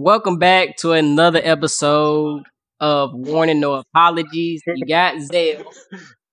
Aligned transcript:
Welcome 0.00 0.38
back 0.38 0.76
to 0.76 0.92
another 0.92 1.40
episode 1.42 2.44
of 2.78 3.10
Warning 3.14 3.58
No 3.58 3.74
Apologies. 3.74 4.62
You 4.64 4.86
got 4.86 5.20
Zell. 5.20 5.64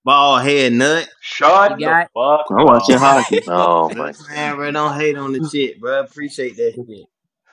Ball 0.03 0.37
head 0.37 0.73
nut. 0.73 1.09
Shut 1.19 1.79
You 1.79 1.87
got- 1.87 2.09
the 2.13 2.21
fuck 2.21 2.45
I'm 2.59 2.63
watching 2.63 2.95
up. 2.97 3.01
hockey. 3.01 3.41
Oh 3.47 3.89
my 3.95 4.13
Man, 4.29 4.55
bro, 4.57 4.69
don't 4.69 4.99
hate 4.99 5.17
on 5.17 5.31
the 5.33 5.49
shit, 5.51 5.81
bro. 5.81 6.01
Appreciate 6.01 6.55
that 6.57 6.73
shit. 6.75 7.07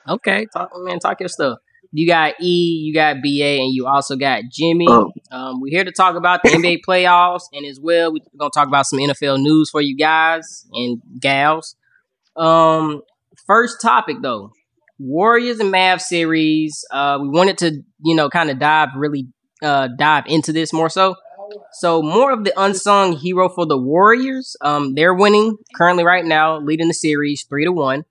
Okay, 0.07 0.45
talk, 0.53 0.69
man, 0.75 0.99
talk 0.99 1.19
your 1.19 1.29
stuff. 1.29 1.57
You 1.91 2.05
got 2.05 2.35
E, 2.39 2.83
you 2.85 2.93
got 2.93 3.15
BA, 3.23 3.57
and 3.63 3.73
you 3.73 3.87
also 3.87 4.15
got 4.15 4.43
Jimmy. 4.51 4.85
Oh. 4.87 5.11
Um, 5.31 5.61
we're 5.61 5.71
here 5.71 5.83
to 5.83 5.91
talk 5.91 6.15
about 6.15 6.41
the 6.43 6.49
NBA 6.49 6.81
playoffs, 6.87 7.45
and 7.53 7.65
as 7.65 7.79
well, 7.81 8.13
we're 8.13 8.19
gonna 8.37 8.51
talk 8.53 8.67
about 8.67 8.85
some 8.85 8.99
NFL 8.99 9.41
news 9.41 9.71
for 9.71 9.81
you 9.81 9.97
guys 9.97 10.67
and 10.73 11.01
gals. 11.19 11.75
Um, 12.35 13.01
first 13.47 13.81
topic 13.81 14.17
though, 14.21 14.51
Warriors 14.99 15.59
and 15.59 15.73
Mavs 15.73 16.01
series. 16.01 16.85
Uh, 16.91 17.19
we 17.21 17.29
wanted 17.29 17.57
to, 17.59 17.81
you 18.03 18.15
know, 18.15 18.29
kind 18.29 18.49
of 18.49 18.59
dive 18.59 18.89
really 18.95 19.27
uh 19.61 19.87
dive 19.97 20.25
into 20.27 20.51
this 20.51 20.73
more 20.73 20.89
so. 20.89 21.15
So 21.73 22.01
more 22.01 22.31
of 22.31 22.43
the 22.43 22.53
unsung 22.57 23.13
hero 23.13 23.49
for 23.49 23.65
the 23.65 23.77
Warriors. 23.77 24.55
Um, 24.61 24.95
they're 24.95 25.13
winning 25.13 25.57
currently 25.75 26.03
right 26.03 26.25
now, 26.25 26.59
leading 26.59 26.87
the 26.87 26.93
series 26.93 27.45
three 27.47 27.65
to 27.65 27.71
one. 27.71 28.05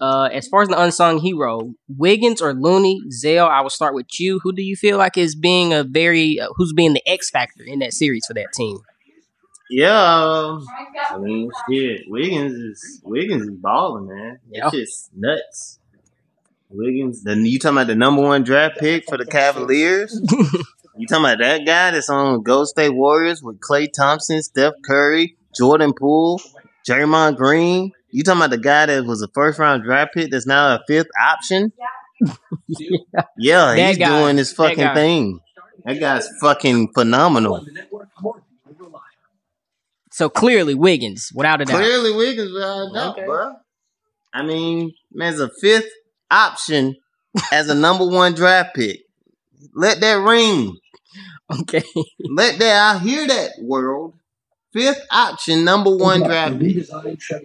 Uh, 0.00 0.28
as 0.32 0.48
far 0.48 0.62
as 0.62 0.68
the 0.68 0.80
unsung 0.80 1.18
hero, 1.18 1.72
Wiggins 1.88 2.42
or 2.42 2.52
Looney, 2.52 3.00
Zale, 3.10 3.46
I 3.46 3.60
will 3.60 3.70
start 3.70 3.94
with 3.94 4.06
you. 4.18 4.40
Who 4.42 4.52
do 4.52 4.62
you 4.62 4.76
feel 4.76 4.98
like 4.98 5.16
is 5.16 5.36
being 5.36 5.72
a 5.72 5.84
very 5.84 6.40
uh, 6.40 6.48
who's 6.56 6.72
being 6.72 6.94
the 6.94 7.08
X 7.08 7.30
factor 7.30 7.62
in 7.64 7.78
that 7.78 7.92
series 7.92 8.26
for 8.26 8.34
that 8.34 8.52
team? 8.54 8.78
Yeah, 9.70 9.90
um, 9.90 10.66
I 11.10 11.16
mean, 11.18 11.50
shit. 11.70 12.02
Wiggins 12.08 12.52
is 12.52 13.00
Wiggins 13.04 13.44
is 13.44 13.56
balling, 13.56 14.08
man. 14.08 14.40
Yeah. 14.50 14.66
It's 14.66 14.76
just 14.76 15.10
nuts. 15.16 15.78
Wiggins, 16.76 17.22
the 17.22 17.36
you 17.36 17.58
talking 17.58 17.76
about 17.78 17.86
the 17.86 17.94
number 17.94 18.22
one 18.22 18.42
draft 18.42 18.78
pick 18.78 19.04
for 19.08 19.16
the 19.16 19.26
Cavaliers? 19.26 20.18
you 20.96 21.06
talking 21.06 21.24
about 21.24 21.38
that 21.38 21.64
guy 21.64 21.90
that's 21.92 22.08
on 22.10 22.42
Gold 22.42 22.68
State 22.68 22.90
Warriors 22.90 23.42
with 23.42 23.60
Klay 23.60 23.88
Thompson, 23.92 24.42
Steph 24.42 24.74
Curry, 24.84 25.36
Jordan 25.56 25.92
Poole, 25.92 26.40
Draymond 26.88 27.36
Green? 27.36 27.92
You 28.10 28.22
talking 28.22 28.40
about 28.40 28.50
the 28.50 28.58
guy 28.58 28.86
that 28.86 29.04
was 29.04 29.22
a 29.22 29.28
first 29.28 29.58
round 29.58 29.82
draft 29.84 30.14
pick 30.14 30.30
that's 30.30 30.46
now 30.46 30.74
a 30.74 30.84
fifth 30.86 31.08
option? 31.20 31.72
Yeah, 33.36 33.74
That 33.74 33.88
he's 33.88 33.98
guy. 33.98 34.20
doing 34.20 34.36
his 34.36 34.52
fucking 34.52 34.76
guy. 34.78 34.94
thing. 34.94 35.40
That 35.84 35.98
guy's 36.00 36.28
fucking 36.40 36.92
phenomenal. 36.94 37.66
So 40.10 40.28
clearly 40.28 40.74
Wiggins, 40.74 41.30
without 41.34 41.60
a 41.60 41.64
doubt. 41.64 41.76
Clearly, 41.76 42.12
Wiggins 42.14 42.52
without 42.52 42.88
a 42.88 42.92
doubt, 42.94 43.18
Okay. 43.18 43.26
bro. 43.26 43.56
I 44.32 44.42
mean, 44.44 44.92
man's 45.12 45.40
a 45.40 45.50
fifth 45.60 45.90
option 46.30 46.96
as 47.52 47.68
a 47.68 47.74
number 47.74 48.06
one 48.06 48.34
draft 48.34 48.74
pick. 48.74 49.00
Let 49.74 50.00
that 50.00 50.14
ring. 50.14 50.76
Okay. 51.60 51.82
Let 52.20 52.58
that. 52.58 52.96
I 52.96 52.98
hear 52.98 53.26
that 53.26 53.52
world. 53.60 54.14
Fifth 54.72 55.06
option, 55.12 55.64
number 55.64 55.96
one 55.96 56.24
draft 56.24 56.58
pick. 56.58 56.86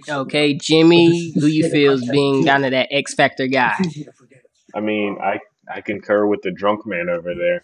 Okay, 0.09 0.55
Jimmy, 0.55 1.31
who 1.33 1.45
you 1.45 1.69
feel 1.69 1.93
is 1.93 2.09
being 2.09 2.43
kind 2.43 2.65
of 2.65 2.71
that 2.71 2.87
X 2.91 3.13
factor 3.13 3.45
guy? 3.45 3.75
I 4.73 4.79
mean, 4.79 5.17
I 5.21 5.39
I 5.71 5.81
concur 5.81 6.25
with 6.25 6.41
the 6.41 6.49
drunk 6.49 6.87
man 6.87 7.07
over 7.07 7.35
there. 7.35 7.61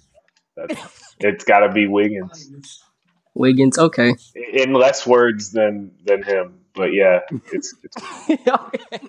That's, 0.56 1.16
it's 1.20 1.44
got 1.44 1.60
to 1.62 1.72
be 1.72 1.88
Wiggins 1.88 2.84
Wiggins. 3.36 3.78
Okay. 3.78 4.16
in 4.54 4.74
less 4.74 5.06
words 5.06 5.52
than 5.52 5.92
than 6.04 6.24
him. 6.24 6.60
But 6.74 6.94
yeah, 6.94 7.20
it's, 7.52 7.76
it's 7.84 7.98
okay. 8.48 9.00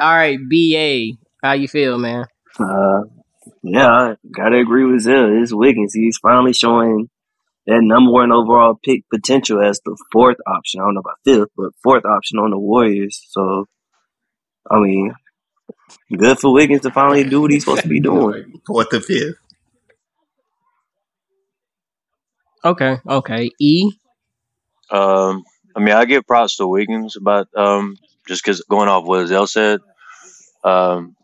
All 0.00 0.14
right, 0.14 0.38
BA, 0.38 1.16
how 1.42 1.52
you 1.52 1.68
feel, 1.68 1.98
man? 1.98 2.26
Uh, 2.58 3.02
yeah, 3.62 3.88
I 3.88 4.16
gotta 4.34 4.58
agree 4.58 4.84
with 4.84 5.02
Zell. 5.02 5.42
It's 5.42 5.52
Wiggins. 5.52 5.94
He's 5.94 6.18
finally 6.18 6.52
showing 6.52 7.08
that 7.66 7.80
number 7.82 8.10
one 8.12 8.32
overall 8.32 8.78
pick 8.82 9.08
potential 9.10 9.62
as 9.62 9.80
the 9.84 9.96
fourth 10.12 10.38
option. 10.46 10.80
I 10.80 10.84
don't 10.84 10.94
know 10.94 11.00
about 11.00 11.18
fifth, 11.24 11.50
but 11.56 11.72
fourth 11.82 12.04
option 12.04 12.38
on 12.38 12.50
the 12.50 12.58
Warriors. 12.58 13.24
So, 13.30 13.66
I 14.70 14.80
mean, 14.80 15.14
good 16.16 16.38
for 16.38 16.52
Wiggins 16.52 16.82
to 16.82 16.90
finally 16.90 17.24
do 17.24 17.40
what 17.40 17.50
he's 17.50 17.64
supposed 17.64 17.82
to 17.82 17.88
be 17.88 18.00
doing. 18.02 18.60
Fourth 18.66 18.92
or 18.92 19.00
fifth. 19.00 19.36
Okay, 22.64 22.96
okay. 23.06 23.50
E. 23.60 23.92
Um, 24.90 25.44
I 25.76 25.80
mean, 25.80 25.94
I 25.94 26.04
give 26.06 26.26
props 26.26 26.56
to 26.56 26.66
Wiggins 26.66 27.16
about 27.16 27.48
um, 27.56 27.96
just 28.26 28.44
because 28.44 28.60
going 28.62 28.88
off 28.88 29.04
what 29.04 29.26
Zell 29.26 29.46
said. 29.46 29.80
Um, 30.62 31.16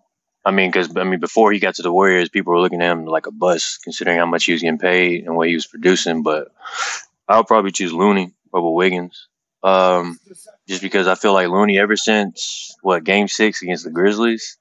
I 0.45 0.53
mean, 0.53 0.71
because 0.71 0.97
I 0.97 1.05
mean, 1.05 1.21
before 1.21 1.53
he 1.53 1.59
got 1.59 1.75
to 1.77 1.83
the 1.83 1.93
Warriors, 1.93 2.29
people 2.29 2.53
were 2.53 2.61
looking 2.61 2.81
at 2.81 2.93
him 2.93 3.05
like 3.05 3.27
a 3.27 3.33
bust, 3.33 3.83
considering 3.83 4.19
how 4.19 4.27
much 4.27 4.45
he 4.45 4.53
was 4.53 4.63
getting 4.63 4.79
paid 4.79 5.25
and 5.25 5.37
what 5.37 5.49
he 5.49 5.55
was 5.55 5.67
producing. 5.67 6.23
But 6.23 6.49
I'll 7.29 7.45
probably 7.45 7.73
choose 7.73 7.93
Looney 7.93 8.33
over 8.53 8.71
Wiggins, 8.71 9.29
um, 9.63 10.19
just 10.67 10.83
because 10.83 11.07
I 11.07 11.15
feel 11.15 11.33
like 11.33 11.49
Looney, 11.49 11.79
ever 11.79 11.97
since 11.97 12.75
what 12.83 13.05
Game 13.05 13.29
Six 13.29 13.63
against 13.63 13.85
the 13.85 13.91
Grizzlies, 13.91 14.57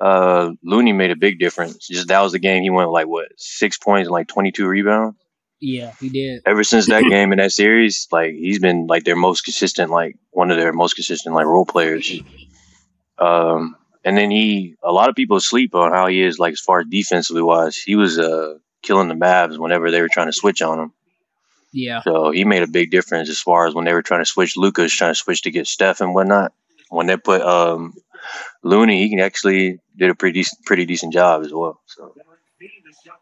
uh, 0.00 0.50
Looney 0.64 0.92
made 0.92 1.12
a 1.12 1.16
big 1.16 1.38
difference. 1.38 1.86
Just 1.86 2.08
that 2.08 2.20
was 2.20 2.32
the 2.32 2.40
game 2.40 2.62
he 2.62 2.70
went 2.70 2.90
like 2.90 3.06
what 3.06 3.28
six 3.36 3.78
points 3.78 4.06
and 4.06 4.12
like 4.12 4.26
twenty 4.26 4.50
two 4.50 4.66
rebounds 4.66 5.16
Yeah, 5.64 5.92
he 5.98 6.10
did. 6.10 6.42
ever 6.44 6.62
since 6.62 6.88
that 6.88 7.04
game 7.08 7.32
in 7.32 7.38
that 7.38 7.52
series, 7.52 8.06
like 8.12 8.34
he's 8.34 8.58
been 8.58 8.86
like 8.86 9.04
their 9.04 9.16
most 9.16 9.42
consistent, 9.44 9.90
like 9.90 10.16
one 10.30 10.50
of 10.50 10.58
their 10.58 10.74
most 10.74 10.94
consistent 10.94 11.34
like 11.34 11.46
role 11.46 11.64
players. 11.64 12.12
Um, 13.18 13.76
and 14.04 14.18
then 14.18 14.30
he, 14.30 14.76
a 14.82 14.92
lot 14.92 15.08
of 15.08 15.14
people 15.14 15.40
sleep 15.40 15.74
on 15.74 15.92
how 15.92 16.06
he 16.08 16.20
is 16.20 16.38
like 16.38 16.52
as 16.52 16.60
far 16.60 16.80
as 16.80 16.86
defensively 16.88 17.42
wise. 17.42 17.78
He 17.78 17.96
was 17.96 18.18
uh 18.18 18.58
killing 18.82 19.08
the 19.08 19.14
Mavs 19.14 19.58
whenever 19.58 19.90
they 19.90 20.02
were 20.02 20.10
trying 20.10 20.26
to 20.28 20.32
switch 20.34 20.60
on 20.60 20.78
him. 20.78 20.92
Yeah. 21.72 22.02
So 22.02 22.30
he 22.30 22.44
made 22.44 22.62
a 22.62 22.68
big 22.68 22.90
difference 22.90 23.30
as 23.30 23.40
far 23.40 23.66
as 23.66 23.74
when 23.74 23.86
they 23.86 23.94
were 23.94 24.02
trying 24.02 24.20
to 24.20 24.26
switch. 24.26 24.58
Luka's 24.58 24.92
trying 24.92 25.12
to 25.12 25.18
switch 25.18 25.42
to 25.42 25.50
get 25.50 25.66
Steph 25.66 26.02
and 26.02 26.14
whatnot. 26.14 26.52
When 26.90 27.06
they 27.06 27.16
put 27.16 27.40
um 27.40 27.94
Looney, 28.62 29.02
he 29.02 29.08
can 29.08 29.20
actually 29.20 29.78
did 29.96 30.10
a 30.10 30.14
pretty 30.14 30.40
decent, 30.40 30.66
pretty 30.66 30.84
decent 30.84 31.14
job 31.14 31.42
as 31.42 31.54
well. 31.54 31.80
So 31.86 32.14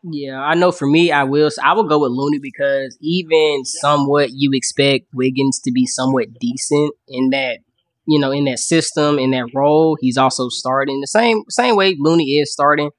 Yeah, 0.03 0.41
I 0.41 0.55
know 0.55 0.73
for 0.73 0.87
me, 0.89 1.13
I 1.13 1.25
will. 1.25 1.51
I 1.63 1.75
will 1.75 1.89
go 1.89 2.01
with 2.01 2.11
Looney 2.13 2.39
because 2.41 2.97
even 3.01 3.65
somewhat 3.65 4.31
you 4.33 4.51
expect 4.53 5.07
Wiggins 5.15 5.61
to 5.61 5.73
be 5.73 5.87
somewhat 5.87 6.29
decent 6.41 6.95
in 7.09 7.31
that, 7.31 7.59
you 8.07 8.19
know, 8.21 8.33
in 8.33 8.45
that 8.47 8.59
system, 8.59 9.19
in 9.19 9.31
that 9.31 9.51
role. 9.55 9.97
He's 10.01 10.17
also 10.17 10.49
starting 10.49 11.01
the 11.01 11.07
same 11.07 11.43
same 11.49 11.77
way 11.77 11.97
Looney 11.99 12.39
is 12.39 12.53
starting, 12.53 12.91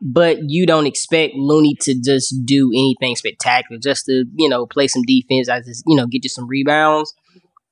but 0.00 0.38
you 0.48 0.66
don't 0.66 0.86
expect 0.86 1.34
Looney 1.34 1.76
to 1.82 1.94
just 1.98 2.34
do 2.44 2.70
anything 2.74 3.16
spectacular, 3.16 3.78
just 3.82 4.06
to 4.06 4.24
you 4.36 4.48
know 4.48 4.66
play 4.66 4.88
some 4.88 5.02
defense, 5.06 5.48
I 5.48 5.60
just 5.60 5.82
you 5.86 5.96
know 5.96 6.06
get 6.06 6.24
you 6.24 6.30
some 6.30 6.46
rebounds. 6.46 7.14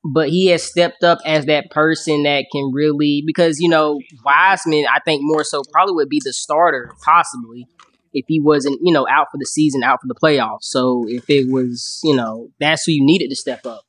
But 0.04 0.28
he 0.30 0.46
has 0.46 0.62
stepped 0.62 1.02
up 1.02 1.18
as 1.26 1.46
that 1.46 1.70
person 1.70 2.22
that 2.22 2.46
can 2.52 2.70
really 2.72 3.22
because 3.26 3.58
you 3.60 3.68
know 3.68 4.00
Wiseman, 4.24 4.86
I 4.90 5.00
think 5.04 5.20
more 5.24 5.44
so 5.44 5.62
probably 5.72 5.94
would 5.94 6.08
be 6.08 6.22
the 6.24 6.32
starter 6.32 6.92
possibly 7.04 7.66
if 8.12 8.24
he 8.28 8.40
wasn't, 8.40 8.80
you 8.82 8.92
know, 8.92 9.06
out 9.08 9.28
for 9.30 9.38
the 9.38 9.46
season, 9.46 9.82
out 9.82 10.00
for 10.00 10.08
the 10.08 10.14
playoffs. 10.14 10.64
So 10.64 11.04
if 11.08 11.28
it 11.28 11.50
was, 11.50 12.00
you 12.02 12.14
know, 12.14 12.50
that's 12.60 12.84
who 12.84 12.92
you 12.92 13.04
needed 13.04 13.28
to 13.30 13.36
step 13.36 13.66
up. 13.66 13.82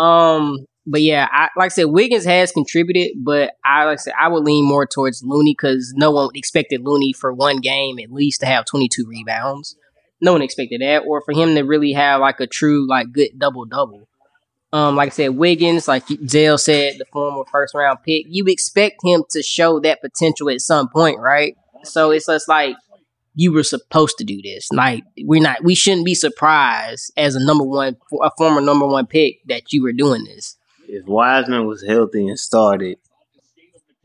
Um, 0.00 0.66
but 0.86 1.02
yeah, 1.02 1.28
I 1.30 1.48
like 1.56 1.66
I 1.66 1.68
said, 1.68 1.84
Wiggins 1.84 2.24
has 2.24 2.50
contributed, 2.50 3.12
but 3.24 3.52
I 3.64 3.84
like 3.84 3.98
I 3.98 4.02
said, 4.02 4.14
I 4.18 4.28
would 4.28 4.44
lean 4.44 4.64
more 4.64 4.86
towards 4.86 5.22
Looney 5.22 5.52
because 5.52 5.92
no 5.96 6.10
one 6.10 6.30
expected 6.34 6.82
Looney 6.82 7.12
for 7.12 7.32
one 7.32 7.60
game 7.60 7.98
at 7.98 8.10
least 8.10 8.40
to 8.40 8.46
have 8.46 8.64
22 8.64 9.06
rebounds. 9.06 9.76
No 10.20 10.32
one 10.32 10.42
expected 10.42 10.80
that, 10.80 11.04
or 11.06 11.20
for 11.20 11.32
him 11.32 11.54
to 11.54 11.62
really 11.62 11.92
have 11.92 12.20
like 12.20 12.40
a 12.40 12.46
true 12.46 12.86
like 12.88 13.12
good 13.12 13.30
double 13.38 13.64
double. 13.64 14.08
Um, 14.72 14.96
like 14.96 15.08
I 15.08 15.10
said, 15.10 15.28
Wiggins, 15.36 15.86
like 15.86 16.04
Zale 16.26 16.56
said, 16.56 16.94
the 16.98 17.04
former 17.12 17.44
first 17.50 17.74
round 17.74 17.98
pick, 18.04 18.24
you 18.28 18.46
expect 18.46 19.04
him 19.04 19.22
to 19.30 19.42
show 19.42 19.78
that 19.80 20.00
potential 20.00 20.48
at 20.48 20.62
some 20.62 20.88
point, 20.88 21.18
right? 21.18 21.54
So 21.84 22.10
it's 22.10 22.26
just 22.26 22.48
like 22.48 22.76
you 23.34 23.52
were 23.52 23.62
supposed 23.62 24.18
to 24.18 24.24
do 24.24 24.40
this. 24.42 24.68
Like 24.72 25.04
we're 25.22 25.42
not, 25.42 25.64
we 25.64 25.74
shouldn't 25.74 26.06
be 26.06 26.14
surprised 26.14 27.12
as 27.16 27.34
a 27.34 27.44
number 27.44 27.64
one, 27.64 27.96
a 28.22 28.30
former 28.36 28.60
number 28.60 28.86
one 28.86 29.06
pick 29.06 29.40
that 29.46 29.72
you 29.72 29.82
were 29.82 29.92
doing 29.92 30.24
this. 30.24 30.56
If 30.88 31.06
Wiseman 31.06 31.66
was 31.66 31.82
healthy 31.82 32.28
and 32.28 32.38
started, 32.38 32.98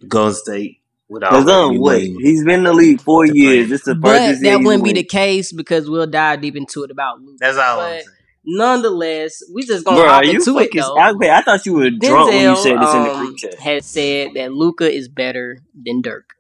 Golden 0.08 0.34
State 0.34 0.82
would 1.10 1.24
Cause 1.24 1.48
already 1.48 1.78
um, 1.78 1.82
wait, 1.82 2.16
he's 2.20 2.44
been 2.44 2.60
in 2.60 2.64
the 2.64 2.74
league 2.74 3.02
four 3.02 3.26
years. 3.26 3.70
This 3.70 3.82
is 3.82 3.86
the 3.86 3.94
first 3.96 4.42
But 4.42 4.42
that 4.42 4.62
wouldn't 4.62 4.84
be 4.84 4.94
the 4.94 5.04
case 5.04 5.52
because 5.52 5.90
we'll 5.90 6.08
dive 6.08 6.42
deep 6.42 6.56
into 6.56 6.84
it 6.84 6.92
about 6.92 7.22
Luke. 7.22 7.38
That's 7.40 7.58
all 7.58 7.80
I'm 7.80 8.00
saying. 8.00 8.06
nonetheless, 8.46 9.42
we 9.54 9.66
just 9.66 9.86
gonna 9.86 9.98
Bro, 9.98 10.08
hop 10.08 10.22
are 10.22 10.26
you 10.26 10.40
into 10.40 10.60
it 10.60 10.70
though. 10.74 10.98
I, 10.98 11.14
wait, 11.14 11.30
I 11.30 11.42
thought 11.42 11.66
you 11.66 11.74
were 11.74 11.90
drunk 11.90 12.30
when 12.30 12.42
you 12.42 12.56
said 12.56 12.80
this 12.80 12.94
in 12.94 13.04
the 13.04 13.12
um, 13.12 13.26
group 13.26 13.38
chat. 13.38 13.56
has 13.60 13.86
said 13.86 14.32
that 14.36 14.52
Luka 14.52 14.92
is 14.92 15.08
better 15.08 15.60
than 15.74 16.02
Dirk. 16.02 16.34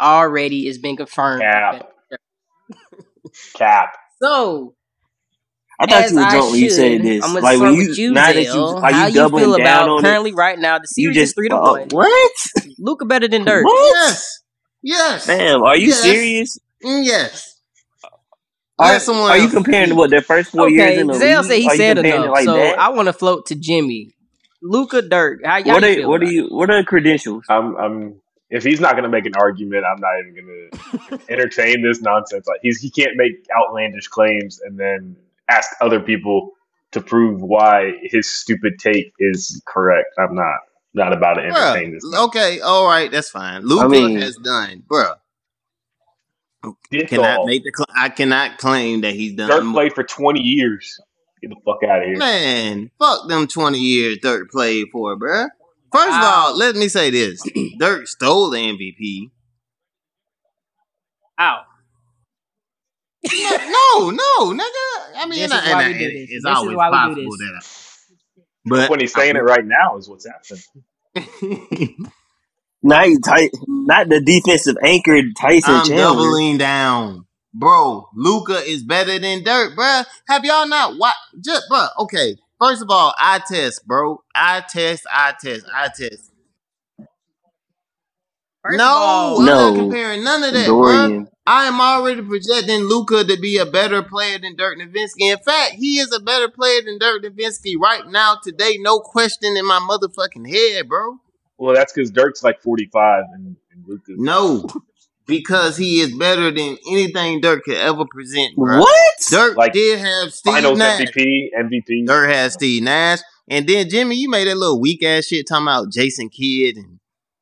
Already, 0.00 0.68
it's 0.68 0.78
been 0.78 0.96
confirmed. 0.96 1.42
cap, 1.42 1.90
cap. 3.54 3.90
So 4.22 4.74
I 5.80 5.86
thought 5.86 6.06
as 6.06 6.10
you 6.10 6.16
were 6.16 6.24
I 6.24 6.26
drunk 6.26 6.50
when 6.52 6.60
you 6.60 6.68
said 6.70 7.02
this. 7.02 7.24
I'm 7.24 7.34
gonna 7.34 7.42
Like 7.42 7.58
start 7.58 7.60
when 7.60 7.74
with 7.76 7.96
you 7.96 7.98
you, 7.98 8.14
now 8.14 8.32
that 8.32 8.52
you 8.52 8.76
are 8.82 8.92
How 8.92 9.06
you 9.06 9.06
you 9.06 9.26
doubling 9.26 9.34
feel 9.34 9.54
down 9.54 9.88
about 9.88 9.88
on 9.88 10.06
it? 10.06 10.18
currently 10.18 10.32
right 10.34 10.58
now? 10.58 10.78
The 10.78 10.86
You 10.96 11.10
series 11.10 11.22
is 11.22 11.32
just 11.32 11.34
three 11.34 11.48
to 11.48 11.56
uh, 11.56 11.74
one. 11.74 11.90
what? 11.90 12.32
Luka 12.78 13.04
better 13.06 13.28
than 13.28 13.44
Dirk. 13.44 13.70
What? 13.70 13.96
Yes. 14.06 14.42
Yes. 14.82 15.26
Fam, 15.26 15.62
are 15.62 15.76
you 15.76 15.90
Yes. 15.90 15.92
serious? 15.92 16.58
Yes. 16.82 17.60
Are, 18.78 18.94
Let 18.94 19.02
someone 19.02 19.34
are 19.34 19.38
you 19.38 19.48
comparing 19.50 19.94
speak. 19.94 19.96
what 19.96 20.10
their 20.10 20.22
first 20.22 20.50
four 20.50 20.68
years 20.68 20.96
Okay, 20.96 20.96
in 20.96 21.06
the 21.08 21.14
Zell 21.14 21.42
league? 21.42 21.44
said 21.44 21.58
he 21.58 21.70
said 21.70 21.98
comparing 21.98 22.22
it 22.22 22.22
enough, 22.22 22.30
like 22.30 22.44
so 22.44 22.52
that? 22.52 22.78
I 22.78 22.90
want 22.90 23.06
to 23.06 23.12
float 23.12 23.46
to 23.46 23.54
Jimmy. 23.56 24.14
Luka 24.62 25.02
Dirk, 25.02 25.40
how, 25.44 25.62
how 25.64 25.74
What 25.74 25.82
you 25.82 25.86
are 25.86 25.94
feel 25.94 26.06
what 26.06 26.22
are 26.22 26.24
about 26.24 26.34
it? 26.36 26.36
you 26.36 26.48
what 26.48 26.70
are 26.70 26.80
the 26.82 26.86
credentials? 26.86 27.44
I'm, 27.48 27.76
I'm. 27.76 28.20
If 28.50 28.64
he's 28.64 28.80
not 28.80 28.92
going 28.92 29.04
to 29.04 29.10
make 29.10 29.26
an 29.26 29.34
argument, 29.36 29.84
I'm 29.84 30.00
not 30.00 30.18
even 30.20 30.34
going 30.34 31.18
to 31.18 31.32
entertain 31.32 31.82
this 31.82 32.00
nonsense. 32.00 32.46
Like 32.46 32.60
he's 32.62 32.80
he 32.80 32.90
can't 32.90 33.16
make 33.16 33.46
outlandish 33.56 34.08
claims 34.08 34.60
and 34.60 34.78
then 34.78 35.16
ask 35.48 35.70
other 35.80 36.00
people 36.00 36.52
to 36.92 37.00
prove 37.00 37.42
why 37.42 37.92
his 38.02 38.28
stupid 38.28 38.78
take 38.78 39.12
is 39.18 39.62
correct. 39.66 40.08
I'm 40.18 40.34
not 40.34 40.60
not 40.94 41.12
about 41.12 41.34
to 41.34 41.42
entertain 41.42 41.92
this. 41.92 42.04
Bruh, 42.04 42.26
okay, 42.28 42.60
all 42.60 42.86
right, 42.86 43.10
that's 43.10 43.30
fine. 43.30 43.62
Luka 43.62 43.84
I 43.84 43.88
mean- 43.88 44.18
has 44.18 44.36
done, 44.36 44.82
bro. 44.86 45.14
Cannot 46.90 47.38
all. 47.38 47.46
make 47.46 47.62
the. 47.62 47.70
Cl- 47.74 47.86
I 47.96 48.08
cannot 48.08 48.58
claim 48.58 49.02
that 49.02 49.14
he's 49.14 49.34
done. 49.34 49.48
Dirk 49.48 49.62
more. 49.62 49.74
played 49.74 49.92
for 49.92 50.02
20 50.02 50.40
years. 50.40 50.98
Get 51.40 51.50
the 51.50 51.56
fuck 51.64 51.88
out 51.88 52.02
of 52.02 52.08
here. 52.08 52.16
Man, 52.16 52.90
fuck 52.98 53.28
them 53.28 53.46
twenty 53.46 53.78
years 53.78 54.18
Dirk 54.20 54.50
played 54.50 54.88
for, 54.90 55.16
bruh. 55.16 55.48
First 55.92 56.08
of 56.18 56.24
all, 56.24 56.56
let 56.58 56.76
me 56.76 56.88
say 56.88 57.10
this: 57.10 57.42
Dirk 57.78 58.06
stole 58.08 58.50
the 58.50 58.58
MVP. 58.58 59.30
Ow. 61.40 61.62
No, 63.30 64.10
no, 64.10 64.52
nigga. 64.52 65.16
I 65.16 65.26
mean, 65.28 65.40
This 65.40 65.52
and 65.52 65.52
is 65.54 65.66
why 65.66 65.82
and 65.82 65.88
we 65.88 65.94
do 65.94 66.12
this. 66.12 66.30
it's 66.30 66.44
This 66.44 66.58
is 66.62 66.64
always 66.66 66.74
why 66.74 66.90
we 66.90 67.00
do 67.00 67.14
possible 67.14 67.14
this. 67.14 67.38
that. 67.38 67.62
But 68.66 68.90
when 68.90 69.00
he's 69.00 69.12
saying 69.14 69.36
it 69.36 69.40
right 69.44 69.64
now 69.64 69.96
is 69.98 70.08
what's 70.08 70.26
happening. 70.26 70.62
Not 72.82 73.08
you 73.08 73.20
Ty- 73.20 73.50
not 73.68 74.08
the 74.08 74.20
defensive 74.22 74.76
anchor 74.82 75.20
Tyson 75.38 75.74
I'm 75.74 75.82
Chandler. 75.82 75.96
doubling 75.96 76.58
down. 76.58 77.26
Bro, 77.54 78.08
Luka 78.14 78.58
is 78.64 78.82
better 78.84 79.18
than 79.18 79.42
Dirk, 79.44 79.76
bruh. 79.76 80.06
Have 80.28 80.44
y'all 80.44 80.68
not 80.68 80.98
watched? 80.98 81.16
Just, 81.44 81.64
bruh, 81.70 81.88
okay. 82.00 82.36
First 82.60 82.82
of 82.82 82.90
all, 82.90 83.14
I 83.18 83.40
test, 83.46 83.86
bro. 83.86 84.22
I 84.34 84.62
test, 84.68 85.06
I 85.10 85.34
test, 85.40 85.64
I 85.72 85.88
test. 85.88 86.32
First 88.64 88.76
no, 88.78 88.84
of 88.84 89.02
all, 89.02 89.38
I'm 89.40 89.46
No. 89.46 89.70
not 89.70 89.76
comparing 89.78 90.24
none 90.24 90.42
of 90.42 90.52
that, 90.52 90.66
bruh. 90.66 91.06
Dorian. 91.06 91.28
I 91.46 91.64
am 91.66 91.80
already 91.80 92.20
projecting 92.20 92.80
Luka 92.82 93.24
to 93.24 93.40
be 93.40 93.56
a 93.56 93.64
better 93.64 94.02
player 94.02 94.38
than 94.38 94.56
Dirk 94.56 94.76
Nowitzki. 94.78 95.32
In 95.32 95.38
fact, 95.38 95.74
he 95.74 95.98
is 95.98 96.12
a 96.12 96.20
better 96.20 96.48
player 96.48 96.82
than 96.84 96.98
Dirk 96.98 97.22
Nowitzki 97.22 97.76
right 97.80 98.06
now, 98.06 98.36
today. 98.42 98.76
No 98.80 98.98
question 99.00 99.56
in 99.56 99.66
my 99.66 99.78
motherfucking 99.78 100.46
head, 100.46 100.88
bro. 100.88 101.16
Well, 101.56 101.74
that's 101.74 101.92
because 101.92 102.10
Dirk's 102.10 102.42
like 102.42 102.60
45 102.60 103.24
and, 103.32 103.56
and 103.72 103.84
Luka's. 103.86 104.18
No, 104.18 104.68
because 105.28 105.76
he 105.76 106.00
is 106.00 106.12
better 106.16 106.50
than 106.50 106.76
anything 106.90 107.40
Dirk 107.40 107.62
could 107.64 107.76
ever 107.76 108.04
present, 108.10 108.56
bro. 108.56 108.80
What? 108.80 109.10
Dirk 109.30 109.56
Like, 109.56 109.72
did 109.74 110.00
have 110.00 110.32
Steve 110.32 110.54
Finals 110.54 110.78
Nash. 110.78 111.02
MVP, 111.02 111.48
MVP. 111.56 112.06
Dirk 112.06 112.30
has 112.30 112.54
Steve 112.54 112.82
Nash. 112.82 113.20
And 113.48 113.66
then 113.68 113.88
Jimmy, 113.88 114.16
you 114.16 114.28
made 114.28 114.48
that 114.48 114.56
little 114.56 114.80
weak 114.80 115.02
ass 115.04 115.26
shit 115.26 115.46
talking 115.46 115.66
about 115.66 115.92
Jason 115.92 116.28
Kidd 116.30 116.76
and 116.76 116.98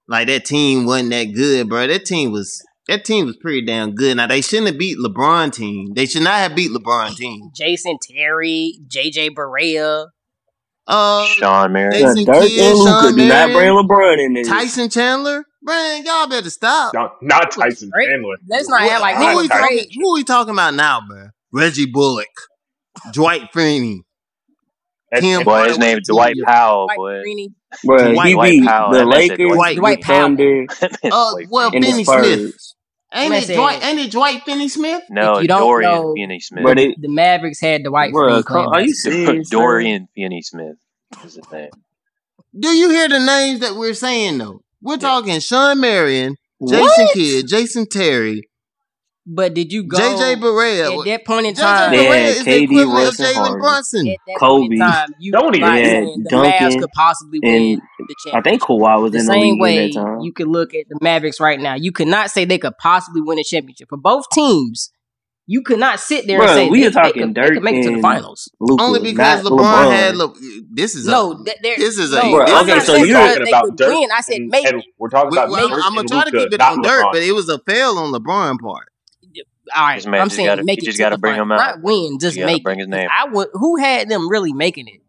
like 0.09 0.27
that 0.29 0.45
team 0.45 0.85
wasn't 0.87 1.11
that 1.11 1.33
good, 1.35 1.69
bro. 1.69 1.87
That 1.87 2.05
team 2.05 2.31
was 2.31 2.63
that 2.89 3.05
team 3.05 3.27
was 3.27 3.37
pretty 3.37 3.65
damn 3.65 3.95
good. 3.95 4.17
Now 4.17 4.27
they 4.29 4.41
shouldn't 4.41 4.69
have 4.69 4.79
beat 4.79 4.99
LeBron 4.99 5.53
team. 5.53 5.95
They 5.95 6.07
should 6.07 6.23
not 6.23 6.35
have 6.35 6.55
beat 6.55 6.71
LeBron 6.71 7.17
team. 7.17 7.51
Jason 7.57 7.99
Terry, 8.09 8.79
JJ 8.89 9.31
Barea. 9.31 10.07
Uh 10.87 11.25
Shawn 11.27 11.73
Marion. 11.73 11.91
They- 11.91 12.01
Yeah, 12.01 12.15
Jason 12.15 12.25
Dirk 12.33 12.43
Kidd, 12.47 12.61
and 12.61 12.79
Luka 12.79 12.91
Sean 12.91 13.17
do 13.17 13.29
not 13.29 13.53
bring 13.53 13.69
LeBron 13.71 14.25
in 14.25 14.33
there. 14.35 14.45
Tyson 14.45 14.89
Chandler, 14.89 15.45
man, 15.67 16.05
y'all 16.07 16.29
better 16.29 16.51
stop. 16.51 16.95
Not, 16.95 17.17
not 17.23 17.51
Tyson 17.51 17.91
Great. 17.91 18.09
Chandler. 18.09 18.37
Let's 18.49 18.69
not 18.69 18.83
act 18.83 19.01
like 19.01 19.17
who, 19.17 19.27
they 19.27 19.35
we 19.37 19.49
talking, 19.49 19.87
who 20.01 20.15
we 20.15 20.25
talking 20.25 20.53
about 20.55 20.75
now, 20.75 21.01
bro? 21.07 21.27
Reggie 21.53 21.87
Bullock, 21.87 22.27
Dwight 23.13 23.53
Freeney, 23.53 24.01
Tim 25.15 25.45
Boy, 25.45 25.65
his 25.65 25.77
Hardaway 25.77 25.79
name 25.95 25.99
Dwight 26.07 26.37
Powell, 26.45 26.87
Dwight 26.87 26.97
boy. 26.97 27.23
Freeney. 27.25 27.49
Dwight- 27.85 28.33
Dwight 28.35 28.65
Powell. 28.65 28.93
the 28.93 28.99
That 28.99 29.05
man 29.07 29.19
Lakers, 29.19 29.53
Dwight. 29.53 29.77
Dwight 29.77 29.99
the 29.99 30.05
Powell. 30.05 30.21
Thunder, 30.37 30.67
Uh, 31.05 31.35
well, 31.51 31.71
and 31.75 31.85
the 31.85 31.89
Finney 31.91 32.05
Smith. 32.05 32.55
Ain't 33.15 33.33
it 33.35 33.55
Dwight? 33.55 33.85
Ain't 33.85 33.99
it 34.01 34.11
Dwight 34.11 34.43
Finney 34.45 34.69
Smith? 34.69 35.03
No, 35.11 35.37
If 35.37 35.43
you 35.43 35.49
don't 35.49 35.61
Dorian 35.61 35.91
know- 35.93 36.15
Finney-Smith. 36.15 36.63
Bro, 36.65 36.75
they, 36.75 36.89
The 36.99 37.09
Mavericks 37.09 37.61
had 37.61 37.85
Dwight 37.85 38.13
bro, 38.13 38.43
Freeney 38.43 38.73
are 38.73 38.81
you 38.81 38.93
serious? 38.95 39.49
Dorian 39.49 40.09
Finney-Smith 40.15 40.77
is 41.25 41.35
his 41.37 41.53
name. 41.53 41.71
Do 42.59 42.69
you 42.69 42.91
hear 42.91 43.09
the 43.09 43.21
names 43.21 43.61
that 43.61 43.77
we're 43.77 43.95
saying 43.95 44.39
though? 44.39 44.61
We're 44.87 44.95
Yeah. 44.95 44.99
talking 44.99 45.41
Shawn 45.41 45.81
Marion, 45.81 46.37
Jason 46.67 46.81
What? 46.85 47.13
Kidd, 47.15 47.49
Jason 47.49 47.87
Terry, 47.91 48.43
But 49.29 49.55
did 49.55 49.73
you 49.73 49.83
go 49.83 49.99
JJ 49.99 50.35
at 50.35 50.39
Barea. 50.41 51.05
that 51.07 51.27
point 51.27 51.47
in 51.47 51.55
time? 51.55 51.91
They 51.91 52.07
Barea 52.07 52.09
had 52.23 52.37
is 52.37 52.45
the 52.45 52.63
equivalent 52.63 53.19
Russ, 53.19 53.19
of 53.19 53.27
Jalen 53.27 53.59
Brunson. 53.61 54.07
At 54.09 54.17
that 54.29 54.37
Kobe. 54.39 54.61
point 54.63 54.73
in 54.75 54.79
time, 54.79 55.09
you 55.19 55.33
Don't 55.33 55.57
even- 55.57 55.69
Yeah, 55.69 55.75
saying 55.85 56.23
the 56.23 56.31
Duncan 56.31 56.53
Mavs 56.53 56.79
could 56.81 56.91
possibly 56.95 57.41
win 57.43 57.55
and 57.55 57.81
the 57.99 58.31
I 58.35 58.41
think 58.43 58.63
Kawhi 58.63 59.03
was 59.03 59.11
the 59.11 59.19
in 59.19 59.27
the 59.27 59.33
same 59.33 59.41
league 59.55 59.61
way 59.61 59.79
at 59.87 59.95
that 59.95 60.01
time. 60.01 60.21
you 60.21 60.33
could 60.33 60.47
look 60.47 60.73
at 60.75 60.85
the 60.89 60.97
Mavericks 61.03 61.41
right 61.41 61.59
now. 61.59 61.75
You 61.75 61.91
could 61.91 62.07
not 62.07 62.31
say 62.31 62.45
they 62.45 62.59
could 62.59 62.79
possibly 62.81 63.21
win 63.21 63.41
a 63.41 63.43
championship 63.43 63.89
for 63.89 63.99
both 63.99 64.27
teams. 64.33 64.91
You 65.49 65.63
could 65.63 65.79
not 65.79 66.01
sit 66.01 66.27
there 66.27 66.41
and 66.43 66.51
say 66.51 66.69
we 66.69 66.81
they, 66.81 66.87
are 66.87 66.91
talking 66.91 67.13
they, 67.13 67.41
could, 67.43 67.51
they 67.51 67.55
Dirk 67.55 67.63
make 67.63 67.77
it 67.77 67.83
to 67.89 67.95
the 67.97 68.03
finals. 68.03 68.51
Luka, 68.59 68.83
Only 68.83 69.01
because 69.01 69.45
LeBron, 69.45 69.59
LeBron. 69.61 69.91
had. 69.93 70.17
Le- 70.17 70.35
this 70.73 70.97
is 70.97 71.07
No, 71.07 71.33
a. 71.33 71.45
th- 71.45 71.77
This 71.79 71.99
is 71.99 72.13
a- 72.13 72.17
no, 72.17 72.31
Bro, 72.33 72.45
I'm 72.49 72.69
okay, 72.69 72.81
so 72.81 72.97
you're 72.97 73.17
talking 73.17 73.47
about 73.49 73.65
could 73.67 73.77
Dirk 73.77 73.95
win. 73.95 74.09
I 74.13 74.21
said 74.23 74.37
and, 74.39 74.49
maybe. 74.49 74.69
and 74.69 74.83
we're 74.99 75.09
talking 75.09 75.31
about 75.33 75.51
well, 75.51 75.69
Dirk 75.69 75.79
I'm 75.85 75.91
gonna 75.91 76.01
and 76.01 76.09
try 76.09 76.25
to 76.25 76.31
keep 76.33 76.53
it 76.53 76.61
on 76.61 76.83
Dirk, 76.83 77.05
LeBron. 77.05 77.13
but 77.13 77.23
it 77.23 77.33
was 77.33 77.49
a 77.49 77.61
fail 77.61 77.97
on 77.99 78.13
LeBron 78.13 78.59
part. 78.59 78.89
All 79.77 79.85
right, 79.87 80.05
man 80.07 80.21
I'm 80.21 80.31
saying 80.31 80.47
gotta- 80.47 80.65
make 80.65 80.79
you 80.83 80.85
it 80.85 80.87
just 80.87 80.97
to 80.97 81.03
gotta 81.05 81.15
the 81.17 81.21
bring 81.21 81.35
finals. 81.35 81.47
him 81.47 81.53
out. 81.53 81.77
Not 81.77 81.83
win, 81.85 82.19
just 82.21 82.37
You 82.37 82.43
gotta 82.43 82.53
make 82.55 82.65
bring 82.65 82.79
his 82.81 82.89
name. 82.89 83.09
I 83.11 83.27
would. 83.29 83.49
Who 83.53 83.77
had 83.79 84.09
them 84.09 84.29
really 84.29 84.53
making 84.53 84.89
it? 84.89 85.01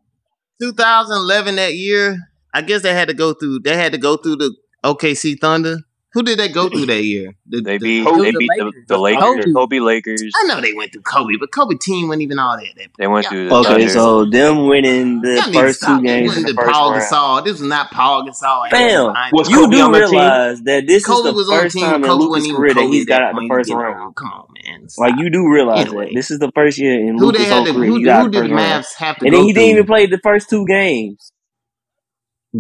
2011 0.62 1.56
that 1.57 1.74
year, 1.75 2.18
I 2.54 2.62
guess 2.62 2.81
they 2.81 2.94
had 2.94 3.07
to 3.07 3.13
go 3.13 3.33
through. 3.33 3.60
They 3.60 3.75
had 3.75 3.92
to 3.92 3.98
go 3.98 4.18
through 4.18 4.38
the 4.38 4.56
OKC 4.83 5.40
Thunder. 5.40 5.78
Who 6.18 6.24
did 6.24 6.40
they 6.40 6.50
go 6.50 6.68
through 6.68 6.88
that 6.88 7.04
year? 7.04 7.36
The- 7.48 7.62
They 7.62 7.78
beat 7.78 8.04
Kobe. 8.04 8.24
they 8.24 8.31
The 8.31 8.40
beat 8.40 8.50
the, 8.58 8.64
Lakers. 8.66 8.86
the 8.88 8.98
Lakers, 8.98 9.46
Kobe. 9.46 9.54
Kobe 9.54 9.80
Lakers. 9.80 10.34
I 10.36 10.48
know 10.48 10.60
they 10.62 10.74
went 10.74 10.92
through 10.92 11.04
Kobe, 11.04 11.36
but 11.40 11.52
Kobe 11.52 11.75
team 11.75 12.08
wasn't 12.08 12.24
even 12.24 12.40
all 12.40 12.58
that. 12.58 12.66
that 12.75 12.88
They 12.98 13.06
went 13.06 13.25
Yeah. 13.25 13.30
through 13.30 13.50
the 13.50 13.56
Okay, 13.56 13.69
Thunder. 13.69 13.90
so 13.90 14.25
them 14.25 14.66
winning 14.66 15.21
the 15.21 15.36
Y'all 15.45 15.54
first 15.54 15.81
two 15.83 16.02
games 16.02 16.36
in 16.38 16.42
the 16.42 16.50
the 16.54 16.56
first 16.56 16.74
Paul 16.74 16.90
round. 16.92 17.04
Gasol. 17.04 17.44
This 17.45 17.59
was 17.59 17.69
not 17.69 17.92
Paul 17.92 18.24
Gasol. 18.28 18.69
Fam, 18.71 19.14
Was 19.31 19.47
you 19.47 19.57
Kobe 19.57 19.76
do 19.76 19.83
on 19.83 19.94
team? 19.94 20.02
realize 20.02 20.62
that 20.64 20.88
this 20.88 21.06
Kobe 21.06 21.30
is 21.30 21.36
was 21.36 21.47
the 21.50 21.54
on 21.54 21.69
team. 21.69 21.83
time 21.83 22.04
in 22.04 22.09
Kobe 22.09 22.19
Luka's 22.24 22.30
wasn't 22.31 22.45
even 22.47 22.57
career 22.57 22.74
that 22.74 22.81
Kobe 22.81 22.94
he's 22.95 23.06
got 23.06 23.21
out 23.21 23.36
the 23.36 23.47
first 23.47 23.69
round. 23.69 23.95
wrong. 24.00 24.14
Come 24.16 24.31
on, 24.33 24.47
man. 24.66 24.88
Like 24.97 25.14
you 25.19 25.30
do 25.30 25.47
realize 25.47 25.86
Anyway. 25.88 26.06
that 26.07 26.16
this 26.16 26.31
is 26.31 26.40
the 26.40 26.52
first 26.56 26.80
year 26.80 27.00
in 27.00 27.19
Who 27.19 27.31
they 27.31 27.38
Luka's 27.38 27.45
had 27.45 27.54
whole 27.68 27.76
career 27.76 27.90
Who, 27.90 27.97
he 28.00 28.04
got 28.06 28.19
out 28.21 28.26
who 28.26 28.31
the 28.31 28.42
did 28.42 28.52
Mavs 28.57 28.95
have 28.97 29.18
to 29.19 29.26
and 29.26 29.36
then 29.36 29.44
he 29.44 29.54
didn't 29.54 29.69
even 29.69 29.86
play 29.86 30.07
the 30.07 30.18
first 30.24 30.50
two 30.50 30.66
games. 30.66 31.31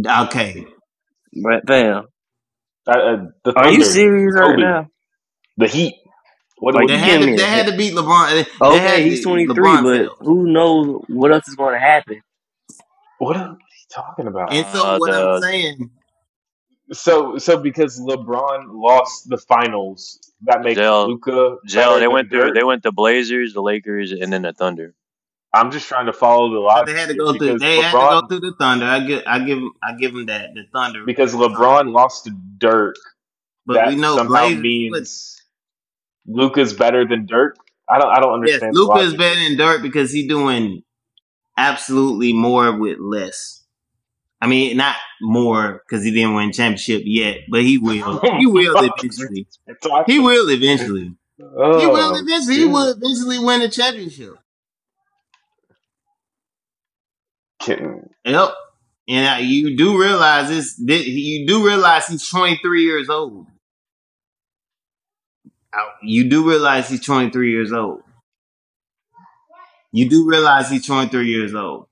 Okay, 0.07 0.65
But 1.43 1.67
fam, 1.67 2.03
Uh, 2.87 3.17
the 3.43 3.53
are 3.55 3.71
you 3.71 3.83
Thunder, 3.83 3.85
serious 3.85 4.33
right 4.35 4.55
Kobe, 4.55 4.61
now? 4.61 4.87
the 5.57 5.67
Heat. 5.67 5.95
What, 6.59 6.75
Like, 6.75 6.83
what 6.83 6.87
they 6.89 6.97
had 6.97 7.19
to. 7.21 7.35
They 7.35 7.43
had 7.45 7.67
to 7.67 7.77
beat 7.77 7.93
LeBron. 7.93 8.29
They, 8.31 8.43
they 8.43 8.49
Okay, 8.67 8.79
had 8.79 8.99
he's 9.01 9.23
23, 9.23 9.55
LeBron 9.55 9.83
but 9.83 9.97
failed. 9.97 10.17
who 10.21 10.47
knows 10.51 11.03
what 11.09 11.31
else 11.33 11.47
is 11.47 11.55
going 11.55 11.73
to 11.73 11.79
happen? 11.79 12.21
what 13.19 13.37
are 13.37 13.49
you 13.51 13.57
talking 13.93 14.27
about? 14.27 14.53
And 14.53 14.65
so 14.67 14.83
Uh, 14.83 14.97
what 14.99 15.11
the- 15.11 15.29
I'm 15.35 15.41
saying, 15.41 15.89
So, 16.93 17.37
so 17.37 17.57
because 17.59 17.99
LeBron 17.99 18.67
lost 18.69 19.29
the 19.29 19.37
finals, 19.37 20.19
that 20.43 20.61
makes 20.61 20.77
Zell- 20.77 21.07
Luka. 21.09 21.57
Zell, 21.67 21.99
they 21.99 22.07
went 22.07 22.29
through 22.29 22.53
they 22.53 22.63
went 22.63 22.83
the 22.83 22.91
Blazers, 22.93 23.53
the 23.53 23.61
Lakers, 23.61 24.11
and 24.13 24.31
then 24.31 24.43
the 24.43 24.53
Thunder. 24.53 24.93
I'm 25.57 25.71
just 25.71 25.87
trying 25.87 26.05
to 26.07 26.13
follow 26.13 26.53
the 26.53 26.59
logic. 26.59 26.87
they 26.93 26.99
had 26.99 27.09
to 27.09 27.15
go 27.15 27.33
through. 27.37 27.59
They 27.59 27.77
had 27.81 27.91
to 27.91 27.97
go 27.97 28.27
through 28.27 28.39
the 28.49 28.55
Thunder. 28.57 28.85
I 28.85 28.99
give. 28.99 29.23
I 29.27 29.39
give. 29.43 29.59
I 29.83 29.95
give 29.95 30.13
them 30.13 30.25
that. 30.27 30.53
The 30.53 30.63
Thunder. 30.71 31.03
because 31.05 31.33
LeBron 31.33 31.91
lost 31.91 32.25
to 32.25 32.31
Dirk. 32.57 32.95
but 33.65 33.73
that 33.75 33.87
we 33.89 33.95
know 33.95 34.17
somehow 34.17 34.47
Blazers. 34.47 34.61
means 34.61 35.41
Luka's 36.25 36.73
better 36.73 37.07
than 37.07 37.25
Dirk. 37.25 37.55
I 37.89 37.99
don't. 37.99 38.09
I 38.11 38.19
don't 38.19 38.33
understand. 38.33 38.73
the 38.75 38.79
Luka 38.79 38.99
is 38.99 39.15
better 39.15 39.39
than 39.39 39.57
Dirk 39.57 39.81
because 39.81 40.11
he's 40.11 40.27
doing 40.27 40.83
absolutely 41.57 42.33
more 42.33 42.77
with 42.77 42.99
less. 42.99 43.63
I 44.39 44.45
mean, 44.47 44.77
not 44.77 44.95
more 45.21 45.81
because 45.87 46.03
he 46.03 46.11
didn't 46.11 46.35
win 46.35 46.51
championship 46.51 47.01
yet, 47.05 47.37
but 47.49 47.63
he 47.63 47.77
will. 47.79 48.19
He 48.37 48.45
will 48.45 48.75
eventually. 48.77 49.47
He 50.05 50.19
will 50.19 50.49
eventually. 50.49 51.13
He 51.37 51.43
Oh, 51.55 51.89
will 51.91 52.15
eventually. 52.15 52.55
He 52.57 52.65
will 52.65 52.91
eventually 52.91 53.39
win 53.39 53.61
a 53.61 53.69
championship. 53.69 54.35
Kidding. 57.59 58.09
Yep. 58.25 58.49
And 59.09 59.27
uh, 59.27 59.37
you 59.41 59.77
do 59.77 59.99
realize 59.99 60.49
this. 60.49 60.73
thi- 60.85 61.09
You 61.09 61.47
do 61.47 61.65
realize 61.65 62.07
he's 62.07 62.27
23 62.27 62.83
years 62.83 63.09
old. 63.09 63.47
You 66.01 66.29
do 66.29 66.47
realize 66.47 66.89
he's 66.89 67.05
23 67.05 67.51
years 67.51 67.71
old. 67.71 68.01
You 69.91 70.09
do 70.09 70.27
realize 70.27 70.69
he's 70.69 70.85
23 70.85 71.27
years 71.27 71.53
old. 71.53 71.87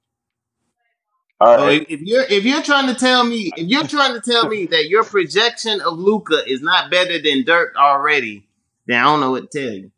All 1.39 1.57
So 1.57 1.63
right. 1.65 1.81
if, 1.83 1.89
if 1.89 2.01
you're 2.01 2.23
if 2.23 2.45
you're 2.45 2.61
trying 2.63 2.87
to 2.87 2.95
tell 2.95 3.23
me 3.23 3.51
if 3.55 3.67
you're 3.67 3.87
trying 3.87 4.13
to 4.13 4.21
tell 4.21 4.47
me 4.47 4.65
that 4.67 4.87
your 4.89 5.03
projection 5.03 5.81
of 5.81 5.97
Luka 5.97 6.41
is 6.49 6.61
not 6.61 6.89
better 6.89 7.21
than 7.21 7.43
Dirk 7.43 7.75
already, 7.77 8.47
then 8.87 8.99
I 8.99 9.03
don't 9.03 9.19
know 9.19 9.31
what 9.31 9.51
to 9.51 9.59
tell 9.59 9.73
you. 9.73 9.91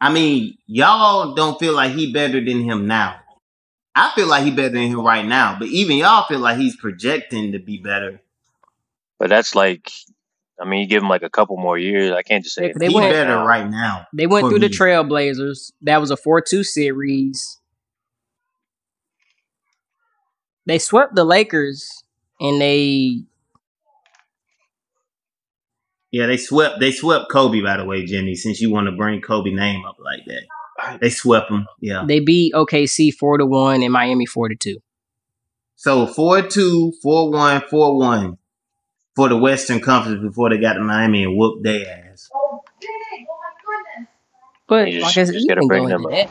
I 0.00 0.10
mean, 0.10 0.56
y'all 0.66 1.34
don't 1.34 1.58
feel 1.58 1.74
like 1.74 1.92
he 1.92 2.12
better 2.12 2.42
than 2.44 2.62
him 2.62 2.86
now. 2.86 3.16
I 3.94 4.10
feel 4.14 4.28
like 4.28 4.44
he 4.44 4.50
better 4.50 4.70
than 4.70 4.86
him 4.88 5.04
right 5.04 5.26
now, 5.26 5.56
but 5.58 5.68
even 5.68 5.98
y'all 5.98 6.26
feel 6.26 6.38
like 6.38 6.56
he's 6.56 6.76
projecting 6.76 7.52
to 7.52 7.58
be 7.58 7.76
better. 7.78 8.20
But 9.18 9.28
that's 9.28 9.54
like, 9.54 9.90
I 10.60 10.64
mean, 10.64 10.80
you 10.80 10.86
give 10.86 11.02
him 11.02 11.08
like 11.08 11.22
a 11.22 11.28
couple 11.28 11.56
more 11.58 11.76
years. 11.76 12.12
I 12.12 12.22
can't 12.22 12.42
just 12.44 12.54
say 12.54 12.68
They- 12.68 12.78
they 12.78 12.88
He 12.88 12.94
went- 12.94 13.12
better 13.12 13.36
right 13.38 13.68
now. 13.68 14.06
They 14.14 14.26
went 14.26 14.44
For 14.44 14.50
through 14.50 14.60
the. 14.60 14.68
Trailblazers. 14.68 15.72
That 15.82 16.00
was 16.00 16.10
a 16.10 16.16
4 16.16 16.40
2 16.40 16.62
series. 16.64 17.58
They 20.66 20.78
swept 20.78 21.14
the 21.14 21.24
Lakers 21.24 22.04
and 22.40 22.60
they. 22.60 23.24
Yeah, 26.12 26.26
they 26.26 26.36
swept 26.36 26.80
they 26.80 26.90
swept 26.92 27.30
Kobe 27.30 27.60
by 27.62 27.76
the 27.76 27.84
way, 27.84 28.04
Jimmy, 28.04 28.34
since 28.34 28.60
you 28.60 28.70
want 28.70 28.86
to 28.86 28.92
bring 28.92 29.20
Kobe 29.20 29.50
name 29.50 29.84
up 29.84 29.96
like 30.00 30.20
that. 30.26 30.98
They 31.00 31.10
swept 31.10 31.50
him. 31.50 31.66
Yeah. 31.80 32.04
They 32.06 32.20
beat 32.20 32.54
OKC 32.54 33.12
4 33.14 33.38
to 33.38 33.46
1 33.46 33.82
and 33.82 33.92
Miami 33.92 34.24
4 34.26 34.48
to 34.48 34.56
2. 34.56 34.76
So 35.76 36.06
4-2, 36.06 36.92
4-1, 37.04 37.68
4-1 37.68 38.38
for 39.14 39.28
the 39.28 39.36
Western 39.36 39.80
Conference 39.80 40.22
before 40.22 40.48
they 40.50 40.58
got 40.58 40.74
to 40.74 40.80
Miami 40.80 41.22
and 41.24 41.36
whooped 41.36 41.62
their 41.64 41.86
ass. 42.10 42.30
But 44.68 44.90
You 44.92 45.00
like 45.00 45.08
I 45.16 45.24
said, 45.24 45.34
just 45.34 45.48
gotta 45.48 45.66
bring 45.66 45.86
them 45.86 46.06
up. 46.06 46.12
that. 46.12 46.30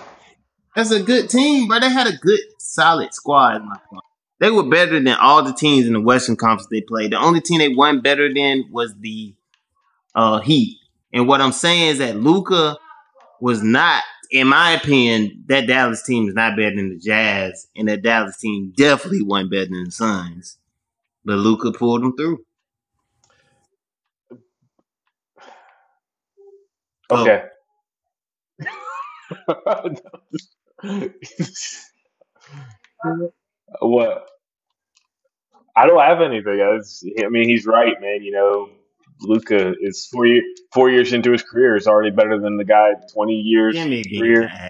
That's 0.76 0.92
a 0.92 1.04
good 1.04 1.30
team, 1.30 1.68
bro. 1.68 1.80
They 1.80 1.90
had 1.90 2.08
a 2.08 2.18
good, 2.18 2.40
solid 2.58 3.14
squad. 3.14 3.64
my 3.66 3.76
God. 3.92 4.02
They 4.40 4.50
were 4.50 4.70
better 4.70 4.94
than 5.00 5.10
all 5.10 5.44
the 5.44 5.52
teams 5.54 5.86
in 5.88 5.94
the 5.94 6.00
Western 6.02 6.38
Conference 6.38 6.68
they 6.72 6.82
played. 6.82 7.12
The 7.12 7.20
only 7.20 7.42
team 7.42 7.60
they 7.60 7.68
won 7.70 8.00
better 8.02 8.34
than 8.34 8.66
was 8.72 8.96
the 9.00 9.36
uh, 10.20 10.40
Heat. 10.42 10.80
And 11.14 11.28
what 11.28 11.42
I'm 11.42 11.54
saying 11.54 11.90
is 11.90 12.00
that 12.00 12.18
Luka 12.18 12.78
was 13.42 13.64
not, 13.64 14.04
in 14.32 14.48
my 14.48 14.72
opinion, 14.74 15.44
that 15.48 15.68
Dallas 15.68 16.04
team 16.04 16.28
is 16.28 16.36
not 16.36 16.56
better 16.58 16.76
than 16.76 16.90
the 16.90 17.00
Jazz, 17.00 17.68
and 17.76 17.88
that 17.90 18.04
Dallas 18.04 18.38
team 18.38 18.74
definitely 18.78 19.24
wasn't 19.24 19.52
better 19.52 19.66
than 19.66 19.86
the 19.86 19.92
Suns. 19.92 20.58
But 21.26 21.38
Luka 21.38 21.72
pulled 21.72 22.04
them 22.04 22.16
through. 22.18 22.40
Oh. 27.10 27.22
Okay. 27.24 27.44
what? 33.82 34.28
I 35.76 35.86
don't 35.88 36.00
have 36.02 36.22
anything. 36.22 36.62
I, 36.62 36.70
was- 36.74 37.04
I 37.24 37.30
mean, 37.30 37.48
he's 37.50 37.66
right, 37.66 38.00
man. 38.02 38.22
You 38.24 38.32
know, 38.32 38.70
Luka 39.22 39.74
is 39.82 40.08
four 40.08 40.26
year, 40.26 40.42
four 40.74 40.90
years 40.90 41.14
into 41.14 41.32
his 41.32 41.44
career 41.44 41.76
is 41.76 41.88
already 41.88 42.12
better 42.12 42.40
than 42.40 42.58
the 42.58 42.66
guy 42.66 42.92
twenty 43.14 43.36
years 43.36 43.76
Give 43.76 43.88
me 43.88 44.04
career. 44.04 44.42
big 44.44 44.70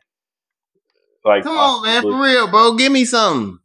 Like, 1.25 1.43
Come 1.43 1.57
on, 1.57 1.83
man, 1.83 2.01
for 2.01 2.21
real, 2.21 2.47
bro. 2.47 2.75
Give 2.75 2.91
me 2.91 3.05
something. 3.05 3.59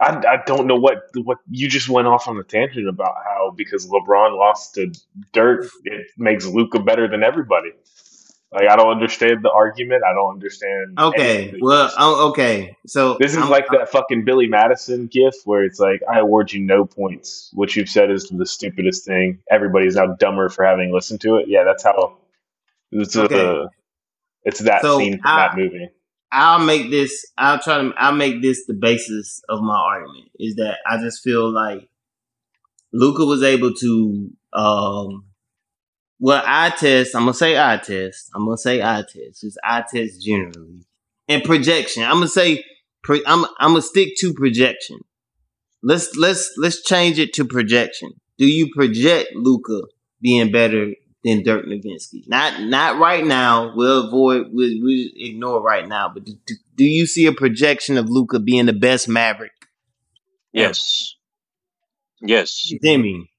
I, 0.00 0.16
I 0.16 0.42
don't 0.46 0.66
know 0.66 0.76
what 0.76 1.02
what 1.14 1.38
you 1.50 1.68
just 1.68 1.88
went 1.88 2.08
off 2.08 2.26
on 2.26 2.38
a 2.38 2.42
tangent 2.42 2.88
about 2.88 3.14
how 3.24 3.52
because 3.54 3.86
LeBron 3.86 4.36
lost 4.38 4.74
to 4.76 4.92
Dirk, 5.32 5.66
it 5.84 6.06
makes 6.16 6.46
Luka 6.46 6.78
better 6.78 7.06
than 7.06 7.22
everybody. 7.22 7.70
Like 8.52 8.68
I 8.68 8.74
don't 8.74 8.90
understand 8.90 9.44
the 9.44 9.50
argument. 9.52 10.02
I 10.04 10.12
don't 10.12 10.32
understand. 10.32 10.98
Okay, 10.98 11.42
anything 11.42 11.60
well, 11.62 11.88
oh, 11.96 12.30
okay. 12.30 12.76
So 12.86 13.16
this 13.20 13.32
is 13.32 13.38
I'm- 13.38 13.48
like 13.50 13.66
that 13.70 13.90
fucking 13.90 14.24
Billy 14.24 14.48
Madison 14.48 15.06
gif 15.06 15.34
where 15.44 15.62
it's 15.64 15.78
like 15.78 16.00
I 16.10 16.18
award 16.18 16.52
you 16.52 16.60
no 16.60 16.84
points. 16.84 17.50
What 17.54 17.76
you've 17.76 17.88
said 17.88 18.10
is 18.10 18.24
the 18.28 18.44
stupidest 18.46 19.04
thing. 19.06 19.38
Everybody's 19.50 19.94
now 19.94 20.14
dumber 20.18 20.48
for 20.48 20.64
having 20.64 20.92
listened 20.92 21.20
to 21.20 21.36
it. 21.36 21.46
Yeah, 21.48 21.62
that's 21.64 21.84
how. 21.84 22.16
It's 22.90 23.14
uh, 23.16 23.22
Okay. 23.22 23.68
it's 24.42 24.58
that 24.60 24.82
So, 24.82 24.98
scene 24.98 25.18
from 25.18 25.26
I- 25.30 25.36
that 25.48 25.56
movie. 25.56 25.88
I'll 26.32 26.64
make 26.64 26.90
this. 26.90 27.24
I'll 27.38 27.58
try 27.60 27.78
to. 27.82 27.92
I'll 27.96 28.14
make 28.14 28.40
this 28.42 28.64
the 28.66 28.74
basis 28.74 29.42
of 29.48 29.60
my 29.62 29.76
argument. 29.78 30.28
Is 30.38 30.56
that 30.56 30.78
I 30.88 30.98
just 31.00 31.22
feel 31.22 31.52
like 31.52 31.88
Luka 32.92 33.24
was 33.24 33.42
able 33.44 33.72
to. 33.74 34.30
um 34.52 35.24
Well, 36.20 36.42
I 36.46 36.68
test. 36.70 37.16
I'm 37.16 37.22
gonna 37.22 37.34
say 37.34 37.58
I 37.58 37.78
test. 37.78 38.30
I'm 38.34 38.44
gonna 38.44 38.58
say 38.58 38.82
I 38.82 39.02
test. 39.02 39.40
Just 39.40 39.58
I 39.64 39.82
test 39.82 40.22
generally 40.22 40.84
and 41.28 41.42
projection. 41.42 42.02
I'm 42.02 42.14
gonna 42.14 42.28
say. 42.28 42.64
Pro, 43.02 43.18
I'm. 43.26 43.46
I'm 43.58 43.70
gonna 43.70 43.82
stick 43.82 44.10
to 44.18 44.34
projection. 44.34 44.98
Let's 45.82 46.14
let's 46.16 46.52
let's 46.58 46.82
change 46.84 47.18
it 47.18 47.32
to 47.34 47.46
projection. 47.46 48.10
Do 48.36 48.46
you 48.46 48.70
project 48.74 49.34
Luka 49.34 49.84
being 50.20 50.52
better 50.52 50.92
than 51.24 51.42
Dirk 51.42 51.64
Nowitzki? 51.64 52.28
Not 52.28 52.60
not 52.64 52.98
right 52.98 53.24
now. 53.24 53.72
We'll 53.74 54.06
avoid. 54.06 54.48
We 54.52 54.82
we 54.82 55.12
ignore 55.16 55.62
right 55.62 55.88
now. 55.88 56.10
But 56.12 56.24
do, 56.24 56.34
do, 56.46 56.54
do 56.74 56.84
you 56.84 57.06
see 57.06 57.24
a 57.24 57.32
projection 57.32 57.96
of 57.96 58.10
Luka 58.10 58.38
being 58.38 58.66
the 58.66 58.74
best 58.74 59.08
Maverick? 59.08 59.52
Yes. 60.52 61.14
Yes. 62.20 62.70
Demi 62.82 63.30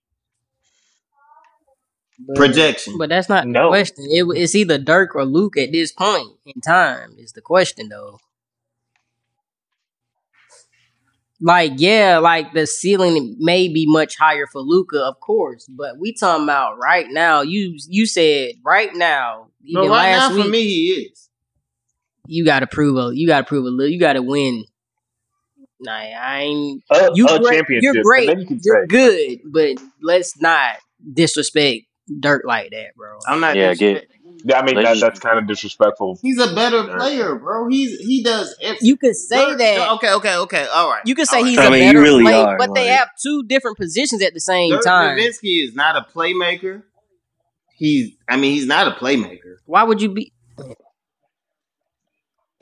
But, 2.28 2.36
projection. 2.38 2.98
but 2.98 3.10
that's 3.10 3.30
not 3.30 3.44
the 3.46 3.50
No. 3.51 3.70
question. 3.70 4.06
It, 4.10 4.24
it's 4.36 4.56
either 4.56 4.78
Dirk 4.78 5.16
or 5.16 5.25
Luke 5.25 5.58
at 5.58 5.72
this 5.72 5.92
point 5.92 6.28
in 6.46 6.62
time, 6.62 7.16
is 7.18 7.34
the 7.34 7.42
question, 7.42 7.90
though. 7.90 8.20
Like, 11.44 11.74
yeah, 11.78 12.20
like 12.20 12.54
the 12.54 12.68
ceiling 12.68 13.36
may 13.40 13.68
be 13.68 13.86
much 13.88 14.16
higher 14.18 14.46
for 14.46 14.62
Luka, 14.62 15.00
of 15.04 15.20
course, 15.20 15.66
but 15.68 15.98
we 15.98 16.13
talking 16.13 16.44
about 16.44 16.78
right 16.78 17.08
now. 17.10 17.42
You 17.42 17.78
you 17.90 18.06
said 18.06 18.51
right 18.63 18.94
now, 18.94 19.48
no, 19.63 19.82
even 19.82 19.92
right 19.92 20.12
last 20.12 20.30
now 20.30 20.36
week, 20.36 20.46
for 20.46 20.51
me 20.51 20.62
he 20.63 20.88
is. 21.12 21.30
you 22.28 22.46
got 22.46 22.60
to 22.60 22.68
prove 22.68 22.96
a 22.98 23.16
you 23.16 23.25
got 23.25 23.40
to 23.40 23.46
prove 23.46 23.66
a 23.66 23.70
little. 23.70 23.92
You 23.92 24.00
got 24.00 24.13
to 24.13 24.22
win. 24.22 24.66
Nah, 25.80 25.94
I 25.94 26.42
ain't. 26.42 26.84
A, 26.92 27.10
You 27.16 27.25
a 27.28 27.40
great, 27.40 27.56
championship. 27.56 27.94
you're 27.96 28.04
great. 28.04 28.30
You 28.38 28.60
you're 28.63 28.86
good, 28.86 29.40
but 29.51 29.78
let's 30.04 30.40
not 30.40 30.75
disrespect 31.12 31.86
Dirk 32.20 32.44
like 32.46 32.72
that, 32.72 32.96
bro. 32.96 33.20
I'm 33.27 33.39
not. 33.39 33.56
Yeah, 33.56 33.74
disrespecting. 33.74 34.08
Yeah, 34.44 34.60
I 34.60 34.65
mean 34.65 34.75
that, 34.82 35.00
that's 35.00 35.20
kind 35.20 35.38
of 35.38 35.48
disrespectful. 35.48 36.18
He's 36.22 36.39
a 36.39 36.53
better 36.56 36.84
player, 36.86 37.36
bro. 37.36 37.70
He's 37.70 38.00
he 38.00 38.24
does. 38.24 38.56
Every, 38.62 38.80
You 38.82 38.98
could 38.98 39.15
say 39.15 39.46
Dirk- 39.46 39.58
that. 39.60 39.91
Okay, 39.94 40.13
okay, 40.13 40.36
okay. 40.38 40.68
All 40.74 40.89
right. 40.89 41.01
You 41.06 41.15
could 41.15 41.27
say 41.27 41.38
all 41.38 41.44
right. 41.44 41.50
he's 41.50 41.60
I 41.60 41.65
a 41.65 41.72
mean, 41.72 41.84
you 41.84 41.89
better 41.89 42.01
really 42.01 42.24
player, 42.24 42.48
are, 42.48 42.58
but 42.58 42.74
they 42.74 42.88
have 42.88 43.10
two 43.22 43.44
different 43.44 43.77
positions 43.77 44.24
at 44.24 44.34
the 44.34 44.39
same 44.39 44.72
Dirk 44.72 44.84
time. 44.84 45.18
Nowitzki 45.18 45.63
is 45.63 45.75
not 45.75 45.96
a 45.96 46.06
playmaker. 46.12 46.84
He's. 47.75 48.15
I 48.27 48.38
mean, 48.38 48.53
he's 48.53 48.65
not 48.65 48.88
a 48.88 48.91
playmaker. 48.91 49.58
Why 49.65 49.84
would 49.84 50.01
you 50.01 50.10
be 50.10 50.34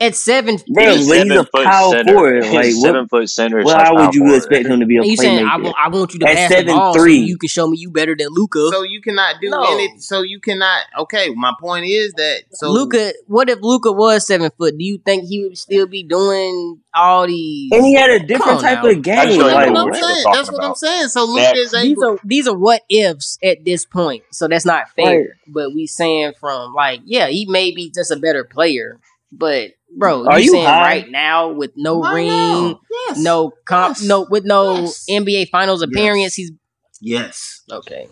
at 0.00 0.14
seven 0.16 0.58
feet? 0.58 0.74
Bro, 0.74 0.84
He's 0.94 1.08
but 1.08 1.16
he's 1.18 1.26
a 1.26 1.28
seven-foot 1.34 1.64
power 1.64 1.90
center. 1.92 2.12
forward. 2.14 2.44
He's 2.44 2.52
Like, 2.54 2.64
what, 2.74 2.82
seven 2.82 3.08
foot 3.08 3.28
center. 3.30 3.62
well, 3.64 3.76
how 3.78 3.94
would 3.96 4.14
you 4.14 4.22
forward. 4.22 4.36
expect 4.36 4.66
him 4.66 4.80
to 4.80 4.86
be 4.86 4.96
a 4.96 5.00
And 5.02 5.10
you 5.10 5.16
saying 5.16 5.38
I 5.46 5.58
playmaker? 5.58 5.62
want, 5.64 5.76
I 5.84 5.88
want 5.88 6.12
you 6.14 6.18
to 6.20 6.28
At 6.28 6.36
pass 6.36 6.48
the 6.56 6.64
ball 6.64 6.94
so 6.94 7.04
you 7.04 7.36
can 7.38 7.48
show 7.48 7.66
me 7.68 7.76
you 7.78 7.90
better 7.90 8.16
than 8.18 8.28
Luka. 8.30 8.68
So 8.72 8.82
you 8.82 9.00
cannot 9.02 9.36
do 9.40 9.50
No. 9.50 9.62
any. 9.62 9.98
So 9.98 10.22
you 10.22 10.40
cannot. 10.40 10.84
Okay, 11.00 11.30
my 11.34 11.52
point 11.60 11.86
is 11.86 12.12
that. 12.14 12.42
So 12.52 12.70
Luka, 12.72 13.12
what 13.26 13.48
if 13.50 13.58
Luka 13.60 13.92
was 13.92 14.26
seven 14.26 14.50
foot? 14.56 14.76
Do 14.78 14.84
you 14.84 14.98
think 14.98 15.24
he 15.24 15.44
would 15.44 15.58
still 15.58 15.86
be 15.86 16.02
doing 16.02 16.80
all 16.94 17.26
these? 17.26 17.70
And 17.72 17.84
he 17.84 17.94
had 17.94 18.10
a 18.10 18.20
different 18.26 18.60
type 18.60 18.82
now. 18.82 18.90
of 18.90 19.02
game. 19.02 19.18
I 19.18 19.26
just 19.26 19.38
don't 19.38 19.48
That's 19.48 19.54
Like, 19.54 19.70
what 19.70 19.78
I'm 19.80 19.84
what 19.86 19.92
what? 19.92 19.94
saying. 20.04 20.22
talking 20.24 20.32
That's 20.38 20.52
what 20.52 20.64
I'm 20.64 20.74
saying. 20.74 21.08
So 21.08 21.24
Luka 21.24 21.40
Next. 21.42 21.58
is 21.58 21.72
These 21.72 21.90
able. 21.92 22.04
are 22.04 22.18
these 22.24 22.48
are 22.48 22.56
what 22.56 22.82
ifs 22.88 23.38
at 23.42 23.64
this 23.64 23.84
point, 23.84 24.24
so 24.32 24.48
that's 24.48 24.64
not 24.64 24.88
fair. 24.96 25.04
Right. 25.18 25.26
But 25.46 25.74
we 25.74 25.86
saying 25.86 26.32
from 26.40 26.72
like, 26.74 27.00
yeah, 27.04 27.26
he 27.28 27.46
may 27.46 27.70
be 27.72 27.90
just 27.90 28.10
a 28.10 28.16
better 28.16 28.44
player, 28.44 28.98
but 29.32 29.72
bro, 29.96 30.26
Are 30.26 30.38
you, 30.38 30.40
you 30.40 30.50
saying 30.52 30.64
high? 30.64 30.82
right 30.82 31.10
now 31.10 31.52
with 31.52 31.72
no 31.76 32.00
Right 32.00 32.04
ring, 32.04 32.28
now. 32.28 32.80
Yes. 33.08 33.16
no 33.16 33.52
comp, 33.66 33.98
Yes. 33.98 34.00
no 34.00 34.26
with 34.30 34.44
no 34.44 34.82
Yes. 34.84 35.04
NBA 35.08 35.44
Finals 35.46 35.82
appearance, 35.82 36.22
Yes. 36.22 36.34
he's 36.36 36.52
Yes. 37.00 37.62
okay. 37.70 38.08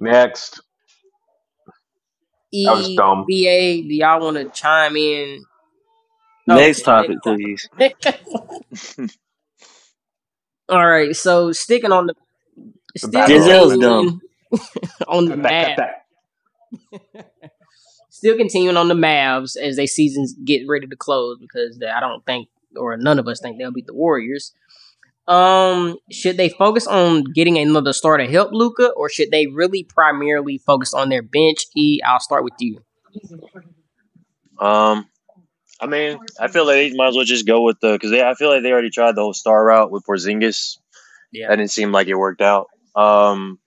Next, 0.00 0.60
That 2.64 2.76
was 2.76 2.88
dumb. 2.90 3.24
EBA, 3.28 3.82
do 3.88 3.94
y'all 3.94 4.20
want 4.20 4.36
to 4.36 4.48
chime 4.50 4.96
in? 4.96 5.44
Next 6.46 6.82
Okay, 6.82 6.82
topic, 6.82 7.18
please. 7.22 7.68
All 10.68 10.86
right, 10.86 11.16
so 11.16 11.52
sticking 11.52 11.92
on 11.92 12.06
the 12.06 12.14
still 12.96 13.10
battle. 13.12 13.26
Giselle's 13.26 13.40
continuing 13.40 14.20
on 15.08 15.28
the 15.28 15.28
cut 15.28 15.42
that, 15.46 15.60
cut 15.60 15.76
Mavs, 15.76 15.76
that. 15.76 16.04
Still 18.18 18.36
continuing 18.36 18.76
on 18.76 18.88
the 18.88 18.94
Mavs 18.94 19.56
as 19.56 19.76
they 19.76 19.86
seasons 19.86 20.34
get 20.44 20.62
ready 20.66 20.88
to 20.88 20.96
close 20.96 21.38
because 21.40 21.78
they, 21.78 21.86
I 21.86 22.00
don't 22.00 22.26
think 22.26 22.48
or 22.76 22.96
none 22.96 23.20
of 23.20 23.28
us 23.28 23.38
think 23.40 23.58
they'll 23.58 23.70
beat 23.70 23.86
the 23.86 23.94
Warriors. 23.94 24.52
Um, 25.28 25.98
should 26.10 26.36
they 26.36 26.48
focus 26.48 26.88
on 26.88 27.22
getting 27.22 27.58
another 27.58 27.92
star 27.92 28.16
to 28.16 28.26
help 28.26 28.50
Luka, 28.52 28.90
or 28.90 29.08
should 29.08 29.30
they 29.30 29.46
really 29.46 29.84
primarily 29.84 30.58
focus 30.58 30.92
on 30.92 31.10
their 31.10 31.22
bench? 31.22 31.66
E, 31.76 32.00
I'll 32.04 32.18
start 32.18 32.42
with 32.42 32.54
you. 32.58 32.80
Um, 34.58 35.06
I 35.80 35.86
mean, 35.86 36.18
I 36.40 36.48
feel 36.48 36.66
like 36.66 36.74
they 36.74 36.96
might 36.96 37.10
as 37.10 37.14
well 37.14 37.24
just 37.24 37.46
go 37.46 37.62
with 37.62 37.78
the 37.80 37.92
because. 37.92 38.12
I 38.12 38.34
feel 38.34 38.48
like 38.48 38.64
they 38.64 38.72
already 38.72 38.90
tried 38.90 39.14
the 39.14 39.20
whole 39.20 39.32
star 39.32 39.64
route 39.64 39.92
with 39.92 40.02
Porzingis. 40.04 40.78
Yeah. 41.30 41.50
That 41.50 41.56
didn't 41.56 41.70
seem 41.70 41.92
like 41.92 42.08
it 42.08 42.16
worked 42.16 42.40
out. 42.40 42.66
Um, 42.96 43.60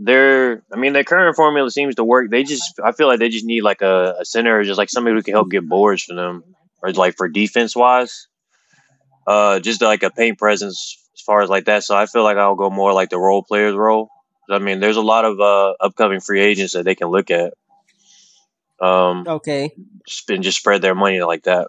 their, 0.00 0.62
I 0.72 0.76
mean, 0.76 0.94
their 0.94 1.04
current 1.04 1.36
formula 1.36 1.70
seems 1.70 1.96
to 1.96 2.04
work. 2.04 2.30
They 2.30 2.42
just, 2.44 2.80
I 2.84 2.92
feel 2.92 3.08
like 3.08 3.20
they 3.20 3.28
just 3.28 3.46
need 3.46 3.62
like 3.62 3.82
a, 3.82 4.16
a 4.20 4.24
center, 4.24 4.58
or 4.58 4.64
just 4.64 4.78
like 4.78 4.90
somebody 4.90 5.16
who 5.16 5.22
can 5.22 5.34
help 5.34 5.50
get 5.50 5.68
boards 5.68 6.02
for 6.04 6.14
them, 6.14 6.44
or 6.82 6.92
like 6.92 7.16
for 7.16 7.28
defense 7.28 7.76
wise. 7.76 8.28
Uh, 9.26 9.60
just 9.60 9.82
like 9.82 10.02
a 10.02 10.10
paint 10.10 10.38
presence 10.38 10.98
as 11.14 11.20
far 11.22 11.42
as 11.42 11.50
like 11.50 11.66
that. 11.66 11.84
So 11.84 11.96
I 11.96 12.06
feel 12.06 12.24
like 12.24 12.36
I'll 12.38 12.56
go 12.56 12.70
more 12.70 12.92
like 12.92 13.10
the 13.10 13.18
role 13.18 13.42
players 13.42 13.74
role. 13.74 14.08
I 14.50 14.58
mean, 14.58 14.80
there's 14.80 14.96
a 14.96 15.02
lot 15.02 15.24
of 15.24 15.38
uh 15.40 15.74
upcoming 15.80 16.20
free 16.20 16.40
agents 16.40 16.72
that 16.72 16.84
they 16.84 16.94
can 16.96 17.08
look 17.08 17.30
at. 17.30 17.54
Um, 18.80 19.26
Okay. 19.26 19.70
and 20.28 20.42
just 20.42 20.58
spread 20.58 20.82
their 20.82 20.94
money 20.94 21.20
like 21.22 21.44
that. 21.44 21.68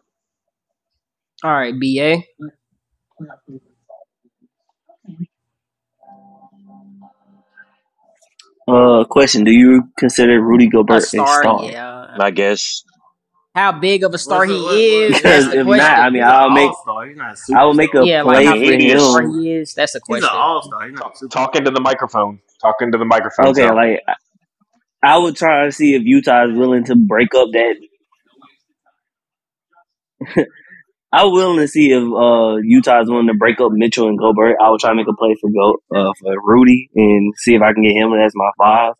All 1.44 1.52
right, 1.52 1.78
BA. 1.78 2.24
Uh, 8.72 9.04
question: 9.06 9.44
Do 9.44 9.52
you 9.52 9.84
consider 9.98 10.42
Rudy 10.42 10.68
A 10.68 10.70
Gobert 10.70 10.98
a 11.00 11.02
star, 11.02 11.42
star? 11.44 11.64
yeah. 11.66 12.16
I 12.20 12.32
guess. 12.32 12.84
How 13.54 13.74
big 13.74 14.04
of 14.06 14.14
a 14.14 14.18
star 14.18 14.46
he 14.46 14.54
What's 14.54 14.62
the- 14.62 14.66
what- 14.66 14.78
is? 14.80 15.12
what- 15.14 15.24
That's 15.24 15.46
Because 15.46 15.46
the 15.54 15.60
if 15.60 15.68
not, 15.68 15.80
I 15.80 15.88
question. 15.90 16.14
mean, 16.14 16.22
He's 16.22 16.24
an 16.24 16.30
I'll 16.32 16.50
make 16.52 16.70
all-star. 16.70 17.06
He's 17.08 17.18
not 17.18 17.38
a 17.50 17.60
I 17.60 17.64
will 17.66 17.74
make 17.74 17.94
a. 17.96 18.06
Yeah, 18.06 18.22
like 18.24 18.36
play 18.38 18.46
how 18.46 18.54
for 18.54 18.60
big 18.60 18.92
of 18.92 18.98
a 18.98 19.00
star 19.02 19.22
him. 19.24 19.40
he 19.42 19.52
is. 19.52 19.74
That's 19.74 19.92
the 19.94 20.00
He's 20.08 20.16
an 20.16 20.22
question. 20.22 20.40
all-star. 20.40 20.88
He's 20.88 20.94
not 21.00 21.14
a 21.22 21.26
superstar. 21.26 21.32
Talking 21.32 21.66
to 21.66 21.72
the 21.72 21.82
microphone. 21.82 22.40
Talking 22.62 22.92
to 22.94 22.98
the 22.98 23.06
microphone. 23.06 23.48
Okay, 23.48 23.64
Sal. 23.68 23.76
like 23.76 24.00
I 24.08 24.14
I 25.04 25.18
would 25.18 25.36
try 25.36 25.66
to 25.66 25.72
see 25.72 25.96
if 25.96 26.04
Utah 26.06 26.48
is 26.50 26.58
willing 26.58 26.86
to 26.86 26.96
break 26.96 27.34
up 27.36 27.50
that. 27.54 27.76
I'm 31.14 31.32
willing 31.32 31.60
to 31.60 31.68
see 31.68 31.92
if 31.92 32.02
uh, 32.04 32.56
Utah 32.64 33.02
is 33.02 33.10
willing 33.10 33.28
to 33.28 33.34
break 33.34 33.60
up 33.60 33.72
Mitchell 33.74 34.08
and 34.08 34.18
Gobert. 34.18 34.58
I 34.62 34.70
would 34.70 34.80
try 34.80 34.92
to 34.92 34.96
make 34.96 35.08
a 35.10 35.14
play 35.16 35.36
for 35.40 35.50
Go 35.50 35.78
uh, 35.94 36.14
for 36.20 36.34
Rudy 36.44 36.90
and 36.96 37.34
see 37.38 37.54
if 37.56 37.62
I 37.62 37.74
can 37.74 37.84
get 37.84 37.96
him 37.96 38.14
as 38.14 38.32
my 38.36 38.50
five. 38.58 38.94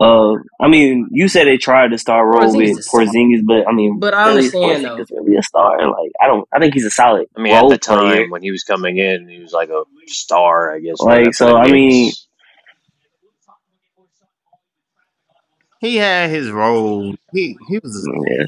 Uh, 0.00 0.32
I 0.58 0.68
mean, 0.68 1.08
you 1.10 1.28
said 1.28 1.46
they 1.46 1.58
tried 1.58 1.88
to 1.88 1.98
start 1.98 2.24
role 2.24 2.54
Porzingis 2.54 2.76
with. 2.76 2.88
Porzingis, 2.88 3.40
but 3.46 3.68
I 3.68 3.74
mean, 3.74 3.98
But 4.00 4.14
I 4.14 4.30
understand 4.30 4.82
though. 4.84 4.96
Porzingis 4.96 5.10
really 5.10 5.36
a 5.36 5.42
star? 5.42 5.76
Like, 5.86 6.12
I 6.22 6.26
don't. 6.26 6.48
I 6.50 6.58
think 6.58 6.72
he's 6.72 6.86
a 6.86 6.90
solid 6.90 7.26
I 7.36 7.42
mean, 7.42 7.52
at 7.52 7.60
role 7.60 7.68
the 7.68 7.78
player. 7.78 8.22
time 8.22 8.30
when 8.30 8.42
he 8.42 8.50
was 8.50 8.62
coming 8.62 8.96
in, 8.96 9.28
he 9.28 9.40
was 9.40 9.52
like 9.52 9.68
a 9.68 9.82
star, 10.06 10.74
I 10.74 10.78
guess. 10.80 10.98
Like, 11.00 11.26
the, 11.26 11.32
so 11.34 11.46
the 11.48 11.54
I 11.56 11.70
mean, 11.70 12.12
He 15.80 15.96
had 15.96 16.30
his 16.30 16.50
role. 16.50 17.14
He 17.32 17.56
he 17.68 17.78
was. 17.78 18.08
Yeah. 18.28 18.46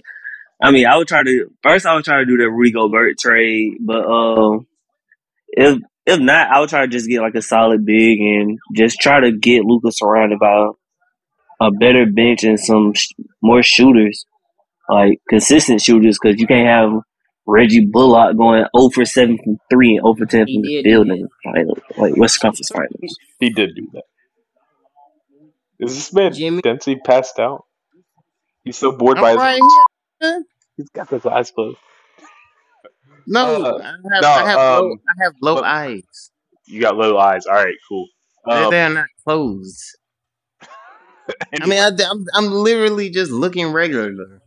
I 0.63 0.71
mean, 0.71 0.87
I 0.87 0.97
would 0.97 1.09
try 1.09 1.23
to 1.23 1.51
first. 1.63 1.87
I 1.87 1.95
would 1.95 2.05
try 2.05 2.19
to 2.19 2.25
do 2.27 2.37
the 2.37 2.49
Rudy 2.51 2.71
Gobert 2.73 3.19
trade, 3.19 3.75
but 3.81 4.05
uh, 4.07 4.59
if 5.49 5.79
if 6.07 6.21
not, 6.21 6.51
I 6.51 6.61
would 6.61 6.69
try 6.69 6.83
to 6.83 6.89
just 6.89 7.09
get 7.09 7.21
like 7.21 7.35
a 7.35 7.43
solid 7.43 7.85
big 7.85 8.19
and 8.21 8.59
just 8.75 8.99
try 9.01 9.21
to 9.21 9.33
get 9.33 9.65
Luka 9.65 9.91
surrounded 9.93 10.39
by 10.39 10.69
a 11.61 11.71
better 11.71 12.07
bench 12.07 12.45
and 12.45 12.59
some 12.59 12.93
sh- 12.95 13.09
more 13.43 13.63
shooters, 13.63 14.25
like 14.89 15.19
consistent 15.29 15.81
shooters, 15.81 16.19
because 16.21 16.41
you 16.41 16.47
can't 16.47 16.67
have 16.67 17.03
Reggie 17.47 17.87
Bullock 17.87 18.37
going 18.37 18.65
0 18.77 18.91
for 18.91 19.05
7 19.05 19.39
from 19.43 19.59
3 19.71 19.97
and 19.97 20.05
0 20.05 20.15
for 20.15 20.27
10 20.27 20.47
He 20.47 20.55
from 20.57 20.63
the 20.63 20.69
did 20.69 20.85
field 20.85 21.09
like, 21.09 21.67
like 21.99 22.17
West 22.17 22.41
Conference 22.41 22.69
Finals. 22.73 23.17
he 23.41 23.51
did 23.51 23.75
do 23.75 23.89
that. 23.95 24.05
Is 25.81 25.95
this 25.95 26.13
man 26.13 26.33
Jimmy. 26.33 26.63
Dempsey 26.63 26.97
passed 26.97 27.39
out? 27.41 27.65
He's 28.65 28.77
so 28.79 28.93
bored 28.93 29.19
I'm 29.19 29.23
by 29.23 29.31
his. 29.31 29.39
right 29.39 29.61
here. 30.21 30.45
He's 30.83 30.91
got 30.91 31.09
his 31.09 31.25
eyes 31.27 31.51
closed. 31.53 31.79
No, 33.27 33.65
Uh, 33.65 33.79
I 33.79 33.87
have 33.87 34.23
no, 34.23 34.29
I 34.29 34.49
have 34.51 34.59
low 34.59 34.91
um, 34.93 34.99
I 35.09 35.25
have 35.25 35.33
low 35.41 35.55
but- 35.57 35.65
eyes. 35.65 36.31
You 36.67 36.81
got 36.81 36.97
low 36.97 37.19
eyes. 37.19 37.47
All 37.47 37.55
right, 37.55 37.75
cool. 37.89 38.07
They're, 38.47 38.65
Um, 38.65 38.71
they're 38.71 38.91
not 38.91 39.07
closed. 39.25 39.81
I 41.61 41.67
mean, 41.67 41.79
I, 41.79 41.89
I'm 42.11 42.25
I'm 42.35 42.47
literally 42.51 43.11
just 43.11 43.31
looking 43.31 43.73
regular. 43.73 44.43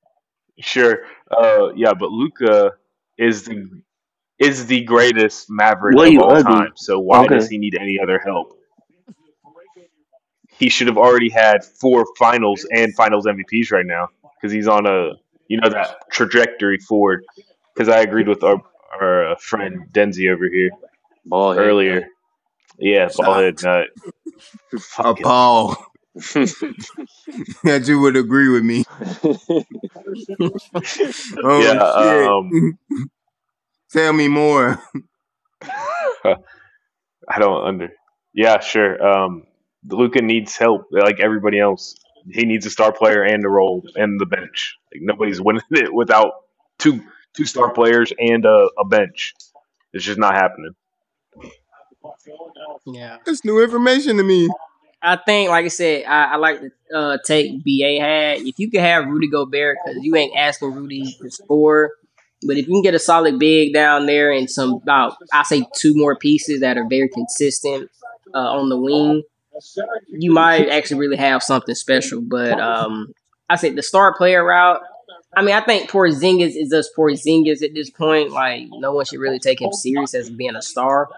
sure. 0.60 1.00
Uh, 1.30 1.72
yeah, 1.74 1.92
but 1.92 2.10
Luka 2.10 2.72
is 3.18 3.44
the 3.44 3.68
is 4.38 4.66
the 4.66 4.82
greatest 4.84 5.50
Maverick 5.50 5.96
Well, 5.96 6.08
of 6.08 6.18
all 6.22 6.36
ugly. 6.36 6.52
time. 6.54 6.72
So 6.76 6.98
why 7.00 7.24
Okay. 7.24 7.34
does 7.34 7.48
he 7.48 7.58
need 7.58 7.74
any 7.78 7.98
other 8.02 8.18
help? 8.24 8.52
He 10.58 10.70
should 10.70 10.86
have 10.86 10.96
already 10.96 11.28
had 11.28 11.62
four 11.64 12.06
finals 12.18 12.66
and 12.72 12.94
finals 12.94 13.26
MVPs 13.26 13.70
right 13.72 13.84
now 13.84 14.08
because 14.40 14.52
he's 14.52 14.68
on 14.68 14.86
a 14.86 15.10
you 15.48 15.60
know 15.60 15.70
that 15.70 15.96
trajectory 16.12 16.78
forward. 16.78 17.24
Because 17.74 17.88
I 17.88 18.00
agreed 18.00 18.28
with 18.28 18.44
our 18.44 18.62
our 19.00 19.32
uh, 19.32 19.36
friend 19.40 19.86
Denzi 19.92 20.32
over 20.32 20.48
here 20.50 20.70
Ball 21.26 21.54
head. 21.54 21.76
earlier. 21.88 22.06
Yeah, 22.78 23.08
ballhead 23.10 23.62
nut. 23.62 23.88
A 24.74 24.80
Fuck 24.80 25.20
it. 25.20 25.24
Paul 25.24 25.76
that 27.64 27.84
you 27.86 28.00
would 28.00 28.16
agree 28.16 28.48
with 28.50 28.64
me. 28.64 28.84
Oh 31.42 31.78
Yeah, 31.78 31.82
shit! 31.82 32.34
um, 32.38 32.54
Tell 33.92 34.12
me 34.12 34.28
more. 34.28 34.80
I 36.24 37.38
don't 37.38 37.66
under. 37.66 37.90
Yeah, 38.34 38.60
sure. 38.60 39.02
Um, 39.06 39.44
Luka 39.88 40.22
needs 40.22 40.56
help, 40.56 40.86
like 40.92 41.20
everybody 41.20 41.60
else. 41.60 41.96
He 42.30 42.44
needs 42.44 42.66
a 42.66 42.70
star 42.70 42.92
player 42.92 43.22
and 43.22 43.44
a 43.44 43.48
role 43.48 43.82
and 43.94 44.20
the 44.20 44.26
bench. 44.26 44.76
Like 44.92 45.02
nobody's 45.02 45.40
winning 45.40 45.62
it 45.70 45.92
without 45.92 46.32
two 46.78 47.02
two 47.34 47.44
star 47.44 47.72
players 47.72 48.12
and 48.18 48.44
a, 48.44 48.68
a 48.78 48.84
bench. 48.84 49.34
It's 49.92 50.04
just 50.04 50.18
not 50.18 50.34
happening. 50.34 50.74
Yeah. 52.86 53.18
That's 53.24 53.44
new 53.44 53.62
information 53.62 54.16
to 54.16 54.22
me. 54.22 54.48
I 55.02 55.16
think, 55.16 55.50
like 55.50 55.64
I 55.64 55.68
said, 55.68 56.04
I, 56.04 56.32
I 56.32 56.36
like 56.36 56.60
to 56.60 56.70
uh, 56.96 57.18
take 57.24 57.62
BA 57.64 58.00
had. 58.00 58.38
If 58.38 58.58
you 58.58 58.70
can 58.70 58.80
have 58.80 59.06
Rudy 59.06 59.28
Gobert, 59.28 59.78
because 59.84 60.02
you 60.02 60.16
ain't 60.16 60.36
asking 60.36 60.72
Rudy 60.72 61.16
to 61.20 61.30
score, 61.30 61.92
but 62.46 62.56
if 62.56 62.66
you 62.66 62.74
can 62.74 62.82
get 62.82 62.94
a 62.94 62.98
solid 62.98 63.38
big 63.38 63.72
down 63.72 64.06
there 64.06 64.32
and 64.32 64.50
some 64.50 64.80
about, 64.82 65.16
I 65.32 65.42
say 65.44 65.64
two 65.74 65.94
more 65.94 66.16
pieces 66.16 66.60
that 66.60 66.76
are 66.76 66.88
very 66.88 67.08
consistent 67.08 67.90
uh, 68.34 68.38
on 68.38 68.68
the 68.68 68.78
wing, 68.78 69.22
you 70.08 70.32
might 70.32 70.68
actually 70.68 71.00
really 71.00 71.16
have 71.16 71.42
something 71.42 71.74
special. 71.74 72.20
But 72.20 72.60
um, 72.60 73.12
I 73.48 73.56
said 73.56 73.76
the 73.76 73.82
star 73.82 74.14
player 74.16 74.44
route. 74.44 74.80
I 75.36 75.42
mean, 75.42 75.54
I 75.54 75.60
think 75.60 75.90
Porzingis 75.90 76.56
is 76.56 76.70
just 76.70 76.96
Porzingis 76.96 77.62
at 77.62 77.74
this 77.74 77.90
point. 77.90 78.30
Like, 78.30 78.68
no 78.70 78.92
one 78.92 79.04
should 79.04 79.20
really 79.20 79.38
take 79.38 79.60
him 79.60 79.72
serious 79.72 80.14
as 80.14 80.30
being 80.30 80.56
a 80.56 80.62
star 80.62 81.10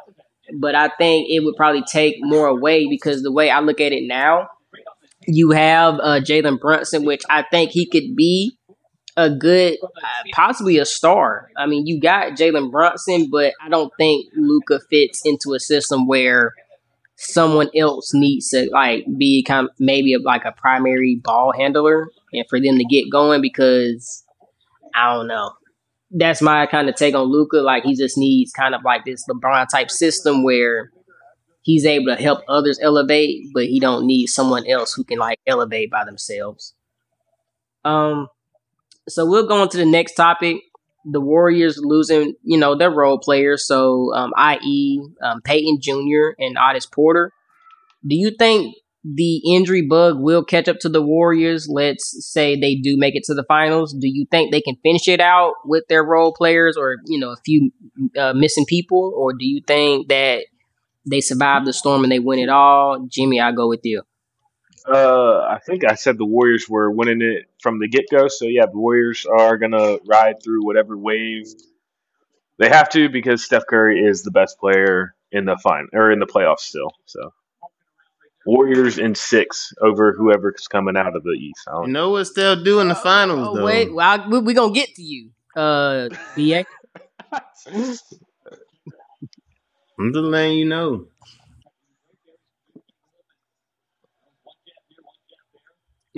but 0.54 0.74
I 0.74 0.88
think 0.88 1.28
it 1.30 1.44
would 1.44 1.56
probably 1.56 1.82
take 1.82 2.16
more 2.20 2.46
away 2.46 2.88
because 2.88 3.22
the 3.22 3.32
way 3.32 3.50
I 3.50 3.60
look 3.60 3.80
at 3.80 3.92
it 3.92 4.06
now, 4.06 4.48
you 5.26 5.50
have 5.50 5.94
uh, 5.94 6.20
Jalen 6.20 6.60
Brunson, 6.60 7.04
which 7.04 7.22
I 7.28 7.42
think 7.42 7.70
he 7.70 7.86
could 7.86 8.16
be 8.16 8.56
a 9.16 9.28
good, 9.28 9.78
uh, 9.82 10.22
possibly 10.32 10.78
a 10.78 10.86
star. 10.86 11.50
I 11.56 11.66
mean, 11.66 11.86
you 11.86 12.00
got 12.00 12.32
Jalen 12.32 12.70
Brunson, 12.70 13.28
but 13.30 13.52
I 13.60 13.68
don't 13.68 13.92
think 13.98 14.26
Luka 14.34 14.80
fits 14.88 15.22
into 15.24 15.54
a 15.54 15.60
system 15.60 16.06
where 16.06 16.54
someone 17.20 17.68
else 17.76 18.14
needs 18.14 18.48
to 18.50 18.68
like 18.72 19.04
be 19.18 19.42
kind 19.42 19.68
of 19.68 19.74
maybe 19.78 20.14
a, 20.14 20.18
like 20.20 20.44
a 20.44 20.52
primary 20.52 21.20
ball 21.22 21.52
handler 21.52 22.08
and 22.32 22.46
for 22.48 22.60
them 22.60 22.78
to 22.78 22.84
get 22.84 23.10
going 23.10 23.42
because 23.42 24.24
I 24.94 25.14
don't 25.14 25.26
know 25.26 25.52
that's 26.10 26.40
my 26.40 26.66
kind 26.66 26.88
of 26.88 26.94
take 26.94 27.14
on 27.14 27.30
Luka. 27.30 27.58
Like 27.58 27.84
he 27.84 27.94
just 27.94 28.16
needs 28.16 28.52
kind 28.52 28.74
of 28.74 28.82
like 28.84 29.04
this 29.04 29.24
LeBron 29.28 29.68
type 29.68 29.90
system 29.90 30.42
where 30.42 30.90
he's 31.62 31.84
able 31.84 32.06
to 32.06 32.22
help 32.22 32.40
others 32.48 32.78
elevate, 32.80 33.48
but 33.52 33.66
he 33.66 33.78
don't 33.80 34.06
need 34.06 34.28
someone 34.28 34.66
else 34.66 34.94
who 34.94 35.04
can 35.04 35.18
like 35.18 35.38
elevate 35.46 35.90
by 35.90 36.04
themselves. 36.04 36.74
Um, 37.84 38.28
so 39.08 39.26
we'll 39.26 39.46
go 39.46 39.62
on 39.62 39.68
to 39.70 39.76
the 39.76 39.86
next 39.86 40.14
topic. 40.14 40.62
The 41.10 41.20
Warriors 41.20 41.78
losing, 41.80 42.34
you 42.42 42.58
know, 42.58 42.76
their 42.76 42.90
role 42.90 43.18
players. 43.18 43.66
So, 43.66 44.12
um, 44.14 44.32
i.e., 44.36 45.00
um, 45.22 45.40
Payton 45.42 45.78
Jr. 45.80 46.34
and 46.38 46.56
Otis 46.58 46.86
Porter. 46.86 47.32
Do 48.06 48.14
you 48.14 48.30
think 48.38 48.74
the 49.04 49.36
injury 49.54 49.82
bug 49.82 50.18
will 50.18 50.44
catch 50.44 50.68
up 50.68 50.78
to 50.80 50.88
the 50.88 51.02
Warriors. 51.02 51.68
Let's 51.70 52.16
say 52.26 52.56
they 52.58 52.74
do 52.74 52.96
make 52.96 53.14
it 53.14 53.24
to 53.24 53.34
the 53.34 53.44
finals. 53.44 53.92
Do 53.92 54.08
you 54.08 54.26
think 54.30 54.50
they 54.50 54.60
can 54.60 54.76
finish 54.82 55.08
it 55.08 55.20
out 55.20 55.54
with 55.64 55.84
their 55.88 56.04
role 56.04 56.32
players 56.32 56.76
or, 56.76 56.96
you 57.06 57.18
know, 57.18 57.30
a 57.30 57.36
few 57.44 57.70
uh, 58.18 58.32
missing 58.34 58.66
people? 58.66 59.14
Or 59.16 59.32
do 59.32 59.46
you 59.46 59.62
think 59.66 60.08
that 60.08 60.46
they 61.08 61.20
survive 61.20 61.64
the 61.64 61.72
storm 61.72 62.02
and 62.02 62.12
they 62.12 62.18
win 62.18 62.38
it 62.38 62.48
all? 62.48 63.06
Jimmy, 63.08 63.40
I'll 63.40 63.54
go 63.54 63.68
with 63.68 63.80
you. 63.84 64.02
Uh, 64.90 65.40
I 65.40 65.58
think 65.64 65.84
I 65.84 65.94
said 65.94 66.16
the 66.18 66.24
Warriors 66.24 66.68
were 66.68 66.90
winning 66.90 67.20
it 67.22 67.46
from 67.60 67.78
the 67.78 67.88
get 67.88 68.06
go. 68.10 68.28
So 68.28 68.46
yeah, 68.46 68.66
the 68.66 68.78
Warriors 68.78 69.26
are 69.26 69.58
gonna 69.58 69.98
ride 70.06 70.42
through 70.42 70.64
whatever 70.64 70.96
wave 70.96 71.46
they 72.58 72.68
have 72.68 72.88
to 72.90 73.08
because 73.08 73.44
Steph 73.44 73.66
Curry 73.68 74.00
is 74.00 74.22
the 74.22 74.30
best 74.30 74.58
player 74.58 75.14
in 75.30 75.44
the 75.44 75.56
fine 75.62 75.88
or 75.92 76.10
in 76.10 76.18
the 76.18 76.26
playoffs 76.26 76.60
still. 76.60 76.90
So 77.06 77.32
Warriors 78.46 78.98
in 78.98 79.14
six 79.14 79.72
over 79.80 80.12
whoever's 80.12 80.66
coming 80.68 80.96
out 80.96 81.14
of 81.14 81.22
the 81.22 81.32
East. 81.32 81.68
I 81.68 81.72
You 81.72 81.82
don't 81.82 81.92
know 81.92 82.10
what 82.10 82.28
they'll 82.34 82.62
do 82.62 82.80
in 82.80 82.88
the 82.88 82.94
finals, 82.94 83.48
Oh 83.48 83.54
though. 83.56 83.64
wait, 83.64 83.92
well, 83.92 84.22
I, 84.22 84.26
we, 84.26 84.38
are 84.38 84.54
gonna 84.54 84.72
get 84.72 84.94
to 84.94 85.02
you, 85.02 85.30
uh, 85.54 86.08
BA. 86.34 86.64
I'm 87.32 87.42
just 87.84 88.14
letting 89.98 90.58
you 90.58 90.64
know. 90.64 91.06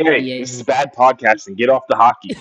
Hey, 0.01 0.19
Yeah. 0.21 0.39
this 0.41 0.55
is 0.55 0.63
bad 0.63 0.95
podcasting. 0.95 1.57
Get 1.57 1.69
off 1.69 1.83
the 1.89 1.97
hockey. 1.97 2.35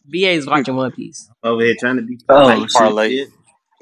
BA 0.04 0.30
is 0.32 0.46
watching 0.46 0.74
One 0.76 0.90
Piece. 0.90 1.30
Over 1.42 1.62
here 1.62 1.74
trying 1.78 1.96
to 1.96 2.02
be 2.02 2.18
Oh, 2.28 2.40
polite 2.42 2.58
and 2.62 2.70
parlay. 2.72 3.26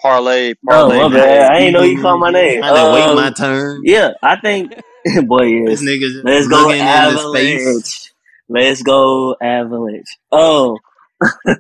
Parlay, 0.01 0.55
Oh, 0.69 0.89
parlay. 0.89 0.99
my 0.99 1.09
bad. 1.09 1.53
I 1.53 1.59
ain't 1.59 1.73
know 1.73 1.83
you 1.83 2.01
called 2.03 2.21
my 2.21 2.31
name. 2.31 2.61
Trying 2.61 2.75
to 2.75 2.93
wait 2.95 3.05
Um, 3.05 3.17
my 3.17 3.31
turn. 3.31 3.83
Yeah, 3.85 4.11
I 4.23 4.37
think, 4.41 4.73
boy, 5.27 5.45
yes. 5.45 5.81
This 5.81 5.83
nigga's 5.83 6.21
Let's 6.25 6.49
go 6.49 6.67
looking 6.67 6.81
into 6.81 7.19
space. 7.19 7.63
Avalanche. 7.67 8.13
Let's 8.49 8.83
go 8.83 9.37
Avalanche. 9.41 10.19
Oh. 10.31 10.79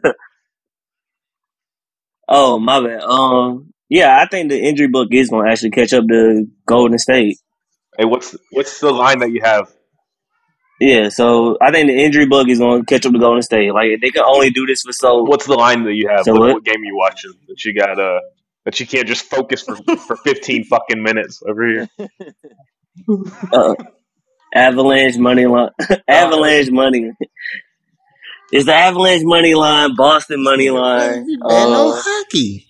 oh, 2.29 2.59
my 2.59 2.81
bad. 2.81 3.01
Um, 3.03 3.73
yeah, 3.89 4.19
I 4.21 4.27
think 4.27 4.51
the 4.51 4.61
injury 4.61 4.89
book 4.89 5.09
is 5.13 5.31
going 5.31 5.47
to 5.47 5.53
actually 5.53 5.71
catch 5.71 5.93
up 5.93 6.05
to 6.09 6.47
Golden 6.67 6.99
State. 6.99 7.39
Hey, 7.97 8.05
what's 8.07 8.35
what's 8.51 8.81
the 8.81 8.91
line 8.91 9.21
that 9.21 9.31
you 9.31 9.41
have? 9.43 9.71
Yeah, 10.85 11.11
so 11.11 11.57
I 11.61 11.71
think 11.71 11.87
the 11.87 11.95
injury 11.97 12.27
bug 12.27 12.51
is 12.51 12.59
going 12.59 12.81
to 12.81 12.85
catch 12.85 13.07
up 13.07 13.13
to 13.13 13.19
Golden 13.21 13.41
State. 13.41 13.73
Like 13.73 14.01
they 14.01 14.11
can 14.11 14.25
only 14.27 14.51
do 14.51 14.67
this 14.67 14.83
for 14.83 14.93
so. 14.93 15.23
What's 15.23 15.47
the 15.47 15.55
line 15.55 15.85
that 15.85 15.95
you 15.95 16.09
have? 16.09 16.25
So 16.25 16.33
what, 16.33 16.41
what? 16.41 16.53
what 16.55 16.65
game 16.65 16.81
are 16.81 16.85
you 16.85 16.97
watching 16.97 17.33
that 17.47 17.65
you 17.65 17.73
got? 17.73 18.01
Uh, 18.01 18.19
that 18.65 18.81
you 18.81 18.87
can't 18.87 19.07
just 19.07 19.25
focus 19.27 19.63
for 19.63 19.77
for 19.77 20.17
fifteen 20.17 20.65
fucking 20.65 21.01
minutes 21.01 21.41
over 21.49 21.69
here. 21.69 21.89
Uh, 23.53 23.75
Avalanche 24.57 25.19
money 25.19 25.47
line. 25.47 25.71
Avalanche 26.09 26.71
money. 26.73 27.13
It's 28.51 28.67
the 28.67 28.75
Avalanche 28.75 29.23
money 29.25 29.55
line, 29.55 29.95
Boston 29.95 30.43
money 30.43 30.69
line. 30.69 31.27
Man, 31.27 31.39
no 31.39 31.93
Uh, 31.95 32.03
hockey. 32.03 32.67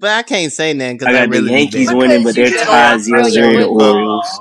But 0.00 0.10
I 0.12 0.22
can't 0.22 0.50
say 0.50 0.72
that 0.72 0.92
because 0.94 1.08
I 1.08 1.10
I, 1.10 1.12
got 1.12 1.30
the 1.30 1.38
really 1.42 1.48
be 1.50 1.54
Yankees 1.60 1.92
winning, 1.92 2.24
but 2.24 2.34
they're 2.34 2.50
tied 2.50 3.00
0 3.02 3.20
Australian 3.20 3.30
0 3.30 3.52
the 3.52 3.68
football. 3.68 3.94
Orioles. 3.94 4.40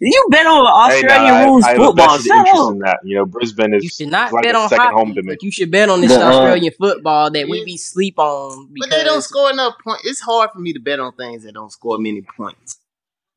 Football, 0.00 0.08
man. 0.08 0.12
You 0.12 0.26
bet 0.30 0.46
on 0.46 0.66
Hey, 0.86 1.02
nah, 1.02 1.14
Australian 1.14 1.34
I, 1.34 1.44
rules 1.46 1.64
I 1.64 1.74
football. 1.74 2.18
vested 2.18 2.32
Shut 2.32 2.46
up. 2.48 2.74
in 2.74 2.78
that. 2.80 2.98
You 3.04 3.16
know, 3.16 3.26
Brisbane 3.26 3.74
You 3.74 3.88
is 3.88 3.96
should 3.98 4.08
not 4.08 4.32
like 4.32 4.42
bet 4.42 4.54
a 4.54 4.56
on 4.56 4.68
second 4.68 4.92
home 4.92 5.14
to 5.14 5.22
me. 5.22 5.36
you 5.40 5.50
should 5.50 5.70
bet 5.70 5.88
on 5.88 6.00
this 6.00 6.10
The, 6.10 6.24
uh, 6.24 6.28
Australian 6.28 6.72
football 6.78 7.30
that 7.30 7.48
we 7.48 7.64
be 7.64 7.76
sleep 7.76 8.18
on 8.18 8.68
But 8.78 8.90
they 8.90 9.04
don't 9.04 9.22
score 9.22 9.50
enough 9.50 9.74
points. 9.82 10.06
It's 10.06 10.20
hard 10.20 10.50
for 10.52 10.58
me 10.58 10.72
to 10.72 10.80
bet 10.80 11.00
on 11.00 11.12
things 11.14 11.44
that 11.44 11.54
don't 11.54 11.70
score 11.72 11.98
many 11.98 12.22
points. 12.36 12.78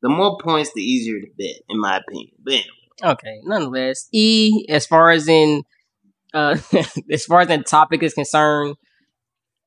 The 0.02 0.08
more 0.08 0.38
points, 0.38 0.72
the 0.74 0.82
easier 0.82 1.20
to 1.20 1.26
bet, 1.38 1.62
in 1.68 1.78
my 1.80 1.98
opinion. 1.98 2.30
But 2.42 2.52
anyway, 2.54 2.66
okay, 3.04 3.40
nonetheless, 3.44 4.08
E 4.12 4.64
as 4.68 4.86
far 4.86 5.10
as 5.10 5.28
in 5.28 5.62
uh 6.32 6.56
as 7.12 7.24
far 7.24 7.40
as 7.40 7.48
the 7.48 7.58
topic 7.58 8.02
is 8.02 8.14
concerned, 8.14 8.76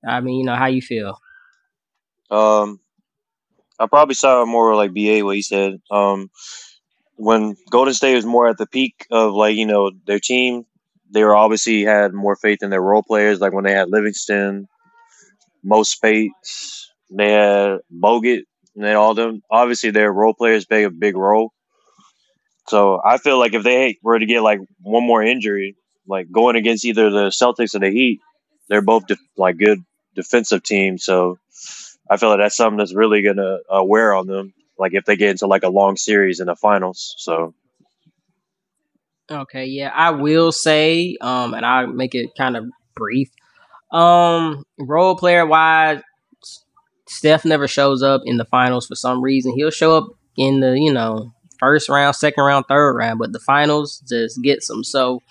I 0.08 0.22
mean, 0.22 0.40
you 0.40 0.46
know 0.46 0.56
how 0.56 0.68
you 0.68 0.82
feel. 0.82 1.18
Um, 2.32 2.80
I 3.80 3.88
probably 3.88 4.16
saw 4.16 4.46
more 4.46 4.76
like 4.76 4.94
BA 4.94 5.20
what 5.24 5.36
he 5.36 5.42
said. 5.42 5.80
Um, 5.92 6.30
when 7.16 7.56
Golden 7.70 7.94
State 7.94 8.16
was 8.16 8.26
more 8.26 8.48
at 8.48 8.58
the 8.58 8.68
peak 8.68 9.06
of 9.12 9.34
like 9.34 9.56
you 9.56 9.66
know 9.66 9.92
their 10.06 10.20
team, 10.20 10.66
they 11.12 11.24
were 11.24 11.36
obviously 11.36 11.84
had 11.84 12.14
more 12.14 12.36
faith 12.36 12.64
in 12.64 12.70
their 12.70 12.82
role 12.82 13.04
players. 13.04 13.40
Like 13.40 13.54
when 13.54 13.64
they 13.64 13.74
had 13.74 13.90
Livingston, 13.90 14.68
Mo 15.64 15.84
Speights, 15.84 16.92
they 17.12 17.32
had 17.32 17.80
Bogut, 17.92 18.44
and 18.76 18.84
they 18.84 18.94
all 18.94 19.14
them. 19.14 19.42
Obviously, 19.50 19.92
their 19.92 20.12
role 20.12 20.34
players 20.34 20.66
play 20.66 20.84
a 20.84 20.90
big 20.90 21.16
role. 21.16 21.54
So 22.68 23.02
I 23.04 23.18
feel 23.18 23.38
like 23.38 23.54
if 23.54 23.64
they 23.64 23.98
were 24.02 24.18
to 24.18 24.26
get 24.26 24.42
like 24.42 24.60
one 24.82 25.06
more 25.06 25.22
injury, 25.22 25.76
like 26.08 26.32
going 26.32 26.56
against 26.56 26.86
either 26.86 27.10
the 27.10 27.28
Celtics 27.28 27.76
or 27.76 27.80
the 27.80 27.90
Heat, 27.90 28.22
they're 28.70 28.82
both 28.82 29.04
like 29.38 29.58
good 29.58 29.80
defensive 30.16 30.64
teams. 30.64 31.04
So 31.04 31.38
I 32.10 32.18
feel 32.18 32.30
like 32.30 32.40
that's 32.40 32.56
something 32.56 32.78
that's 32.78 32.96
really 32.96 33.22
gonna 33.22 33.58
uh, 33.70 33.84
wear 33.84 34.14
on 34.16 34.28
them. 34.28 34.54
Like 34.78 34.94
if 34.94 35.06
they 35.06 35.16
get 35.16 35.32
into 35.32 35.48
like 35.48 35.64
a 35.64 35.70
long 35.70 35.98
series 35.98 36.40
in 36.40 36.48
the 36.48 36.56
finals. 36.56 37.16
So 37.18 37.54
Okay, 39.32 39.66
yeah, 39.66 39.90
I 39.94 40.12
will 40.12 40.52
say, 40.52 41.18
um, 41.22 41.54
and 41.54 41.66
I'll 41.66 41.88
make 41.88 42.14
it 42.14 42.32
kind 42.38 42.58
of 42.58 42.66
brief. 42.94 43.30
Um, 43.92 44.64
role 44.78 45.16
player 45.16 45.46
wise, 45.46 46.02
Steph 47.08 47.46
never 47.46 47.68
shows 47.68 48.04
up 48.04 48.22
in 48.26 48.38
the 48.38 48.46
finals 48.46 48.86
for 48.86 48.96
some 48.96 49.24
reason. 49.24 49.54
He'll 49.56 49.72
show 49.72 49.96
up 49.96 50.08
in 50.38 50.60
the, 50.60 50.78
you 50.78 50.92
know, 50.92 51.34
first 51.60 51.88
round, 51.88 52.16
second 52.16 52.44
round, 52.44 52.66
third 52.68 52.96
round, 52.96 53.20
but 53.20 53.32
the 53.32 53.40
finals 53.40 54.04
just 54.10 54.42
gets 54.42 54.68
them. 54.68 54.84
So 54.84 55.22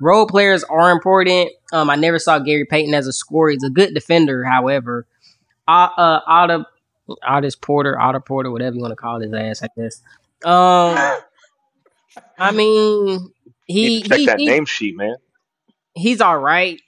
role 0.00 0.26
players 0.26 0.64
are 0.64 0.90
important. 0.90 1.50
Um, 1.72 1.90
I 1.90 1.96
never 1.96 2.18
saw 2.18 2.38
Gary 2.40 2.64
Payton 2.64 2.94
as 2.94 3.06
a 3.06 3.12
scorer. 3.12 3.50
He's 3.50 3.62
a 3.62 3.70
good 3.70 3.94
defender, 3.94 4.42
however. 4.42 5.06
Uh, 5.68 5.88
uh 5.96 6.20
Otto, 6.26 6.64
Ottis 7.26 7.60
Porter, 7.60 7.98
Otto 7.98 8.20
Porter, 8.20 8.50
whatever 8.50 8.76
you 8.76 8.82
want 8.82 8.92
to 8.92 8.96
call 8.96 9.20
his 9.20 9.32
ass, 9.32 9.62
I 9.62 9.68
guess. 9.76 10.02
Um, 10.44 11.20
I 12.38 12.52
mean, 12.52 13.32
he 13.66 14.02
check 14.02 14.18
he, 14.18 14.26
that 14.26 14.38
he 14.38 14.46
name 14.46 14.64
sheet, 14.64 14.96
man. 14.96 15.16
he's 15.94 16.20
all 16.20 16.38
right, 16.38 16.80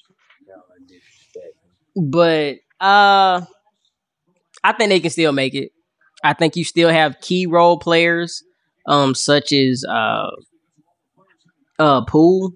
but 1.97 2.57
uh, 2.81 3.43
I 4.63 4.73
think 4.73 4.91
they 4.91 5.01
can 5.01 5.11
still 5.11 5.33
make 5.33 5.55
it. 5.55 5.73
I 6.23 6.35
think 6.35 6.57
you 6.57 6.65
still 6.65 6.91
have 6.91 7.21
key 7.21 7.47
role 7.47 7.79
players, 7.79 8.43
um, 8.87 9.15
such 9.15 9.53
as 9.53 9.85
uh, 9.89 10.31
uh, 11.79 12.05
Poole. 12.05 12.53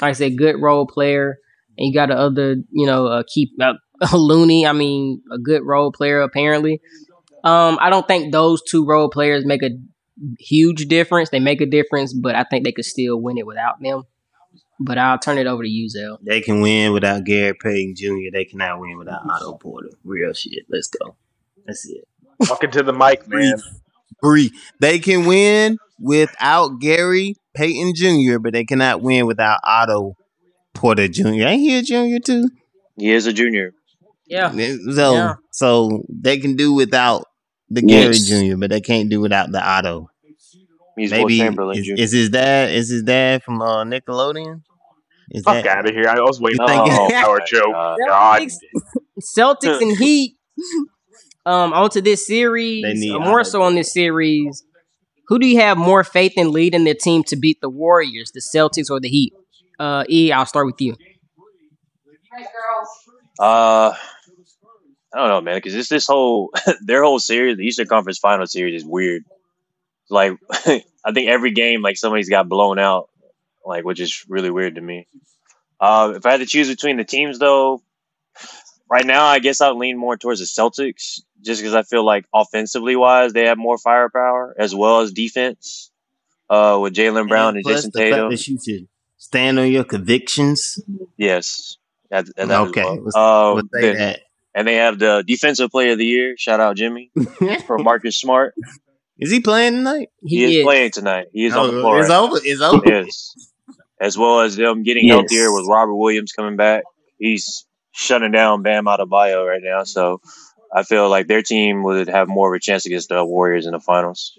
Like 0.00 0.10
I 0.10 0.12
said, 0.12 0.38
good 0.38 0.60
role 0.60 0.86
player, 0.86 1.38
and 1.76 1.88
you 1.88 1.94
got 1.94 2.08
the 2.08 2.16
other, 2.16 2.56
you 2.70 2.86
know, 2.86 3.06
uh, 3.06 3.22
keep 3.26 3.50
uh, 3.60 3.74
Looney. 4.12 4.66
I 4.66 4.72
mean, 4.72 5.22
a 5.32 5.38
good 5.38 5.62
role 5.64 5.92
player 5.92 6.20
apparently. 6.20 6.80
Um, 7.44 7.78
I 7.80 7.90
don't 7.90 8.06
think 8.06 8.32
those 8.32 8.62
two 8.62 8.84
role 8.86 9.08
players 9.08 9.44
make 9.44 9.62
a 9.62 9.70
huge 10.38 10.86
difference. 10.86 11.30
They 11.30 11.38
make 11.40 11.60
a 11.60 11.66
difference, 11.66 12.12
but 12.12 12.34
I 12.34 12.44
think 12.44 12.64
they 12.64 12.72
could 12.72 12.84
still 12.84 13.20
win 13.20 13.38
it 13.38 13.46
without 13.46 13.80
them. 13.80 14.02
But 14.80 14.98
I'll 14.98 15.18
turn 15.18 15.38
it 15.38 15.46
over 15.46 15.62
to 15.62 15.68
you, 15.68 15.88
Zell. 15.88 16.18
they 16.24 16.40
can 16.40 16.60
win 16.60 16.92
without 16.92 17.24
Gary 17.24 17.54
Payton 17.54 17.94
Jr. 17.96 18.30
They 18.32 18.44
cannot 18.44 18.78
win 18.80 18.96
without 18.96 19.22
Otto 19.28 19.54
Porter. 19.58 19.90
Real 20.04 20.32
shit. 20.32 20.64
Let's 20.68 20.88
go. 20.88 21.16
That's 21.66 21.88
it. 21.88 22.06
Talking 22.46 22.70
to 22.72 22.82
the 22.84 22.92
mic, 22.92 23.26
man. 23.28 23.56
Breathe. 24.22 24.52
They 24.80 24.98
can 25.00 25.26
win 25.26 25.78
without 26.00 26.78
Gary 26.80 27.34
Payton 27.54 27.94
Jr., 27.96 28.38
but 28.38 28.52
they 28.52 28.64
cannot 28.64 29.00
win 29.02 29.26
without 29.26 29.58
Otto 29.64 30.16
Porter 30.74 31.08
Jr. 31.08 31.26
Ain't 31.30 31.60
he 31.60 31.76
a 31.78 31.82
junior 31.82 32.20
too? 32.20 32.48
he 32.96 33.10
is 33.12 33.26
a 33.26 33.32
junior. 33.32 33.74
Yeah, 34.26 34.50
So 34.92 35.14
Yeah. 35.14 35.34
so 35.52 36.02
they 36.08 36.38
can 36.38 36.54
do 36.54 36.72
without 36.74 37.24
the 37.70 37.82
Gary 37.82 38.14
Jr., 38.18 38.56
but 38.56 38.70
they 38.70 38.80
can't 38.80 39.08
do 39.08 39.20
without 39.20 39.50
the 39.52 39.62
Otto. 39.62 40.10
He's 40.96 41.10
Maybe 41.12 41.38
Chamberlain 41.38 41.78
is, 41.78 41.88
is 41.88 42.12
his 42.12 42.30
dad 42.30 42.72
is 42.72 42.88
his 42.88 43.02
dad 43.04 43.42
from 43.44 43.62
uh, 43.62 43.84
Nickelodeon? 43.84 44.62
Is 45.30 45.44
Fuck 45.44 45.62
that 45.62 45.78
out 45.78 45.88
of 45.88 45.94
here. 45.94 46.08
I 46.08 46.20
was 46.20 46.40
waiting 46.40 46.58
You 46.60 46.66
for 46.66 46.72
think- 46.72 46.88
the 47.10 47.46
joke. 47.46 47.72
God. 47.72 47.98
God. 48.06 48.42
Celtics, 48.42 48.54
Celtics 49.38 49.80
and 49.82 49.96
Heat. 49.96 50.36
Um, 51.46 51.72
onto 51.72 52.00
this 52.02 52.26
series, 52.26 52.84
need 53.00 53.12
or 53.12 53.20
more 53.20 53.44
so 53.44 53.62
on 53.62 53.74
this 53.74 53.92
series. 53.92 54.64
Who 55.28 55.38
do 55.38 55.46
you 55.46 55.60
have 55.60 55.78
more 55.78 56.02
faith 56.04 56.32
in 56.36 56.52
leading 56.52 56.84
their 56.84 56.94
team 56.94 57.22
to 57.24 57.36
beat 57.36 57.60
the 57.62 57.68
Warriors, 57.70 58.32
the 58.32 58.42
Celtics, 58.54 58.90
or 58.90 58.98
the 59.00 59.08
Heat? 59.08 59.32
Uh, 59.78 60.04
E, 60.10 60.32
I'll 60.32 60.44
start 60.46 60.66
with 60.66 60.80
you. 60.80 60.94
Uh, 63.38 63.94
I 65.14 65.18
don't 65.18 65.28
know, 65.28 65.40
man, 65.40 65.56
because 65.56 65.72
this 65.72 65.88
this 65.88 66.06
whole 66.06 66.52
their 66.82 67.02
whole 67.02 67.18
series, 67.18 67.56
the 67.56 67.64
Eastern 67.64 67.86
Conference 67.86 68.18
Final 68.18 68.46
series, 68.46 68.82
is 68.82 68.86
weird. 68.88 69.24
Like, 70.10 70.32
I 70.50 71.12
think 71.12 71.28
every 71.28 71.52
game, 71.52 71.82
like 71.82 71.96
somebody's 71.96 72.28
got 72.28 72.48
blown 72.48 72.78
out, 72.78 73.08
like 73.64 73.84
which 73.84 74.00
is 74.00 74.24
really 74.28 74.50
weird 74.50 74.74
to 74.76 74.80
me. 74.80 75.06
Uh, 75.80 76.14
if 76.16 76.26
I 76.26 76.32
had 76.32 76.40
to 76.40 76.46
choose 76.46 76.68
between 76.68 76.96
the 76.96 77.04
teams, 77.04 77.38
though, 77.38 77.82
right 78.90 79.06
now 79.06 79.24
I 79.24 79.38
guess 79.38 79.60
I'd 79.60 79.76
lean 79.76 79.96
more 79.96 80.16
towards 80.16 80.40
the 80.40 80.46
Celtics, 80.46 81.20
just 81.42 81.60
because 81.60 81.74
I 81.74 81.82
feel 81.82 82.04
like 82.04 82.26
offensively 82.34 82.96
wise 82.96 83.32
they 83.32 83.46
have 83.46 83.58
more 83.58 83.78
firepower 83.78 84.54
as 84.58 84.74
well 84.74 85.00
as 85.00 85.12
defense. 85.12 85.90
Uh, 86.50 86.78
with 86.80 86.94
Jaylen 86.94 87.28
Brown 87.28 87.56
and, 87.56 87.62
plus 87.62 87.84
Jayson 87.84 87.90
Tatum, 87.92 88.30
that 88.30 88.48
you 88.48 88.58
should 88.58 88.88
stand 89.18 89.58
on 89.58 89.70
your 89.70 89.84
convictions. 89.84 90.80
yes, 91.18 91.76
that, 92.10 92.24
that, 92.36 92.48
that 92.48 92.60
okay, 92.68 92.82
well. 92.82 93.02
let's, 93.04 93.16
Um, 93.16 93.56
let's 93.56 93.68
say 93.74 93.94
then- 93.94 94.16
and 94.58 94.66
they 94.66 94.74
have 94.74 94.98
the 94.98 95.22
defensive 95.24 95.70
player 95.70 95.92
of 95.92 95.98
the 95.98 96.04
year. 96.04 96.34
Shout 96.36 96.58
out 96.58 96.76
Jimmy 96.76 97.12
for 97.66 97.78
Marcus 97.78 98.18
Smart. 98.18 98.54
is 99.18 99.30
he 99.30 99.40
playing 99.40 99.74
tonight? 99.74 100.08
He, 100.24 100.58
is, 100.58 100.64
playing 100.64 100.90
tonight. 100.90 101.26
He 101.32 101.46
is 101.46 101.54
on 101.54 101.68
the 101.68 101.78
Oh, 101.78 101.80
floor. 101.82 102.00
It's 102.00 102.08
right 102.10 102.16
over. 102.18 102.40
It's 102.42 102.60
over. 102.60 102.82
Yes, 102.84 103.36
as 104.00 104.18
well 104.18 104.40
as 104.40 104.56
them 104.56 104.82
getting 104.82 105.06
Yes. 105.06 105.14
healthier 105.14 105.52
with 105.52 105.66
Robert 105.68 105.94
Williams 105.94 106.32
coming 106.32 106.56
back. 106.56 106.82
He's 107.18 107.66
shutting 107.92 108.32
down 108.32 108.62
Bam 108.62 108.86
Adebayo 108.86 109.46
right 109.46 109.62
now. 109.62 109.84
So 109.84 110.20
I 110.74 110.82
feel 110.82 111.08
like 111.08 111.28
their 111.28 111.42
team 111.42 111.84
would 111.84 112.08
have 112.08 112.26
more 112.28 112.52
of 112.52 112.56
a 112.56 112.60
chance 112.60 112.84
against 112.84 113.10
the 113.10 113.24
Warriors 113.24 113.64
in 113.66 113.72
the 113.72 113.80
finals. 113.80 114.36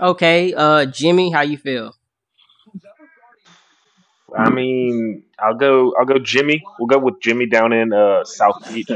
Okay, 0.00 0.52
uh, 0.54 0.86
Jimmy, 0.86 1.30
how 1.30 1.42
you 1.42 1.56
feel? 1.56 1.94
I 4.36 4.50
mean, 4.50 5.24
I'll 5.38 5.54
go. 5.54 5.94
I'll 5.98 6.06
go 6.06 6.18
Jimmy. 6.18 6.62
We'll 6.78 6.88
go 6.88 6.98
with 6.98 7.20
Jimmy 7.20 7.46
down 7.46 7.72
in 7.72 7.92
uh, 7.92 8.24
South 8.24 8.72
Beach. 8.72 8.88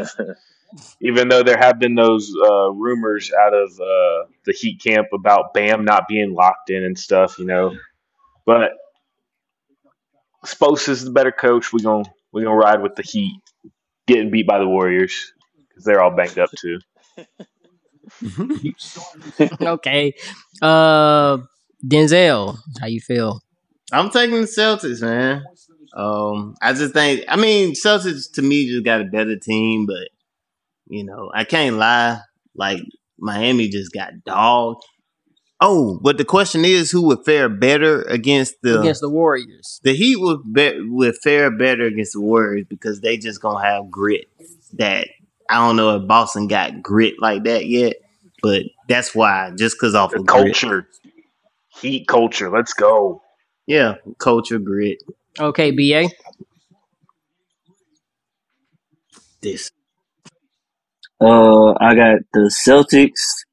Even 1.00 1.28
though 1.28 1.42
there 1.42 1.56
have 1.56 1.78
been 1.78 1.94
those 1.94 2.30
uh, 2.46 2.70
rumors 2.70 3.32
out 3.32 3.54
of 3.54 3.70
uh, 3.80 4.28
the 4.44 4.52
Heat 4.52 4.82
camp 4.82 5.08
about 5.14 5.54
Bam 5.54 5.84
not 5.84 6.06
being 6.08 6.34
locked 6.34 6.68
in 6.68 6.84
and 6.84 6.98
stuff, 6.98 7.38
you 7.38 7.46
know, 7.46 7.74
but 8.44 8.72
Spose 10.44 10.88
is 10.88 11.04
the 11.04 11.10
better 11.10 11.32
coach. 11.32 11.72
We're 11.72 11.82
gonna 11.82 12.04
we're 12.32 12.44
gonna 12.44 12.56
ride 12.56 12.82
with 12.82 12.96
the 12.96 13.02
Heat, 13.02 13.40
getting 14.06 14.30
beat 14.30 14.46
by 14.46 14.58
the 14.58 14.68
Warriors 14.68 15.32
because 15.68 15.84
they're 15.84 16.02
all 16.02 16.14
banged 16.14 16.38
up 16.38 16.50
too. 16.58 16.78
okay, 19.62 20.12
uh, 20.60 21.38
Denzel, 21.84 22.58
how 22.80 22.86
you 22.86 23.00
feel? 23.00 23.40
I'm 23.92 24.10
taking 24.10 24.40
the 24.40 24.46
Celtics, 24.46 25.00
man. 25.00 25.44
Um, 25.94 26.54
I 26.60 26.72
just 26.74 26.92
think, 26.92 27.24
I 27.28 27.36
mean, 27.36 27.72
Celtics 27.72 28.32
to 28.34 28.42
me 28.42 28.68
just 28.70 28.84
got 28.84 29.00
a 29.00 29.04
better 29.04 29.36
team, 29.36 29.86
but 29.86 30.08
you 30.88 31.04
know, 31.04 31.30
I 31.34 31.44
can't 31.44 31.76
lie. 31.76 32.20
Like 32.54 32.80
Miami 33.18 33.68
just 33.68 33.92
got 33.92 34.12
dogged. 34.24 34.84
Oh, 35.60 35.98
but 36.02 36.18
the 36.18 36.24
question 36.24 36.64
is, 36.64 36.90
who 36.90 37.02
would 37.08 37.24
fare 37.24 37.48
better 37.48 38.02
against 38.02 38.54
the 38.62 38.80
Against 38.80 39.00
the 39.00 39.10
Warriors. 39.10 39.80
the 39.82 39.92
Heat 39.94 40.16
would 40.16 40.52
be, 40.52 40.78
would 40.80 41.16
fare 41.16 41.50
better 41.50 41.84
against 41.84 42.12
the 42.12 42.20
Warriors 42.20 42.66
because 42.68 43.00
they 43.00 43.16
just 43.16 43.40
gonna 43.40 43.64
have 43.64 43.90
grit. 43.90 44.26
That 44.74 45.08
I 45.50 45.56
don't 45.56 45.76
know 45.76 45.96
if 45.96 46.06
Boston 46.06 46.46
got 46.46 46.82
grit 46.82 47.14
like 47.18 47.44
that 47.44 47.66
yet, 47.66 47.96
but 48.42 48.62
that's 48.88 49.14
why 49.14 49.50
just 49.56 49.76
because 49.76 49.94
off 49.94 50.10
The 50.10 50.20
of 50.20 50.26
grit, 50.26 50.54
culture, 50.54 50.88
Heat 51.80 52.06
culture. 52.06 52.50
Let's 52.50 52.72
go. 52.72 53.22
Yeah, 53.68 53.96
culture 54.18 54.58
grit. 54.58 54.98
Okay, 55.38 55.70
BA. 55.72 56.08
This 59.42 59.70
Uh, 61.20 61.72
I 61.80 61.94
got 61.94 62.18
the 62.32 62.50
Celtics. 62.66 63.44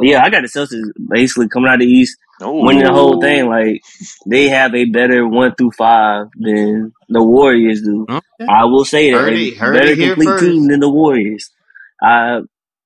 Yeah, 0.00 0.22
I 0.22 0.30
got 0.30 0.42
the 0.42 0.48
Celtics 0.48 0.90
basically 1.08 1.48
coming 1.48 1.68
out 1.68 1.74
of 1.74 1.80
the 1.80 1.86
East, 1.86 2.16
winning 2.40 2.84
the 2.84 2.92
whole 2.92 3.20
thing. 3.20 3.48
Like 3.48 3.80
they 4.26 4.48
have 4.48 4.74
a 4.74 4.84
better 4.84 5.26
one 5.26 5.54
through 5.56 5.72
five 5.72 6.26
than 6.36 6.92
the 7.08 7.22
Warriors 7.22 7.82
do. 7.82 8.06
Okay. 8.08 8.46
I 8.48 8.64
will 8.64 8.84
say 8.84 9.10
that 9.10 9.18
Heard 9.18 9.32
a 9.34 9.48
it- 9.48 9.58
better 9.58 9.96
complete 9.96 10.24
first. 10.26 10.44
team 10.44 10.68
than 10.68 10.80
the 10.80 10.88
Warriors. 10.90 11.50
I 12.00 12.40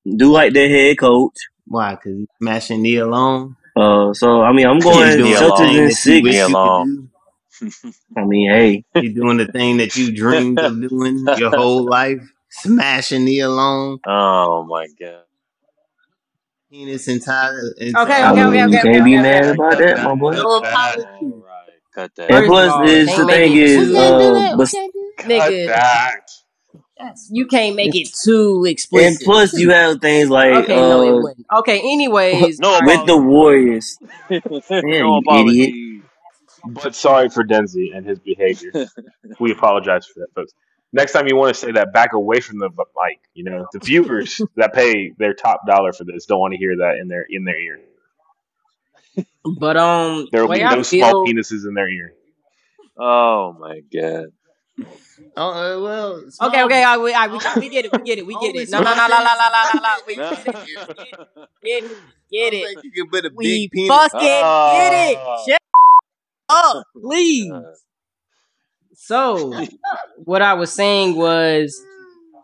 do 0.05 0.31
like 0.31 0.53
their 0.53 0.69
head 0.69 0.97
coach. 0.97 1.35
why? 1.67 1.91
Because 1.95 2.17
he's 2.17 2.27
smashing 2.41 2.81
Nia 2.81 3.05
Long. 3.05 3.55
Uh, 3.75 4.13
so 4.13 4.41
I 4.41 4.53
mean, 4.53 4.67
I'm 4.67 4.79
going 4.79 5.17
doing 5.17 5.31
the 5.31 5.33
Celtics 5.37 5.75
in 5.75 5.89
that 5.89 5.91
six. 5.91 6.23
wish 6.23 6.35
you 6.47 6.47
alone. 6.47 7.11
I 8.17 8.25
mean, 8.25 8.49
hey, 8.51 8.83
He's 8.93 9.13
doing 9.15 9.37
the 9.37 9.47
thing 9.47 9.77
that 9.77 9.95
you 9.95 10.15
dreamed 10.15 10.59
of 10.61 10.81
doing 10.89 11.25
your 11.37 11.51
whole 11.51 11.85
life. 11.89 12.21
Smashing 12.49 13.25
the 13.25 13.41
alone. 13.41 13.99
Oh 14.07 14.65
my 14.65 14.87
god. 14.99 15.23
Penis 16.71 17.07
entire. 17.07 17.61
Okay, 17.81 18.23
I 18.23 18.31
okay, 18.31 18.33
mean, 18.33 18.47
okay, 18.47 18.59
you 18.59 18.65
okay, 18.67 18.81
can't 18.81 18.87
okay, 18.89 19.01
be 19.03 19.13
okay, 19.15 19.21
mad 19.21 19.43
okay. 19.43 19.51
about 19.51 19.77
that, 19.79 20.03
my 20.03 20.15
boy. 20.15 20.31
No 20.33 20.57
apology. 20.57 21.07
All 21.21 21.43
right, 21.45 21.69
cut 21.93 22.15
that. 22.15 22.29
And 22.31 22.45
plus, 22.47 22.73
of 22.73 22.87
is 22.89 23.07
the 23.15 23.25
thing 23.25 23.53
it 23.53 23.57
is, 23.63 23.87
too- 23.89 23.97
uh, 23.97 24.57
but 24.57 24.67
Nigga, 25.21 25.67
that. 25.67 26.29
You 27.31 27.47
can't 27.47 27.75
make 27.75 27.95
it 27.95 28.09
too 28.23 28.65
explicit. 28.67 29.07
and 29.11 29.19
plus 29.23 29.53
you 29.53 29.71
have 29.71 29.99
things 30.01 30.29
like 30.29 30.53
Okay, 30.63 30.75
no, 30.75 31.01
it 31.01 31.09
uh, 31.11 31.21
wouldn't. 31.21 31.45
Okay, 31.59 31.79
anyways, 31.79 32.59
No 32.61 32.73
alright. 32.73 32.99
with 32.99 33.07
the 33.07 33.17
Warriors. 33.17 33.97
no 34.29 34.39
you 34.81 35.15
apology. 35.15 36.01
But 36.67 36.95
sorry 36.95 37.29
for 37.29 37.43
Denzi 37.43 37.95
and 37.95 38.05
his 38.05 38.19
behavior. 38.19 38.71
we 39.39 39.51
apologize 39.51 40.05
for 40.07 40.21
that, 40.21 40.33
folks. 40.33 40.53
Next 40.93 41.11
time 41.11 41.27
you 41.27 41.35
want 41.35 41.53
to 41.53 41.59
say 41.59 41.71
that, 41.73 41.91
back 41.93 42.13
away 42.13 42.39
from 42.39 42.57
the 42.59 42.69
mic. 42.69 43.19
You 43.33 43.43
know, 43.43 43.67
the 43.73 43.79
viewers 43.79 44.41
that 44.55 44.73
pay 44.73 45.11
their 45.17 45.33
top 45.33 45.61
dollar 45.67 45.93
for 45.93 46.05
this 46.05 46.25
don't 46.25 46.39
want 46.39 46.53
to 46.53 46.57
hear 46.57 46.77
that 46.77 46.97
in 47.01 47.07
their 47.07 47.25
in 47.29 47.43
their 47.43 47.59
ear. 47.59 47.79
but 49.59 49.77
um, 49.77 50.27
There 50.31 50.41
will 50.41 50.49
way 50.49 50.59
be 50.59 50.63
I 50.63 50.73
no 50.75 50.81
small 50.83 51.25
feel. 51.25 51.25
penises 51.25 51.67
in 51.67 51.73
their 51.73 51.89
ear. 51.89 52.13
Oh 52.97 53.53
my 53.59 53.81
god. 53.93 54.27
Uh, 55.37 55.39
uh, 55.39 55.81
well. 55.81 56.23
Small. 56.29 56.49
Okay, 56.49 56.63
okay, 56.63 56.83
all 56.83 57.03
right, 57.03 57.15
all 57.15 57.27
right, 57.27 57.55
we, 57.55 57.61
we 57.61 57.69
get 57.69 57.85
it, 57.85 57.91
we 57.91 57.99
get 58.03 58.17
it, 58.17 58.25
we 58.25 58.35
get 58.39 58.55
it. 58.55 58.69
No, 58.69 58.79
no, 58.79 58.93
no, 58.95 59.07
no, 59.07 59.17
no, 59.19 59.23
no, 59.23 59.49
no, 59.73 59.79
no. 59.79 59.89
We 60.07 60.15
get 60.15 60.31
it, 60.31 60.45
get 61.63 61.83
it, 61.83 61.97
get 62.31 62.53
it. 62.53 62.65
I 62.65 62.81
think 62.81 62.83
you 62.83 62.91
can 62.91 63.09
put 63.09 63.25
a 63.25 63.31
we 63.35 63.67
big 63.67 63.71
penis. 63.71 63.89
fucking 63.89 64.19
get 64.19 65.11
it. 65.11 65.17
Ah. 65.19 65.43
Shut 65.47 65.61
up, 66.49 66.83
please. 67.01 67.51
So, 68.93 69.65
what 70.17 70.41
I 70.41 70.53
was 70.53 70.71
saying 70.71 71.15
was, 71.15 71.79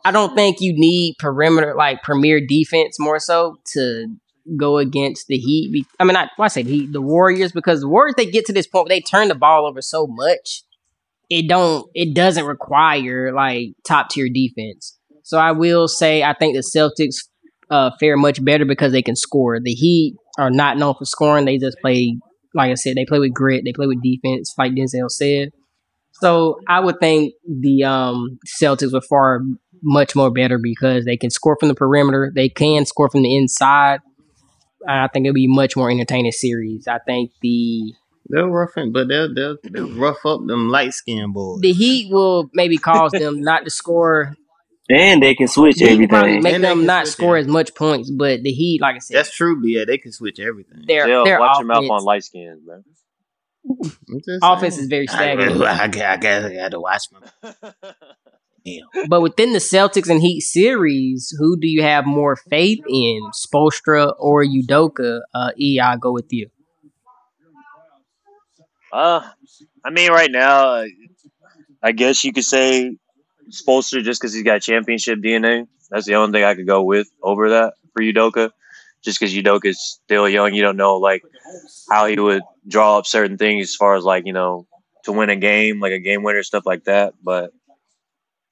I 0.06 0.12
don't 0.12 0.36
think 0.36 0.58
you 0.60 0.74
need 0.74 1.16
perimeter 1.20 1.76
like 1.76 2.04
premier 2.04 2.40
defense 2.46 3.00
more 3.00 3.20
so 3.20 3.58
to 3.74 4.08
go 4.58 4.78
against 4.78 5.28
the 5.28 5.38
Heat. 5.38 5.86
I 6.00 6.04
mean, 6.04 6.16
I 6.16 6.30
well, 6.38 6.46
I 6.46 6.48
say 6.48 6.64
Heat, 6.64 6.92
the 6.92 7.02
Warriors, 7.02 7.52
because 7.52 7.82
the 7.82 7.88
Warriors 7.88 8.16
they 8.18 8.26
get 8.26 8.46
to 8.46 8.54
this 8.54 8.68
point, 8.68 8.90
they 8.90 9.02
turn 9.02 9.28
the 9.28 9.36
ball 9.36 9.66
over 9.68 9.82
so 9.82 10.08
much 10.08 10.64
it 11.32 11.48
don't 11.48 11.90
it 11.96 12.14
doesn't 12.14 12.46
require 12.46 13.32
like 13.34 13.70
top 13.88 14.10
tier 14.10 14.28
defense. 14.28 15.00
So 15.24 15.38
I 15.38 15.54
will 15.54 15.88
say 15.88 16.24
I 16.24 16.34
think 16.34 16.56
the 16.56 16.62
Celtics 16.62 17.26
uh, 17.70 17.92
fare 18.02 18.18
much 18.18 18.44
better 18.44 18.66
because 18.66 18.92
they 18.92 19.02
can 19.02 19.16
score. 19.16 19.58
The 19.62 19.72
Heat 19.72 20.18
are 20.38 20.52
not 20.52 20.78
known 20.78 20.94
for 20.94 21.06
scoring; 21.06 21.46
they 21.46 21.58
just 21.58 21.78
play, 21.80 22.18
like 22.54 22.70
I 22.70 22.74
said, 22.74 22.98
they 22.98 23.06
play 23.06 23.20
with 23.20 23.34
grit, 23.34 23.64
they 23.64 23.72
play 23.72 23.88
with 23.88 24.04
defense, 24.04 24.54
like 24.58 24.74
Denzel 24.74 25.10
said. 25.10 25.52
So 26.16 26.60
I 26.68 26.82
would 26.82 27.00
think 27.00 27.34
the 27.48 27.86
um, 27.86 28.38
Celtics 28.46 28.92
were 28.92 29.00
far 29.00 29.40
much 29.82 30.18
more 30.18 30.32
better 30.32 30.60
because 30.62 31.06
they 31.06 31.16
can 31.16 31.30
score 31.30 31.56
from 31.58 31.70
the 31.70 31.76
perimeter, 31.76 32.30
they 32.36 32.50
can 32.50 32.86
score 32.86 33.10
from 33.10 33.24
the 33.24 33.38
inside. 33.38 34.02
I 34.86 35.08
think 35.08 35.26
it'll 35.26 35.34
be 35.34 35.48
much 35.48 35.78
more 35.78 35.90
entertaining 35.90 36.34
series. 36.34 36.88
I 36.90 37.00
think 37.06 37.32
the 37.42 37.94
They'll 38.32 38.48
rough 38.50 38.72
it, 38.78 38.92
but 38.94 39.08
they'll 39.08 39.34
they'll, 39.34 39.58
they'll 39.64 39.94
rough 40.00 40.26
up 40.26 40.42
them 40.46 40.70
light 40.70 40.94
skinned 40.94 41.34
boys. 41.34 41.60
the 41.62 41.74
Heat 41.74 42.12
will 42.12 42.50
maybe 42.54 42.78
cause 42.78 43.12
them 43.12 43.42
not 43.42 43.64
to 43.66 43.70
score. 43.70 44.36
And 44.90 45.22
they 45.24 45.36
can 45.36 45.48
switch 45.48 45.76
The 45.78 45.88
Heat 45.90 46.00
will 46.00 46.08
probably 46.08 46.32
everything. 46.38 46.44
make 46.44 46.54
And 46.56 46.64
they 46.64 46.68
them 46.70 46.78
can 46.80 46.88
not 46.88 47.06
switch 47.08 47.14
score 47.14 47.38
it. 47.38 47.42
as 47.42 47.48
much 47.48 47.76
points, 47.76 48.12
but 48.12 48.42
the 48.44 48.52
Heat, 48.52 48.82
like 48.82 48.96
I 48.96 49.00
said, 49.00 49.18
That's 49.18 49.32
true, 49.36 49.60
but 49.62 49.68
yeah, 49.68 49.86
they 49.86 49.98
can 49.98 50.12
switch 50.12 50.40
everything. 50.40 50.84
their 50.88 51.06
Dale, 51.06 51.24
their 51.24 51.40
watch 51.40 51.60
your 51.60 51.68
mouth 51.68 51.78
on 51.78 51.86
offense, 51.86 52.04
light 52.06 52.24
skins, 52.24 52.62
man. 52.66 52.84
I'm 53.70 54.20
just 54.26 54.40
offense 54.44 54.76
saying. 54.76 54.84
is 54.86 54.90
very 54.90 55.08
I, 55.08 55.14
stagnant. 55.14 55.52
I, 55.62 55.88
got- 55.88 55.98
I, 56.04 56.18
got, 56.18 56.46
I 56.46 56.54
got 56.56 56.72
to 56.72 56.80
watch 56.80 57.04
my. 57.12 57.54
Damn. 58.66 59.08
But 59.08 59.22
within 59.22 59.54
the 59.54 59.60
Celtics 59.60 60.10
and 60.10 60.22
Heat 60.22 60.42
series, 60.42 61.34
who 61.40 61.58
do 61.60 61.68
you 61.68 61.82
have 61.82 62.06
more 62.06 62.36
faith 62.36 62.80
in, 62.88 63.22
Spoelstra 63.34 64.14
or 64.20 64.44
Udoka? 64.46 65.22
Uh, 65.34 65.52
E, 65.60 65.80
I'll 65.80 65.98
go 65.98 66.12
with 66.12 66.28
you. 66.32 66.50
Uh, 68.92 69.22
I 69.84 69.90
mean, 69.90 70.12
right 70.12 70.32
now, 70.32 70.86
I 71.82 71.92
guess 71.92 72.24
you 72.24 72.34
could 72.34 72.44
say 72.46 72.98
Spolster 73.50 74.04
just 74.04 74.22
because 74.22 74.34
he's 74.34 74.44
got 74.44 74.62
championship 74.62 75.20
DNA. 75.20 75.68
That's 75.90 76.06
the 76.06 76.16
only 76.16 76.32
thing 76.38 76.44
I 76.44 76.56
could 76.56 76.68
go 76.68 76.84
with 76.84 77.10
over 77.22 77.50
that 77.52 77.74
for 77.94 78.02
Udoka. 78.02 78.52
Just 79.04 79.20
because 79.20 79.34
Udoka's 79.34 79.80
still 80.04 80.30
young, 80.30 80.54
you 80.54 80.62
don't 80.62 80.78
know 80.78 80.98
like 80.98 81.24
how 81.90 82.06
he 82.06 82.20
would 82.20 82.44
draw 82.68 83.00
up 83.00 83.08
certain 83.08 83.38
things 83.38 83.70
as 83.70 83.76
far 83.76 83.96
as 83.96 84.04
like 84.04 84.26
you 84.28 84.34
know 84.34 84.68
to 85.04 85.12
win 85.12 85.30
a 85.30 85.36
game, 85.36 85.80
like 85.80 85.92
a 85.92 86.00
game 86.00 86.24
winner, 86.24 86.44
stuff 86.44 86.66
like 86.66 86.84
that. 86.84 87.16
But 87.24 87.52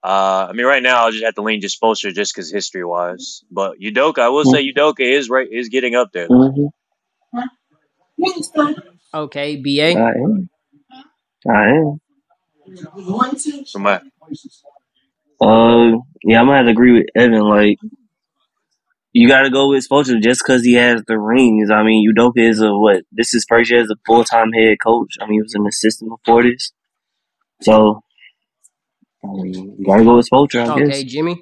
uh, 0.04 0.48
I 0.50 0.54
mean, 0.54 0.66
right 0.66 0.82
now 0.82 1.04
I'll 1.06 1.12
just 1.12 1.24
have 1.24 1.36
to 1.36 1.42
lean 1.44 1.62
just 1.62 1.80
Spolster 1.80 2.14
just 2.14 2.34
because 2.34 2.52
history 2.52 2.84
wise. 2.84 3.44
But 3.52 3.80
Udoka, 3.80 4.20
I 4.20 4.30
will 4.30 4.46
say 4.46 4.72
Udoka 4.74 5.02
is 5.02 5.30
right 5.30 5.48
is 5.52 5.70
getting 5.70 5.96
up 5.96 6.12
there. 6.14 6.28
Mhm. 6.28 6.70
Okay, 9.14 9.56
BA. 9.58 9.96
I 9.98 10.12
am. 10.12 10.50
I 11.48 11.68
am. 11.70 12.00
So 13.66 13.80
my, 13.80 14.02
Uh, 15.42 15.98
yeah, 16.24 16.40
I'm 16.40 16.46
gonna 16.48 16.58
have 16.58 16.66
to 16.66 16.72
agree 16.72 16.94
with 16.94 17.08
Evan. 17.16 17.42
Like, 17.42 17.78
you 19.14 19.28
got 19.28 19.42
to 19.42 19.50
go 19.50 19.70
with 19.70 19.88
Spoelstra 19.88 20.22
just 20.22 20.42
because 20.46 20.64
he 20.64 20.74
has 20.76 21.04
the 21.08 21.18
rings. 21.18 21.72
I 21.72 21.84
mean, 21.84 22.08
Udoka 22.14 22.38
is 22.38 22.62
a 22.62 22.72
what? 22.74 23.04
This 23.12 23.34
is 23.34 23.46
first 23.48 23.72
year 23.72 23.82
as 23.82 23.90
a 23.90 23.96
full 24.06 24.24
time 24.24 24.52
head 24.52 24.78
coach. 24.84 25.16
I 25.22 25.26
mean, 25.26 25.34
he 25.36 25.42
was 25.42 25.56
an 25.56 25.66
assistant 25.68 26.12
before 26.12 26.44
this, 26.44 26.72
so 27.62 28.02
I 29.24 29.28
mean, 29.28 29.76
you 29.80 29.86
got 29.86 29.98
to 29.98 30.04
go 30.04 30.18
with 30.18 30.30
Spoelstra, 30.30 30.70
I 30.70 30.70
Okay, 30.70 30.80
guess. 30.86 31.04
Jimmy. 31.04 31.42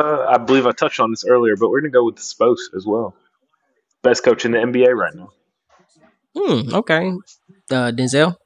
Uh, 0.00 0.26
I 0.28 0.38
believe 0.38 0.66
I 0.66 0.72
touched 0.72 1.00
on 1.00 1.10
this 1.10 1.24
earlier, 1.24 1.56
but 1.56 1.70
we're 1.70 1.80
gonna 1.80 1.90
go 1.90 2.04
with 2.04 2.16
the 2.16 2.22
Spose 2.22 2.70
as 2.76 2.86
well. 2.86 3.14
Best 4.02 4.24
coach 4.24 4.44
in 4.44 4.52
the 4.52 4.58
NBA 4.58 4.92
right 4.92 5.14
now. 5.14 5.30
Hmm. 6.36 6.74
Okay. 6.74 7.12
Uh, 7.70 7.92
Denzel. 7.92 8.36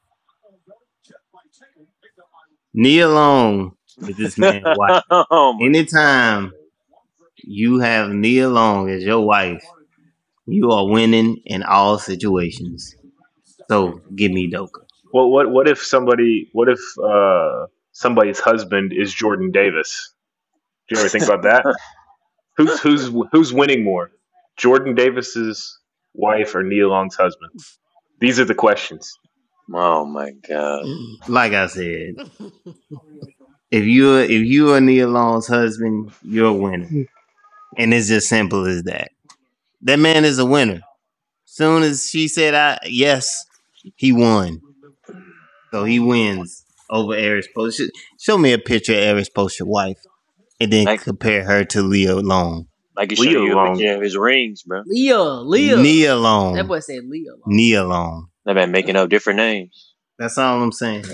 Nia 2.75 3.09
Long 3.09 3.77
with 3.99 4.17
this 4.17 4.39
man 4.39 4.63
wife. 4.77 5.03
Oh 5.11 5.59
Anytime 5.61 6.53
you 7.37 7.81
have 7.81 8.11
Nia 8.11 8.49
Long 8.49 8.91
as 8.91 9.03
your 9.03 9.25
wife, 9.25 9.65
you 10.47 10.71
are 10.71 10.87
winning 10.87 11.39
in 11.45 11.63
all 11.63 11.99
situations. 11.99 12.95
So 13.69 14.01
give 14.15 14.33
me 14.33 14.49
Doka. 14.49 14.81
Well, 15.13 15.31
what 15.31 15.51
what 15.51 15.69
if 15.69 15.83
somebody? 15.83 16.51
What 16.53 16.69
if 16.69 16.79
uh, 17.03 17.67
somebody's 17.93 18.39
husband 18.41 18.93
is 18.95 19.13
Jordan 19.13 19.51
Davis? 19.51 20.13
Do 20.89 20.95
you 20.95 21.01
ever 21.01 21.09
think 21.09 21.25
about 21.25 21.43
that? 21.43 21.65
who's 22.57 22.81
who's 22.81 23.11
who's 23.33 23.53
winning 23.53 23.85
more, 23.85 24.11
Jordan 24.57 24.95
Davis's 24.95 25.78
wife 26.19 26.55
or 26.55 26.63
Neil 26.63 26.89
Long's 26.91 27.15
husband? 27.17 27.53
These 28.21 28.39
are 28.41 28.45
the 28.45 28.55
questions. 28.55 29.19
oh 29.73 30.05
my 30.05 30.33
god. 30.49 30.85
Like 31.29 31.53
I 31.53 31.67
said, 31.69 32.15
if 33.71 33.85
you 33.85 34.17
if 34.17 34.43
you 34.47 34.73
are 34.75 34.81
Neil 34.81 35.09
Long's 35.09 35.47
husband, 35.47 36.13
you're 36.23 36.49
a 36.49 36.53
winner, 36.53 36.89
and 37.77 37.95
it's 37.95 38.09
just 38.09 38.29
simple 38.29 38.67
as 38.67 38.83
that. 38.85 39.11
That 39.83 39.99
man 39.99 40.25
is 40.25 40.39
a 40.39 40.45
winner. 40.47 40.81
Soon 41.45 41.83
as 41.83 42.09
she 42.09 42.29
said, 42.29 42.55
"I 42.55 42.79
yes," 42.87 43.45
he 43.97 44.13
won. 44.13 44.61
So 45.71 45.85
he 45.85 46.01
wins 46.01 46.65
over 46.91 47.15
Eris 47.15 47.47
Post. 47.55 47.83
Show 48.19 48.39
me 48.39 48.53
a 48.55 48.59
picture 48.59 48.93
of 48.95 48.99
Eris 49.01 49.29
Post's 49.29 49.61
wife, 49.63 49.99
and 50.61 50.73
then 50.73 50.87
Like- 50.87 51.03
compare 51.03 51.45
her 51.45 51.65
to 51.67 51.83
Leo 51.83 52.21
Long. 52.23 52.68
I 52.99 53.07
can 53.07 53.17
show 53.17 53.23
you 53.23 53.59
a 53.59 53.71
picture 53.71 53.95
of 53.95 54.03
his 54.03 54.17
rings, 54.17 54.65
bro. 54.65 54.83
Leah, 54.85 55.23
Leah. 55.23 55.77
Nia 55.77 56.17
That 56.57 56.67
boy 56.67 56.81
said 56.81 57.05
Leah. 57.05 57.31
Nia 57.47 57.85
Long. 57.85 58.29
That 58.45 58.55
man 58.55 58.73
making 58.73 58.97
up 58.97 59.09
different 59.09 59.37
names. 59.37 59.95
That's 60.19 60.37
all 60.37 60.61
I'm 60.61 60.73
saying. 60.73 61.05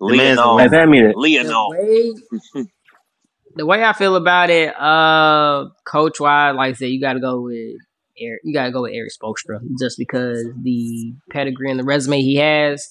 man's 0.00 0.38
a 0.38 0.46
Leon. 0.46 0.60
Hey, 0.60 0.68
pass 0.68 0.88
me 0.88 1.02
that. 1.02 1.12
The 1.12 1.20
Leon. 1.20 1.70
way, 1.70 2.64
the 3.56 3.66
way 3.66 3.84
I 3.84 3.92
feel 3.92 4.16
about 4.16 4.48
it, 4.48 4.74
uh, 4.80 5.66
coach 5.84 6.18
wise, 6.18 6.54
like 6.56 6.70
I 6.70 6.72
said, 6.72 6.86
you 6.86 7.00
got 7.00 7.14
to 7.14 7.20
go 7.20 7.42
with 7.42 7.76
Erik. 8.18 8.40
You 8.44 8.54
got 8.54 8.64
to 8.64 8.72
go 8.72 8.82
with 8.82 8.94
Erik 8.94 9.12
Spoelstra 9.12 9.60
just 9.78 9.98
because 9.98 10.46
the 10.62 11.12
pedigree 11.30 11.70
and 11.70 11.78
the 11.78 11.84
resume 11.84 12.22
he 12.22 12.36
has. 12.36 12.90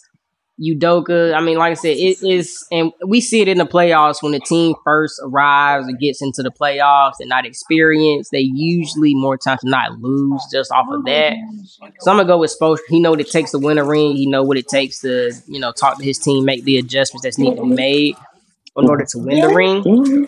Udoka, 0.61 1.33
I 1.33 1.41
mean, 1.41 1.57
like 1.57 1.71
I 1.71 1.73
said, 1.73 1.97
it 1.97 2.21
is, 2.21 2.65
and 2.71 2.91
we 3.05 3.19
see 3.19 3.41
it 3.41 3.47
in 3.47 3.57
the 3.57 3.65
playoffs 3.65 4.21
when 4.21 4.31
the 4.31 4.39
team 4.39 4.75
first 4.83 5.19
arrives 5.23 5.87
and 5.87 5.97
gets 5.99 6.21
into 6.21 6.43
the 6.43 6.51
playoffs 6.51 7.15
and 7.19 7.29
not 7.29 7.45
experienced. 7.45 8.31
They 8.31 8.41
usually 8.53 9.15
more 9.15 9.37
times 9.37 9.61
not 9.63 9.99
lose 9.99 10.41
just 10.51 10.71
off 10.71 10.87
of 10.91 11.05
that. 11.05 11.33
So 12.01 12.11
I'm 12.11 12.17
gonna 12.17 12.27
go 12.27 12.37
with 12.37 12.55
Spoelstra. 12.59 12.79
He 12.89 12.99
know 12.99 13.09
what 13.11 13.21
it 13.21 13.31
takes 13.31 13.51
to 13.51 13.59
win 13.59 13.77
a 13.79 13.83
ring. 13.83 14.15
He 14.15 14.27
know 14.27 14.43
what 14.43 14.57
it 14.57 14.67
takes 14.67 14.99
to, 15.01 15.31
you 15.47 15.59
know, 15.59 15.71
talk 15.71 15.97
to 15.97 16.03
his 16.03 16.19
team, 16.19 16.45
make 16.45 16.63
the 16.63 16.77
adjustments 16.77 17.23
that's 17.23 17.39
need 17.39 17.55
to 17.55 17.63
be 17.63 17.67
made 17.69 18.15
in 18.77 18.89
order 18.89 19.05
to 19.05 19.17
win 19.17 19.39
the 19.41 19.49
ring. 19.49 20.27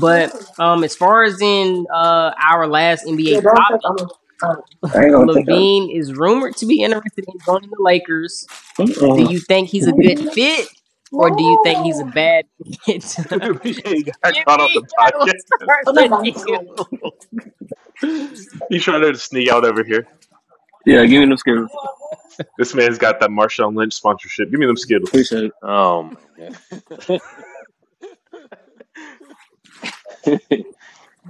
But 0.00 0.34
um, 0.58 0.84
as 0.84 0.94
far 0.94 1.24
as 1.24 1.40
in 1.40 1.86
uh 1.92 2.32
our 2.40 2.66
last 2.68 3.04
NBA 3.06 3.42
topic, 3.42 4.08
Um, 4.42 4.56
I 4.92 5.04
ain't 5.04 5.14
LaVine 5.14 5.96
is 5.96 6.12
rumored 6.14 6.56
to 6.56 6.66
be 6.66 6.82
interested 6.82 7.24
in 7.26 7.34
joining 7.46 7.70
the 7.70 7.76
Lakers. 7.80 8.46
Do 8.76 9.26
you 9.30 9.40
think 9.40 9.68
he's 9.68 9.86
a 9.86 9.92
good 9.92 10.18
fit, 10.32 10.68
or 11.12 11.30
do 11.30 11.42
you 11.42 11.60
think 11.64 11.84
he's 11.84 12.00
a 12.00 12.04
bad 12.04 12.46
fit? 12.84 13.04
he 13.62 14.02
got 14.02 14.34
caught 14.44 14.60
on 14.60 14.70
the 14.74 14.82
podcast. 14.98 15.42
He's 18.70 18.82
trying 18.82 19.00
to 19.02 19.16
sneak 19.16 19.48
out 19.48 19.64
over 19.64 19.84
here. 19.84 20.06
Yeah, 20.84 21.06
give 21.06 21.20
me 21.20 21.26
them 21.28 21.36
Skittles. 21.36 21.70
This 22.58 22.74
man's 22.74 22.98
got 22.98 23.20
that 23.20 23.30
Marshawn 23.30 23.76
Lynch 23.76 23.94
sponsorship. 23.94 24.50
Give 24.50 24.58
me 24.58 24.66
them 24.66 24.76
Skittles. 24.76 25.08
Appreciate 25.08 25.44
it. 25.44 25.52
Oh 25.62 26.02
my 26.02 26.16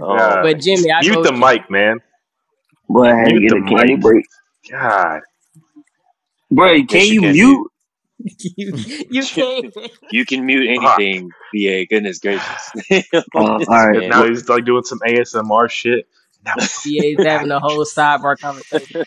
oh, 0.01 0.17
Yeah. 0.17 0.43
but 0.43 0.61
Jimmy, 0.61 0.91
I 0.91 1.01
Mute 1.01 1.15
go. 1.15 1.23
the 1.23 1.33
mic, 1.33 1.71
man. 1.71 2.01
Boy, 2.89 3.07
I 3.07 3.17
had 3.17 3.35
to 3.35 3.41
Mute 3.41 3.49
get 3.49 3.53
a 3.55 3.63
candy 3.63 3.97
mic. 3.97 4.01
break. 4.01 4.27
God. 4.71 5.23
Bro, 6.51 6.85
can 6.87 6.87
Yes, 6.91 7.11
you 7.11 7.17
you 7.17 7.17
can, 7.17 7.33
mute? 7.33 7.71
you, 8.57 8.75
you 9.11 9.29
can't. 9.29 9.67
you 10.11 10.27
can 10.27 10.47
mute 10.47 10.69
anything, 10.71 11.35
BA. 11.53 11.87
Goodness 11.87 12.21
gracious. 12.21 12.75
Uh, 13.35 13.41
all 13.43 13.63
right. 13.69 13.99
And 13.99 14.09
now 14.09 14.27
he's 14.29 14.49
like 14.49 14.65
doing 14.67 14.85
some 14.85 15.01
ASMR 15.01 15.71
shit. 15.71 16.09
Now, 16.45 16.57
BA's 16.85 17.21
having 17.23 17.51
a 17.53 17.61
whole 17.61 17.85
sidebar 17.87 18.39
conversation. 18.39 19.05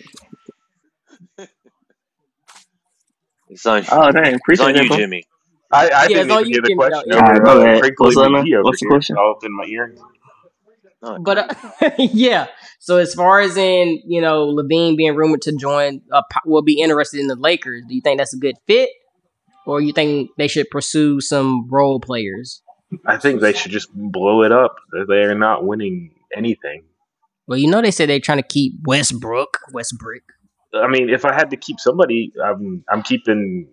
It's 3.49 3.65
on, 3.65 3.85
Oh, 3.91 4.11
dang. 4.11 4.35
it's 4.49 4.59
Appreciate 4.59 4.73
on 4.73 4.75
that, 4.75 4.87
you, 4.87 4.89
bro. 4.89 4.97
Jimmy. 4.97 5.27
I, 5.71 5.91
I 5.91 6.07
Yeah, 6.07 6.17
didn't 6.17 6.23
it's 6.23 6.31
all 6.31 6.41
even 6.41 6.47
you, 6.47 6.53
hear 6.53 6.61
the 6.63 6.69
Jimmy. 6.69 6.71
question 6.71 7.11
No, 7.13 7.17
over 7.17 7.21
Alright, 7.21 7.43
go 7.43 7.61
uh, 7.61 7.65
ahead. 7.65 7.81
Crinkly 7.81 7.97
What's 7.97 8.17
up 8.17 8.31
now? 8.31 8.45
McGee 8.45 8.55
over 8.57 8.69
What's 8.69 8.81
the 8.81 8.85
here. 8.85 8.87
question? 8.87 9.17
All 9.17 9.31
up 9.31 9.43
in 9.45 9.55
my 9.55 9.65
ear. 9.65 9.93
No, 11.01 11.19
But 11.19 11.37
uh, 11.39 11.89
yeah, 11.99 12.47
so 12.79 12.97
as 12.97 13.13
far 13.13 13.39
as 13.39 13.57
in 13.57 14.01
you 14.05 14.21
know 14.21 14.47
LaVine 14.47 14.95
being 14.97 15.15
rumored 15.15 15.41
to 15.43 15.55
join, 15.55 16.01
uh, 16.11 16.21
will 16.45 16.61
be 16.61 16.81
interested 16.81 17.19
in 17.19 17.27
the 17.27 17.35
Lakers. 17.35 17.83
Do 17.87 17.95
you 17.95 18.01
think 18.01 18.19
that's 18.19 18.33
a 18.33 18.39
good 18.39 18.55
fit, 18.67 18.89
or 19.65 19.81
you 19.81 19.93
think 19.93 20.31
they 20.37 20.47
should 20.47 20.69
pursue 20.69 21.19
some 21.21 21.67
role 21.69 21.99
players? 21.99 22.61
I 23.05 23.17
think 23.17 23.41
they 23.41 23.53
should 23.53 23.71
just 23.71 23.89
blow 23.93 24.43
it 24.43 24.51
up. 24.51 24.75
They 25.07 25.23
are 25.23 25.35
not 25.35 25.65
winning 25.65 26.11
anything. 26.35 26.83
Well, 27.47 27.57
you 27.57 27.69
know 27.69 27.81
they 27.81 27.91
said 27.91 28.09
they're 28.09 28.19
trying 28.19 28.39
to 28.39 28.47
keep 28.47 28.73
Westbrook. 28.85 29.57
Westbrook. 29.73 30.23
I 30.73 30.87
mean, 30.87 31.09
if 31.09 31.25
I 31.25 31.33
had 31.33 31.49
to 31.51 31.57
keep 31.57 31.79
somebody, 31.79 32.31
I'm 32.43 32.83
I'm 32.89 33.03
keeping. 33.03 33.67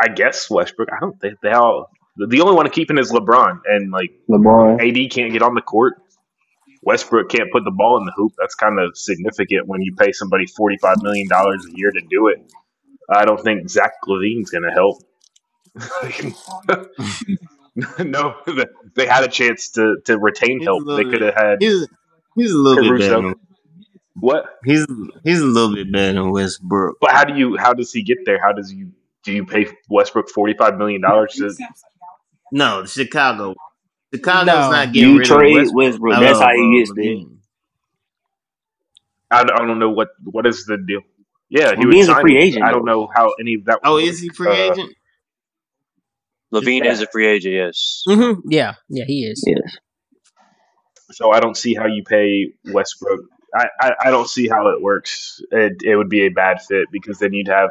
I 0.00 0.08
guess 0.08 0.48
Westbrook. 0.48 0.88
I 0.90 0.98
don't 1.00 1.20
think 1.20 1.38
they 1.42 1.50
all. 1.50 1.90
The 2.16 2.40
only 2.40 2.54
one 2.54 2.66
I'm 2.66 2.72
keeping 2.72 2.98
is 2.98 3.10
LeBron, 3.12 3.60
and 3.66 3.90
like 3.90 4.10
LeBron. 4.30 4.80
AD 4.80 5.10
can't 5.10 5.32
get 5.32 5.42
on 5.42 5.54
the 5.54 5.60
court. 5.60 5.94
Westbrook 6.82 7.30
can't 7.30 7.50
put 7.52 7.64
the 7.64 7.70
ball 7.70 7.98
in 7.98 8.04
the 8.04 8.12
hoop. 8.16 8.32
That's 8.38 8.54
kind 8.54 8.78
of 8.78 8.96
significant 8.96 9.66
when 9.66 9.82
you 9.82 9.94
pay 9.94 10.12
somebody 10.12 10.46
forty 10.46 10.76
five 10.78 10.96
million 11.02 11.28
dollars 11.28 11.64
a 11.66 11.76
year 11.76 11.90
to 11.90 12.00
do 12.00 12.28
it. 12.28 12.42
I 13.08 13.24
don't 13.24 13.40
think 13.40 13.68
Zach 13.68 13.92
LaVine's 14.06 14.50
going 14.50 14.64
to 14.64 14.70
help. 14.70 15.02
no, 18.04 18.34
they 18.94 19.06
had 19.06 19.24
a 19.24 19.28
chance 19.28 19.70
to 19.70 19.96
to 20.04 20.18
retain 20.18 20.58
He's 20.58 20.66
help. 20.66 20.84
They 20.86 21.04
could 21.04 21.22
have 21.22 21.34
had 21.34 21.62
He's 21.62 21.88
he's 22.36 22.52
a 22.52 22.58
little 22.58 22.96
bit 22.96 23.00
better. 23.00 23.34
What? 24.14 24.44
he's 24.64 24.86
he's 25.24 25.40
a 25.40 25.46
little 25.46 25.74
bit 25.74 25.90
better 25.90 26.14
than 26.14 26.30
Westbrook. 26.30 26.98
But 27.00 27.12
how 27.12 27.24
do 27.24 27.34
you? 27.34 27.56
How 27.56 27.72
does 27.72 27.92
he 27.92 28.02
get 28.02 28.18
there? 28.26 28.40
How 28.40 28.52
does 28.52 28.72
you? 28.72 28.92
Do 29.24 29.32
you 29.32 29.46
pay 29.46 29.66
Westbrook 29.88 30.28
forty 30.28 30.54
five 30.54 30.76
million 30.76 31.00
dollars 31.00 31.32
to? 31.34 31.54
No, 32.50 32.84
Chicago. 32.84 33.54
Chicago's 34.14 34.46
No. 34.46 34.70
not 34.70 34.92
getting 34.92 35.10
You 35.10 35.18
rid 35.18 35.26
trade 35.26 35.56
of 35.58 35.72
Westbrook. 35.74 35.84
Westbrook. 36.12 36.20
That's 36.20 36.38
how 36.40 36.50
he 36.54 36.78
gets 36.78 36.92
there. 36.94 37.04
LaVine. 37.04 37.36
I, 39.30 39.44
don't- 39.44 39.60
I 39.60 39.66
don't 39.66 39.78
know 39.78 39.90
what 39.90 40.08
what 40.24 40.46
is 40.46 40.64
the 40.66 40.76
deal. 40.78 41.00
Yeah, 41.48 41.74
he 41.76 41.82
LaVine's 41.84 42.08
was 42.08 42.08
a 42.08 42.20
free 42.20 42.38
agent, 42.38 42.64
I 42.64 42.72
don't 42.72 42.84
know 42.86 43.08
how 43.14 43.32
any 43.40 43.54
of 43.54 43.64
that. 43.66 43.80
Oh, 43.84 43.94
would 43.94 44.04
is 44.04 44.20
he 44.20 44.28
free 44.30 44.48
Uh, 44.48 44.72
agent? 44.72 44.94
LaVine 46.52 46.84
Yeah. 46.84 46.92
is 46.92 47.00
a 47.02 47.06
free 47.06 47.26
agent, 47.26 47.54
yes. 47.54 48.02
hmm 48.06 48.40
Yeah, 48.46 48.74
yeah, 48.88 49.04
he 49.06 49.24
is. 49.26 49.42
Yes. 49.46 49.76
So 51.12 51.30
I 51.30 51.40
don't 51.40 51.56
see 51.56 51.74
how 51.74 51.86
you 51.86 52.04
pay 52.04 52.52
Westbrook. 52.64 53.20
I, 53.54 53.66
I, 53.80 53.92
I 54.06 54.10
don't 54.10 54.28
see 54.28 54.48
how 54.48 54.68
it 54.68 54.80
works. 54.80 55.42
It, 55.50 55.82
it 55.82 55.96
would 55.96 56.08
be 56.08 56.22
a 56.26 56.30
bad 56.30 56.62
fit 56.62 56.86
because 56.90 57.18
then 57.18 57.34
you'd 57.34 57.48
have 57.48 57.68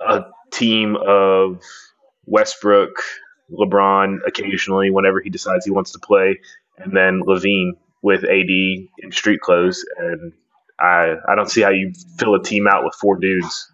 a 0.00 0.24
team 0.52 0.96
of 0.96 1.62
Westbrook, 2.26 2.90
LeBron 3.50 4.18
occasionally 4.26 4.90
whenever 4.90 5.20
he 5.20 5.30
decides 5.30 5.64
he 5.64 5.70
wants 5.70 5.92
to 5.92 5.98
play, 5.98 6.40
and 6.78 6.96
then 6.96 7.22
LaVine 7.26 7.72
with 8.02 8.24
AD 8.24 8.48
in 8.50 9.10
street 9.12 9.40
clothes. 9.40 9.84
And 9.98 10.32
I 10.78 11.14
I 11.28 11.34
don't 11.34 11.50
see 11.50 11.62
how 11.62 11.70
you 11.70 11.92
fill 12.18 12.34
a 12.34 12.42
team 12.42 12.66
out 12.66 12.84
with 12.84 12.94
four 12.94 13.16
dudes 13.18 13.70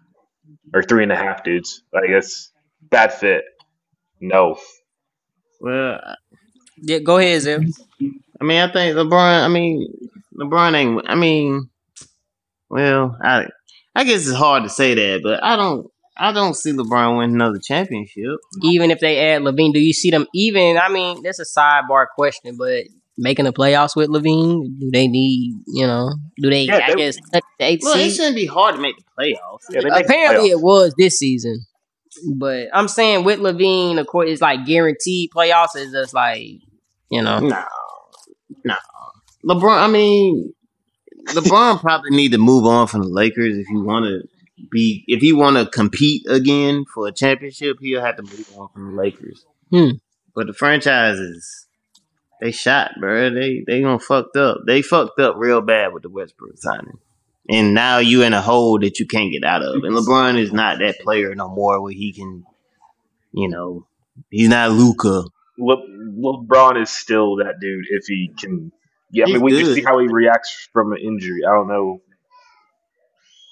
or 0.73 0.83
three 0.83 1.03
and 1.03 1.11
a 1.11 1.15
half 1.15 1.43
dudes. 1.43 1.83
I 1.93 2.07
guess 2.07 2.51
bad 2.81 3.13
fit. 3.13 3.43
No. 4.19 4.57
Well, 5.59 5.99
uh, 6.03 6.15
Yeah, 6.77 6.99
go 6.99 7.17
ahead, 7.17 7.41
Zeb. 7.41 7.63
I 8.39 8.43
mean, 8.43 8.59
I 8.59 8.71
think 8.71 8.95
LeBron. 8.95 9.43
I 9.43 9.47
mean, 9.47 9.87
LeBron 10.35 10.75
ain't. 10.75 11.09
I 11.09 11.15
mean, 11.15 11.69
well, 12.69 13.17
I 13.21 13.47
I 13.95 14.03
guess 14.03 14.27
it's 14.27 14.35
hard 14.35 14.63
to 14.63 14.69
say 14.69 14.93
that, 14.95 15.21
but 15.23 15.43
I 15.43 15.55
don't. 15.55 15.90
I 16.17 16.31
don't 16.33 16.55
see 16.55 16.71
LeBron 16.71 17.17
win 17.17 17.31
another 17.31 17.59
championship. 17.63 18.37
Even 18.63 18.91
if 18.91 18.99
they 18.99 19.17
add 19.31 19.41
LaVine, 19.43 19.73
do 19.73 19.79
you 19.79 19.93
see 19.93 20.11
them 20.11 20.27
even? 20.35 20.77
I 20.77 20.89
mean, 20.89 21.23
that's 21.23 21.39
a 21.39 21.45
sidebar 21.45 22.05
question, 22.15 22.57
but 22.57 22.83
making 23.17 23.45
the 23.45 23.53
playoffs 23.53 23.95
with 23.95 24.09
LaVine, 24.09 24.79
do 24.79 24.89
they 24.91 25.07
need? 25.07 25.53
You 25.67 25.87
know, 25.87 26.11
do 26.41 26.49
they? 26.49 26.63
Yeah, 26.63 26.79
I 26.83 26.89
they- 26.91 26.95
guess 26.95 27.15
touch 27.33 27.43
the 27.59 27.65
eighth 27.65 27.81
Well, 27.83 27.97
it 27.97 28.11
shouldn't 28.11 28.35
be 28.35 28.45
hard 28.45 28.75
to 28.75 28.81
make 28.81 28.95
the 28.97 29.03
playoffs. 29.17 29.59
Yeah, 29.69 29.81
they 29.81 29.89
make 29.89 29.99
the 29.99 30.05
Apparently, 30.13 30.49
playoffs. 30.49 30.51
it 30.51 30.61
was 30.61 30.93
this 30.97 31.17
season. 31.17 31.65
But 32.35 32.67
I'm 32.73 32.89
saying 32.89 33.23
with 33.23 33.39
LaVine, 33.39 33.97
of 33.99 34.05
course, 34.07 34.29
it's 34.29 34.41
like 34.41 34.65
guaranteed 34.65 35.29
playoffs. 35.35 35.75
It's 35.75 35.93
just 35.93 36.13
like 36.13 36.43
you 37.09 37.21
know. 37.21 37.39
No, 37.39 37.63
no. 38.65 38.75
LeBron. 39.47 39.77
I 39.81 39.87
mean, 39.87 40.53
LeBron 41.27 41.79
probably 41.79 42.11
need 42.11 42.33
to 42.33 42.37
move 42.37 42.65
on 42.65 42.87
from 42.87 43.01
the 43.03 43.07
Lakers 43.07 43.57
if 43.57 43.65
you 43.69 43.81
want 43.83 44.05
to 44.05 44.27
be 44.69 45.03
if 45.07 45.21
he 45.21 45.33
want 45.33 45.57
to 45.57 45.65
compete 45.65 46.25
again 46.29 46.85
for 46.93 47.07
a 47.07 47.11
championship, 47.11 47.77
he'll 47.79 48.01
have 48.01 48.17
to 48.17 48.23
move 48.23 48.49
on 48.55 48.69
from 48.73 48.95
the 48.95 49.01
Lakers. 49.01 49.45
Hmm. 49.71 49.91
But 50.35 50.47
the 50.47 50.53
franchises, 50.53 51.67
they 52.39 52.51
shot, 52.51 52.91
bro. 52.99 53.29
They 53.29 53.63
they 53.65 53.81
gonna 53.81 53.99
fucked 53.99 54.37
up. 54.37 54.59
They 54.65 54.81
fucked 54.81 55.19
up 55.19 55.35
real 55.37 55.61
bad 55.61 55.93
with 55.93 56.03
the 56.03 56.09
Westbrook 56.09 56.57
signing, 56.57 56.99
and 57.49 57.73
now 57.73 57.99
you 57.99 58.23
in 58.23 58.33
a 58.33 58.41
hole 58.41 58.79
that 58.79 58.99
you 58.99 59.05
can't 59.05 59.31
get 59.31 59.43
out 59.43 59.63
of. 59.63 59.83
And 59.83 59.95
LeBron 59.95 60.37
is 60.37 60.51
not 60.51 60.79
that 60.79 60.99
player 60.99 61.35
no 61.35 61.49
more 61.49 61.81
where 61.81 61.93
he 61.93 62.13
can, 62.13 62.45
you 63.31 63.49
know, 63.49 63.85
he's 64.29 64.49
not 64.49 64.71
Luka. 64.71 65.25
Le- 65.57 65.87
LeBron 65.87 66.81
is 66.81 66.89
still 66.89 67.37
that 67.37 67.59
dude 67.59 67.85
if 67.89 68.05
he 68.07 68.31
can. 68.37 68.71
Yeah, 69.11 69.25
I 69.25 69.27
He's 69.27 69.33
mean, 69.35 69.43
we 69.43 69.61
can 69.61 69.75
see 69.75 69.83
how 69.83 69.99
he 69.99 70.07
reacts 70.07 70.69
from 70.71 70.93
an 70.93 70.99
injury. 70.99 71.41
I 71.45 71.51
don't 71.53 71.67
know. 71.67 72.01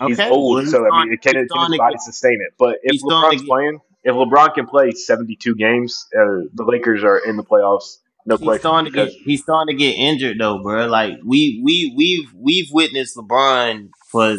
He's 0.07 0.19
old, 0.19 0.55
well, 0.55 0.61
he's 0.63 0.71
so 0.71 0.85
I 0.91 1.05
mean, 1.05 1.17
can, 1.17 1.35
he's 1.35 1.47
can 1.47 1.47
starting 1.49 1.73
his 1.73 1.77
body 1.77 1.95
sustain 1.99 2.39
it? 2.41 2.53
But 2.57 2.77
if 2.83 3.01
LeBron's 3.01 3.43
playing, 3.43 3.79
if 4.03 4.15
LeBron 4.15 4.53
can 4.53 4.65
play 4.65 4.91
seventy-two 4.91 5.55
games, 5.55 6.05
uh, 6.15 6.47
the 6.53 6.63
Lakers 6.63 7.03
are 7.03 7.17
in 7.17 7.37
the 7.37 7.43
playoffs. 7.43 7.97
No 8.25 8.37
He's 8.37 8.43
question. 8.45 8.59
starting 8.61 8.93
to 8.93 9.05
get 9.05 9.13
he's 9.25 9.41
starting 9.41 9.77
to 9.77 9.83
get 9.83 9.91
injured 9.91 10.37
though, 10.39 10.61
bro. 10.61 10.87
Like 10.87 11.15
we 11.25 11.61
we 11.63 11.93
we've 11.95 12.29
we've 12.35 12.67
witnessed 12.71 13.17
LeBron 13.17 13.89
for 14.11 14.37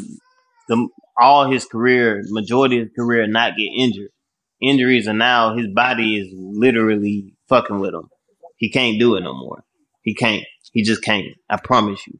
the 0.68 0.88
all 1.20 1.50
his 1.50 1.66
career, 1.66 2.22
majority 2.28 2.78
of 2.78 2.88
his 2.88 2.92
career, 2.96 3.26
not 3.26 3.56
get 3.56 3.68
injured. 3.76 4.10
Injuries 4.62 5.08
are 5.08 5.14
now 5.14 5.56
his 5.56 5.66
body 5.68 6.16
is 6.20 6.28
literally 6.34 7.34
fucking 7.48 7.80
with 7.80 7.94
him. 7.94 8.08
He 8.56 8.70
can't 8.70 8.98
do 8.98 9.16
it 9.16 9.22
no 9.22 9.34
more. 9.34 9.64
He 10.02 10.14
can't. 10.14 10.44
He 10.72 10.82
just 10.82 11.02
can't. 11.02 11.26
I 11.48 11.56
promise 11.56 12.06
you. 12.06 12.18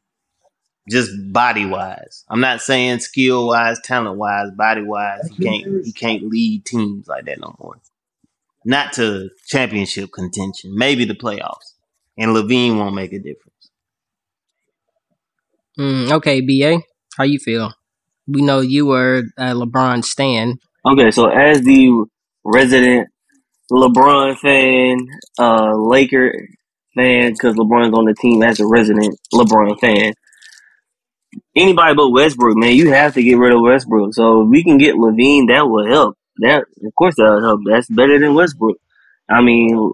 Just 0.88 1.10
body 1.32 1.66
wise. 1.66 2.24
I'm 2.28 2.40
not 2.40 2.62
saying 2.62 3.00
skill 3.00 3.48
wise, 3.48 3.78
talent 3.80 4.16
wise, 4.16 4.50
body 4.56 4.82
wise. 4.82 5.28
He 5.28 5.44
can't. 5.44 5.84
He 5.84 5.92
can't 5.92 6.24
lead 6.24 6.64
teams 6.64 7.06
like 7.06 7.26
that 7.26 7.40
no 7.40 7.54
more. 7.60 7.76
Not 8.64 8.92
to 8.94 9.30
championship 9.46 10.10
contention. 10.12 10.74
Maybe 10.74 11.04
the 11.04 11.14
playoffs. 11.14 11.74
And 12.18 12.32
LaVine 12.34 12.76
won't 12.76 12.94
make 12.94 13.12
a 13.12 13.18
difference. 13.18 13.70
Mm, 15.78 16.12
okay, 16.12 16.40
BA, 16.40 16.82
how 17.16 17.24
you 17.24 17.38
feel? 17.38 17.72
We 18.26 18.42
know 18.42 18.60
you 18.60 18.86
were 18.86 19.22
a 19.38 19.54
LeBron 19.54 20.04
stan. 20.04 20.58
Okay, 20.84 21.10
so 21.10 21.28
as 21.28 21.62
the 21.62 22.06
resident 22.44 23.08
LeBron 23.72 24.36
fan, 24.38 24.98
uh, 25.38 25.74
Laker 25.76 26.32
fan, 26.94 27.32
because 27.32 27.56
LeBron's 27.56 27.94
on 27.94 28.04
the 28.04 28.14
team 28.14 28.42
as 28.42 28.60
a 28.60 28.66
resident 28.66 29.18
LeBron 29.32 29.78
fan. 29.80 30.12
Anybody 31.54 31.94
but 31.94 32.10
Westbrook, 32.10 32.56
man, 32.56 32.74
you 32.74 32.90
have 32.92 33.14
to 33.14 33.22
get 33.22 33.38
rid 33.38 33.52
of 33.52 33.60
Westbrook. 33.62 34.14
So 34.14 34.44
we 34.44 34.62
can 34.64 34.78
get 34.78 34.94
LaVine, 34.94 35.48
that 35.48 35.68
will 35.68 35.86
help. 35.86 36.16
That 36.38 36.64
of 36.84 36.94
course 36.94 37.16
that 37.16 37.24
will 37.24 37.44
help. 37.44 37.60
That's 37.66 37.88
better 37.88 38.18
than 38.18 38.34
Westbrook. 38.34 38.78
I 39.28 39.42
mean, 39.42 39.92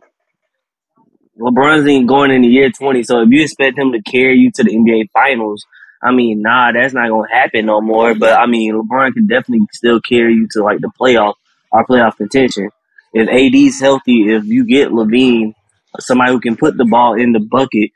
LeBron's 1.38 1.86
ain't 1.86 2.08
going 2.08 2.30
in 2.30 2.42
the 2.42 2.48
year 2.48 2.70
twenty, 2.70 3.02
so 3.02 3.20
if 3.20 3.28
you 3.30 3.42
expect 3.42 3.78
him 3.78 3.92
to 3.92 4.02
carry 4.02 4.36
you 4.36 4.50
to 4.52 4.64
the 4.64 4.70
NBA 4.70 5.10
Finals, 5.12 5.64
I 6.02 6.12
mean, 6.12 6.40
nah, 6.40 6.72
that's 6.72 6.94
not 6.94 7.08
gonna 7.08 7.28
happen 7.30 7.66
no 7.66 7.80
more. 7.80 8.14
But 8.14 8.38
I 8.38 8.46
mean, 8.46 8.74
LeBron 8.74 9.12
can 9.12 9.26
definitely 9.26 9.66
still 9.72 10.00
carry 10.00 10.34
you 10.34 10.48
to 10.52 10.62
like 10.62 10.80
the 10.80 10.90
playoff 10.98 11.34
or 11.72 11.86
playoff 11.86 12.16
contention. 12.16 12.70
If 13.12 13.28
AD's 13.28 13.80
healthy, 13.80 14.32
if 14.34 14.44
you 14.44 14.64
get 14.64 14.90
LaVine, 14.90 15.54
somebody 15.98 16.32
who 16.32 16.40
can 16.40 16.56
put 16.56 16.76
the 16.76 16.84
ball 16.84 17.14
in 17.14 17.32
the 17.32 17.40
bucket, 17.40 17.90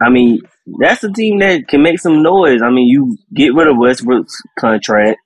I 0.00 0.08
mean, 0.08 0.40
that's 0.78 1.02
a 1.04 1.12
team 1.12 1.38
that 1.40 1.68
can 1.68 1.82
make 1.82 1.98
some 1.98 2.22
noise. 2.22 2.60
I 2.62 2.70
mean, 2.70 2.86
you 2.88 3.16
get 3.34 3.54
rid 3.54 3.68
of 3.68 3.76
Westbrook's 3.76 4.36
contract. 4.58 5.18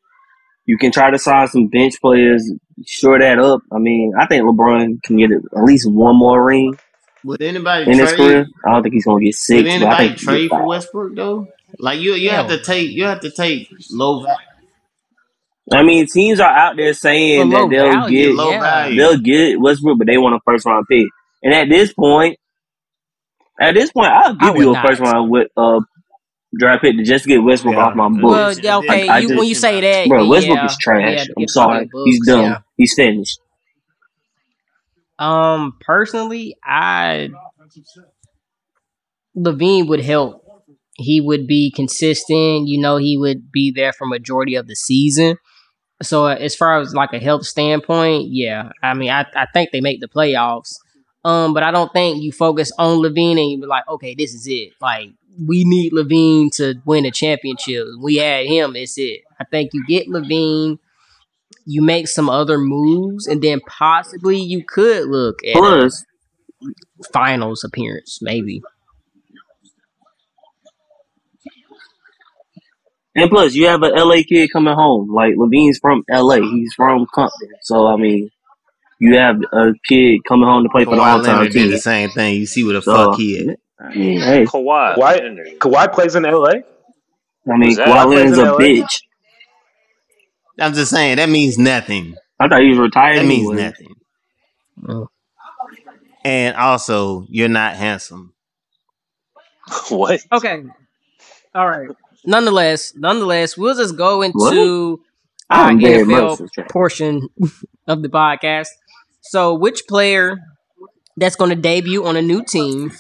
You 0.67 0.79
can 0.79 0.93
try 0.93 1.11
to 1.11 1.19
sign 1.19 1.47
some 1.49 1.69
bench 1.69 1.95
players, 2.01 2.51
shore 2.87 3.19
that 3.19 3.39
up. 3.39 3.61
I 3.73 3.79
mean, 3.79 4.13
I 4.19 4.27
think 4.27 4.45
LeBron 4.45 5.03
can 5.03 5.17
get 5.17 5.31
at 5.31 5.65
least 5.65 5.91
one 5.91 6.17
more 6.17 6.43
ring 6.45 6.79
Would 7.25 7.43
anybody 7.43 7.91
in 7.91 7.99
his 7.99 8.09
trade? 8.13 8.17
career. 8.17 8.47
I 8.67 8.73
don't 8.73 8.83
think 8.83 8.95
he's 8.95 9.05
gonna 9.05 9.21
get 9.21 9.27
Would 9.27 9.35
six, 9.35 9.63
but 9.63 9.69
I 9.69 9.75
anybody 9.75 10.09
think 10.09 10.19
he 10.21 10.27
can 10.27 10.35
trade 10.35 10.51
get 10.51 10.59
for. 10.59 10.67
Westbrook 10.67 11.17
though? 11.17 11.49
Like 11.79 12.01
you, 12.01 12.15
you 12.15 12.31
have 12.31 12.49
to 12.49 12.63
take 12.63 12.91
you 12.91 13.05
have 13.05 13.21
to 13.21 13.31
take 13.31 13.69
low 13.91 14.23
va- 14.23 14.39
I 15.73 15.83
mean, 15.83 16.07
teams 16.07 16.41
are 16.41 16.51
out 16.51 16.77
there 16.77 16.93
saying 16.93 17.49
that 17.51 17.69
they'll 17.71 17.91
value, 17.91 18.27
get 18.27 18.35
low 18.35 18.51
yeah. 18.51 18.61
value. 18.61 18.97
they'll 18.97 19.19
get 19.19 19.61
Westbrook, 19.61 19.99
but 19.99 20.07
they 20.07 20.19
want 20.19 20.35
a 20.35 20.41
first 20.45 20.67
round 20.67 20.87
pick. 20.89 21.07
And 21.43 21.55
at 21.55 21.69
this 21.69 21.93
point, 21.93 22.39
at 23.61 23.75
this 23.75 23.91
point, 23.93 24.09
I'll 24.13 24.35
give 24.35 24.55
would 24.55 24.63
you 24.63 24.71
a 24.71 24.73
not. 24.75 24.87
first 24.87 25.01
round 25.01 25.31
with 25.31 25.49
uh 25.57 25.81
draft 26.59 26.83
pick 26.83 26.97
to 26.97 27.03
just 27.05 27.27
get 27.27 27.39
Westbrook 27.43 27.75
Yeah. 27.75 27.85
off 27.87 27.95
my 27.97 28.09
book. 28.09 28.23
Well, 28.23 28.53
yeah, 28.59 28.77
okay, 28.79 29.09
I 29.09 29.19
you, 29.19 29.29
just- 29.29 29.39
when 29.39 29.49
you 29.49 29.55
say 29.55 29.81
that, 29.81 30.09
Bro, 30.09 30.21
then 30.23 30.29
Westbrook 30.31 30.57
yeah, 30.59 30.67
is 30.67 30.77
trash. 30.79 31.27
yeah, 31.27 31.35
I'm 31.39 31.49
sorry. 31.49 31.85
fucking 31.87 32.03
He's 32.05 32.19
books, 32.21 32.27
done. 32.29 32.43
yeah. 32.45 32.59
He's 32.77 32.95
finished. 32.95 33.41
Um, 35.19 35.77
personally, 35.81 36.57
I 36.65 37.31
LaVine 39.37 39.89
would 39.89 40.01
help. 40.01 40.43
He 40.97 41.21
would 41.21 41.47
be 41.47 41.73
consistent. 41.75 42.69
You 42.69 42.81
know, 42.81 42.97
he 42.99 43.17
would 43.17 43.51
be 43.51 43.73
there 43.75 43.93
for 43.93 44.07
majority 44.07 44.55
of 44.55 44.67
the 44.69 44.77
season. 44.77 45.37
So 46.03 46.27
uh, 46.27 46.35
as 46.35 46.55
far 46.55 46.81
as 46.81 46.95
like 46.95 47.13
a 47.13 47.19
health 47.19 47.45
standpoint, 47.47 48.29
yeah, 48.31 48.71
I 48.83 48.95
mean, 48.95 49.11
I, 49.11 49.25
I 49.35 49.47
think 49.53 49.71
they 49.73 49.81
make 49.81 50.01
the 50.01 50.09
playoffs. 50.09 50.75
Um, 51.25 51.55
but 51.55 51.63
I 51.63 51.71
don't 51.71 51.93
think 51.93 52.23
you 52.23 52.33
focus 52.33 52.71
on 52.79 52.99
LaVine 52.99 53.41
and 53.41 53.51
you 53.51 53.61
be 53.61 53.67
like, 53.67 53.89
okay, 53.89 54.15
this 54.15 54.35
is 54.35 54.47
it. 54.47 54.73
Like 54.81 55.11
we 55.41 55.65
need 55.65 55.93
LaVine 55.93 56.55
to 56.57 56.75
win 56.85 57.07
a 57.07 57.11
championship. 57.11 57.87
We 58.01 58.17
had 58.17 58.47
him. 58.47 58.77
It's 58.77 58.99
it. 58.99 59.23
I 59.41 59.45
think 59.45 59.71
you 59.73 59.85
get 59.87 60.09
LaVine. 60.09 60.79
You 61.67 61.81
make 61.81 62.09
some 62.09 62.29
other 62.29 62.59
moves, 62.59 63.27
and 63.27 63.41
then 63.41 63.61
possibly 63.61 64.39
you 64.39 64.63
could 64.63 65.09
look 65.09 65.43
at 65.47 65.55
Plus, 65.55 66.05
finals 67.11 67.65
appearance, 67.65 68.19
maybe. 68.21 68.61
and 73.17 73.31
plus, 73.31 73.55
you 73.55 73.67
have 73.67 73.83
an 73.83 73.93
LA 73.95 74.17
kid 74.29 74.51
coming 74.53 74.75
home. 74.75 75.11
Like 75.13 75.35
LaVine's 75.37 75.79
from 75.79 76.05
LA. 76.11 76.37
He's 76.37 76.75
from 76.75 77.07
Compton. 77.15 77.53
So 77.63 77.87
I 77.87 77.97
mean, 77.97 78.31
you 79.01 79.17
have 79.17 79.37
a 79.53 79.73
kid 79.89 80.21
coming 80.29 80.47
home 80.49 80.63
to 80.65 80.69
play 80.71 80.85
for 80.85 80.95
the 80.97 81.03
Kawhi 81.03 81.07
all 81.07 81.23
time 81.23 81.37
Leonard 81.39 81.53
team. 81.53 81.71
the 81.71 81.79
same 81.79 82.11
thing. 82.11 82.37
You 82.37 82.47
see 82.47 82.65
what 82.65 82.73
the 82.75 82.83
So 82.83 82.93
fuck 83.11 83.17
he 83.19 83.39
at. 83.49 83.59
I 83.81 83.93
hey, 83.93 84.45
Kawhi. 84.45 84.97
Kawhi, 84.97 85.59
Kawhi 85.59 85.93
plays 85.93 86.15
in 86.15 86.23
LA. 86.23 86.49
I 86.51 87.57
mean, 87.59 87.69
Was 87.69 87.77
that- 87.77 87.89
Kawhi 87.89 88.07
Leonard's 88.17 88.39
a 88.39 88.45
LA? 88.53 88.59
bitch. 88.59 89.01
I'm 90.61 90.73
just 90.73 90.91
saying 90.93 91.17
that 91.17 91.29
means 91.29 91.59
nothing. 91.59 92.15
I 92.39 92.49
thought 92.49 92.63
he 92.63 92.69
was 92.71 92.79
retired. 92.79 93.19
That 93.19 93.27
means 93.27 93.51
anyway. 93.51 93.73
nothing. 94.87 95.09
And 96.25 96.57
also, 96.57 97.27
you're 97.29 97.49
not 97.49 97.75
handsome. 97.77 98.33
what? 99.91 100.21
Okay. 100.33 100.63
All 101.55 101.69
right. 101.69 101.89
Nonetheless, 102.25 102.95
nonetheless, 102.97 103.57
we'll 103.59 103.75
just 103.77 103.97
go 103.97 104.23
into 104.23 104.39
What? 104.39 105.59
our 105.59 105.67
I'm 105.71 105.81
very 105.81 106.05
NFL 106.05 106.31
much 106.31 106.41
attracted. 106.41 106.73
portion 106.73 107.29
of 107.87 108.03
the 108.03 108.09
podcast. 108.09 108.69
So, 109.31 109.55
which 109.55 109.83
player 109.89 110.39
that's 111.17 111.37
going 111.37 111.51
to 111.51 111.57
debut 111.57 112.05
on 112.07 112.17
a 112.17 112.23
new 112.23 112.43
team 112.45 112.93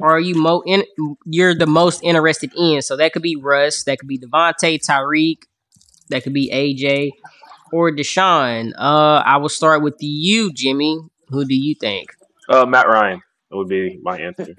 are 0.00 0.20
you 0.20 0.34
mo 0.36 0.62
in, 0.66 0.84
you're 1.26 1.54
the 1.54 1.66
most 1.66 2.00
interested 2.04 2.52
in? 2.56 2.80
So 2.82 2.96
that 2.96 3.12
could 3.12 3.22
be 3.22 3.36
Russ, 3.36 3.84
that 3.84 3.98
could 3.98 4.08
be 4.08 4.18
Davante, 4.18 4.78
Tyreek, 4.78 5.38
that 6.10 6.22
could 6.22 6.32
be 6.32 6.50
AJ, 6.52 7.10
or 7.72 7.90
Deshaun. 7.90 8.72
Uh, 8.78 9.22
I 9.24 9.38
will 9.38 9.48
start 9.48 9.82
with 9.82 9.96
you, 10.00 10.52
Jimmy. 10.52 11.00
Who 11.30 11.44
do 11.44 11.54
you 11.54 11.74
think? 11.74 12.14
Uh, 12.48 12.66
Matt 12.66 12.86
Ryan. 12.86 13.20
That 13.50 13.56
would 13.56 13.68
be 13.68 13.98
my 14.02 14.18
answer. 14.18 14.54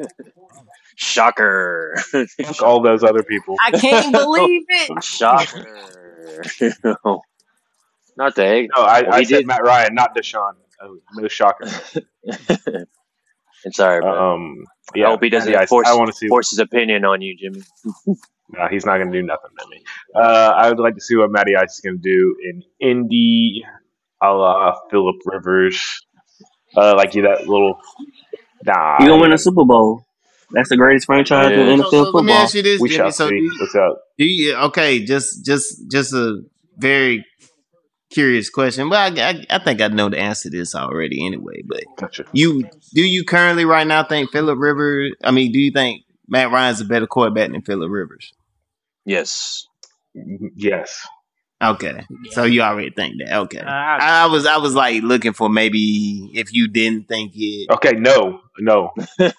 Shocker. 0.98 1.96
Fuck 2.12 2.62
all 2.62 2.82
those 2.82 3.04
other 3.04 3.24
people. 3.24 3.56
I 3.64 3.72
can't 3.72 4.12
believe 4.14 4.64
it. 4.68 5.04
Shocker. 5.04 6.44
Not 8.18 8.36
the 8.36 8.46
egg. 8.46 8.70
No, 8.76 8.82
I, 8.84 9.04
I 9.18 9.24
said 9.24 9.38
did- 9.40 9.48
Matt 9.48 9.64
Ryan, 9.64 9.94
not 9.94 10.16
Deshaun. 10.16 10.54
Oh, 10.82 10.98
no 11.16 11.28
shocker. 11.28 11.68
it's 13.64 13.80
alright, 13.80 14.02
bro. 14.02 14.34
Um, 14.36 14.64
yeah, 14.96 15.08
I 15.08 15.10
hope 15.12 15.24
he 15.24 15.30
doesn't 15.30 15.52
Matty 15.52 15.64
Ice. 15.64 15.70
force, 15.70 15.88
I 15.88 15.96
want 15.96 16.14
see. 16.16 16.28
force 16.28 16.50
his 16.52 16.60
opinion 16.60 17.06
on 17.06 17.22
you, 17.22 17.36
Jimmy. 17.38 17.62
No, 18.48 18.68
he's 18.70 18.86
not 18.86 18.98
going 18.98 19.12
to 19.12 19.20
do 19.22 19.26
nothing 19.26 19.50
to 19.60 19.68
me. 19.72 19.84
Uh, 20.16 20.20
I 20.56 20.70
would 20.70 20.78
like 20.78 20.94
to 20.94 21.02
see 21.02 21.16
what 21.16 21.32
Matty 21.32 21.56
Ice 21.56 21.74
is 21.74 21.80
going 21.80 22.00
to 22.00 22.02
do 22.02 22.36
in 22.44 22.62
Indy, 22.80 23.64
a 24.22 24.28
la 24.32 24.76
Philip 24.92 25.16
Rivers. 25.26 26.06
Uh, 26.78 26.94
like 26.96 27.16
you, 27.16 27.24
that 27.24 27.48
little. 27.48 27.80
Nah, 28.64 28.98
You 29.00 29.08
gonna 29.08 29.20
win 29.22 29.34
a 29.34 29.38
Super 29.40 29.66
Bowl? 29.66 30.06
That's 30.52 30.70
the 30.70 30.78
greatest 30.78 31.08
franchise 31.08 31.50
Yeah. 31.58 31.62
in 31.72 31.78
So, 31.80 31.84
NFL 31.86 31.90
so 31.90 31.98
let 32.02 32.14
me 32.14 32.20
football. 32.20 32.38
ask 32.44 32.54
you 32.54 32.62
this, 32.62 32.80
We 32.80 32.90
Jimmy. 32.90 33.10
So 33.10 33.30
do 33.30 33.36
see. 33.36 33.42
you, 33.42 33.58
What's 33.60 33.76
up? 33.76 33.98
do 34.20 34.26
you 34.26 34.56
okay? 34.56 35.04
Just 35.04 35.44
just 35.44 35.90
just 35.92 36.14
a 36.14 36.44
very 36.78 37.26
curious 38.12 38.50
question. 38.50 38.90
but 38.90 39.18
I, 39.20 39.30
I, 39.30 39.46
I 39.50 39.60
think 39.64 39.82
I 39.82 39.88
know 39.88 40.10
the 40.10 40.20
answer 40.20 40.50
to 40.50 40.58
this 40.58 40.76
already 40.76 41.26
anyway. 41.26 41.62
But 41.66 41.84
Gotcha. 41.98 42.26
you 42.34 42.68
do 42.94 43.04
you 43.06 43.24
currently 43.26 43.66
right 43.66 43.88
now 43.88 44.04
think 44.04 44.32
Philip 44.32 44.58
Rivers? 44.60 45.14
I 45.24 45.32
mean, 45.32 45.52
do 45.52 45.60
you 45.60 45.72
think 45.72 46.04
Matt 46.28 46.52
Ryan's 46.52 46.82
a 46.82 46.86
better 46.86 47.08
quarterback 47.08 47.52
than 47.52 47.62
Philip 47.62 47.90
Rivers? 47.92 48.34
Yes. 49.06 49.68
Yes. 50.56 51.06
Okay, 51.64 52.06
so 52.32 52.44
you 52.44 52.62
already 52.62 52.90
think 52.92 53.16
that. 53.20 53.34
Okay, 53.44 53.60
Uh, 53.60 53.66
I, 53.70 54.24
I 54.24 54.26
was 54.26 54.46
I 54.46 54.58
was 54.58 54.76
like 54.76 55.04
looking 55.04 55.32
for 55.34 55.48
maybe 55.50 56.30
if 56.34 56.54
you 56.54 56.68
didn't 56.68 57.08
think 57.08 57.32
it. 57.36 57.70
Okay, 57.72 57.94
no, 57.94 58.42
no. 58.60 58.92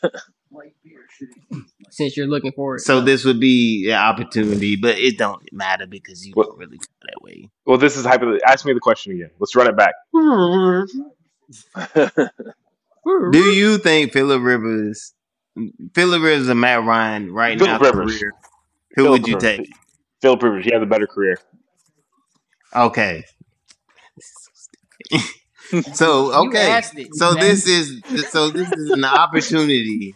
since 1.97 2.15
you're 2.15 2.27
looking 2.27 2.53
for 2.53 2.77
it. 2.77 2.81
So 2.81 3.01
this 3.01 3.25
would 3.25 3.41
be 3.41 3.87
an 3.89 3.95
opportunity, 3.99 4.77
but 4.77 4.99
it 4.99 5.17
don't 5.17 5.43
matter 5.51 5.87
because 5.87 6.27
you 6.27 6.33
What- 6.35 6.49
don't 6.49 6.59
really 6.59 6.77
feel 6.77 7.07
that 7.07 7.23
way. 7.23 7.49
Well, 7.65 7.79
this 7.79 7.97
is 7.97 8.05
hypothetical. 8.05 8.47
Ask 8.47 8.67
me 8.67 8.75
the 8.75 8.81
question 8.81 9.13
again. 9.13 9.31
Let's 9.39 9.57
run 9.57 9.67
it 9.67 9.77
back. 9.77 9.95
Do 13.33 13.39
you 13.39 13.79
think 13.79 14.13
Philip 14.13 14.43
Rivers, 14.43 15.15
Philip 15.95 16.23
Rivers 16.23 16.49
and 16.49 16.61
Matt 16.61 16.85
Ryan 16.85 17.33
right 17.33 17.59
Philip 17.59 17.81
now 17.81 17.89
Rivers. 17.89 18.19
career? 18.19 18.33
Who 18.97 19.05
Philip 19.05 19.21
would 19.23 19.29
you 19.29 19.35
Rivers. 19.37 19.57
take? 19.59 19.71
Philip 20.21 20.43
Rivers, 20.43 20.65
he 20.67 20.73
has 20.73 20.83
a 20.83 20.87
better 20.87 21.07
career. 21.07 21.39
Okay. 22.75 23.25
so 25.95 26.47
okay. 26.49 26.83
So 27.13 27.35
this 27.35 27.67
is 27.67 28.03
so 28.31 28.51
this 28.51 28.71
is 28.73 28.91
an 28.91 29.05
opportunity. 29.05 30.15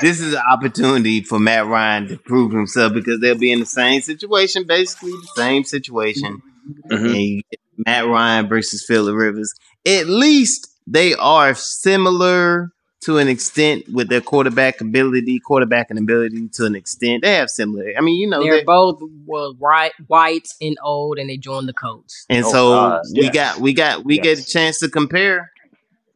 This 0.00 0.20
is 0.20 0.34
an 0.34 0.42
opportunity 0.50 1.22
for 1.22 1.38
Matt 1.38 1.66
Ryan 1.66 2.08
to 2.08 2.16
prove 2.18 2.52
himself 2.52 2.92
because 2.92 3.20
they'll 3.20 3.38
be 3.38 3.52
in 3.52 3.60
the 3.60 3.66
same 3.66 4.00
situation, 4.00 4.64
basically 4.66 5.12
the 5.12 5.28
same 5.36 5.64
situation. 5.64 6.42
Mm-hmm. 6.90 7.06
And 7.06 7.16
you 7.16 7.42
get 7.50 7.60
Matt 7.86 8.06
Ryan 8.06 8.48
versus 8.48 8.84
Philip 8.84 9.14
Rivers. 9.16 9.54
At 9.86 10.06
least 10.08 10.68
they 10.86 11.14
are 11.14 11.54
similar 11.54 12.70
to 13.02 13.18
an 13.18 13.28
extent 13.28 13.84
with 13.92 14.08
their 14.08 14.20
quarterback 14.20 14.80
ability, 14.80 15.40
quarterbacking 15.48 15.98
ability 15.98 16.48
to 16.54 16.64
an 16.64 16.74
extent. 16.74 17.22
They 17.22 17.34
have 17.34 17.50
similar. 17.50 17.92
I 17.96 18.00
mean, 18.00 18.18
you 18.18 18.28
know, 18.28 18.42
They're 18.42 18.58
they- 18.58 18.64
both 18.64 19.00
well, 19.26 19.54
right, 19.60 19.92
white 20.08 20.48
and 20.60 20.76
old, 20.82 21.18
and 21.18 21.30
they 21.30 21.36
joined 21.36 21.68
the 21.68 21.72
Colts. 21.72 22.24
and 22.28 22.44
Oh, 22.44 22.50
so 22.50 22.70
God. 22.70 23.02
we 23.14 23.22
Yes. 23.24 23.34
got 23.34 23.60
we 23.60 23.72
got 23.74 24.04
we 24.04 24.18
get 24.18 24.38
a 24.40 24.44
chance 24.44 24.80
to 24.80 24.88
compare 24.88 25.52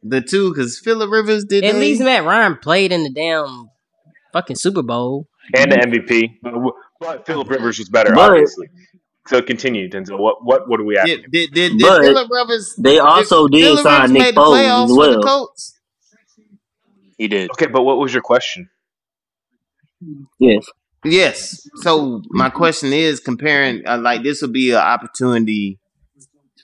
the 0.03 0.21
two 0.21 0.51
because 0.53 0.79
Philip 0.79 1.09
Rivers 1.11 1.45
did 1.45 1.63
At 1.63 1.75
least 1.75 2.01
Matt 2.01 2.23
Ryan 2.25 2.57
played 2.57 2.91
in 2.91 3.03
the 3.03 3.11
damn 3.11 3.69
fucking 4.33 4.55
Super 4.55 4.81
Bowl. 4.83 5.27
And 5.55 5.71
the 5.71 5.77
MVP. 5.77 6.29
But, 6.41 6.53
but 6.99 7.25
Philip 7.25 7.49
Rivers 7.49 7.79
was 7.79 7.89
better, 7.89 8.13
But- 8.13 8.31
obviously. 8.31 8.67
So 9.27 9.39
continue, 9.41 9.87
Denzel. 9.87 10.17
What 10.17 10.43
what 10.43 10.67
what 10.67 10.77
do 10.77 10.83
we 10.83 10.97
ask? 10.97 11.05
Did, 11.05 11.25
did, 11.31 11.53
did, 11.53 11.77
did 11.77 11.81
But 11.81 12.01
Philip 12.01 12.27
Rivers? 12.31 12.73
They 12.77 12.97
also 12.97 13.47
did 13.47 13.61
Philip 13.61 13.79
sign 13.83 14.01
Rivers 14.01 14.11
Nick 14.13 14.35
the 14.35 14.41
Foles 14.41 14.57
playoffs 14.57 14.83
as 14.83 14.89
for 14.89 14.95
the 14.95 15.09
well. 15.11 15.21
Colts. 15.21 15.79
he 17.19 17.27
did. 17.27 17.51
Okay, 17.51 17.67
but 17.67 17.83
what 17.83 17.99
was 17.99 18.11
your 18.13 18.23
question? 18.23 18.67
Yes. 20.39 20.65
Yes. 21.05 21.67
So 21.83 22.21
my 22.29 22.49
question 22.49 22.93
is 22.93 23.19
comparing 23.19 23.87
uh, 23.87 23.99
like 23.99 24.23
this 24.23 24.41
would 24.41 24.53
be 24.53 24.71
an 24.71 24.77
opportunity, 24.77 25.79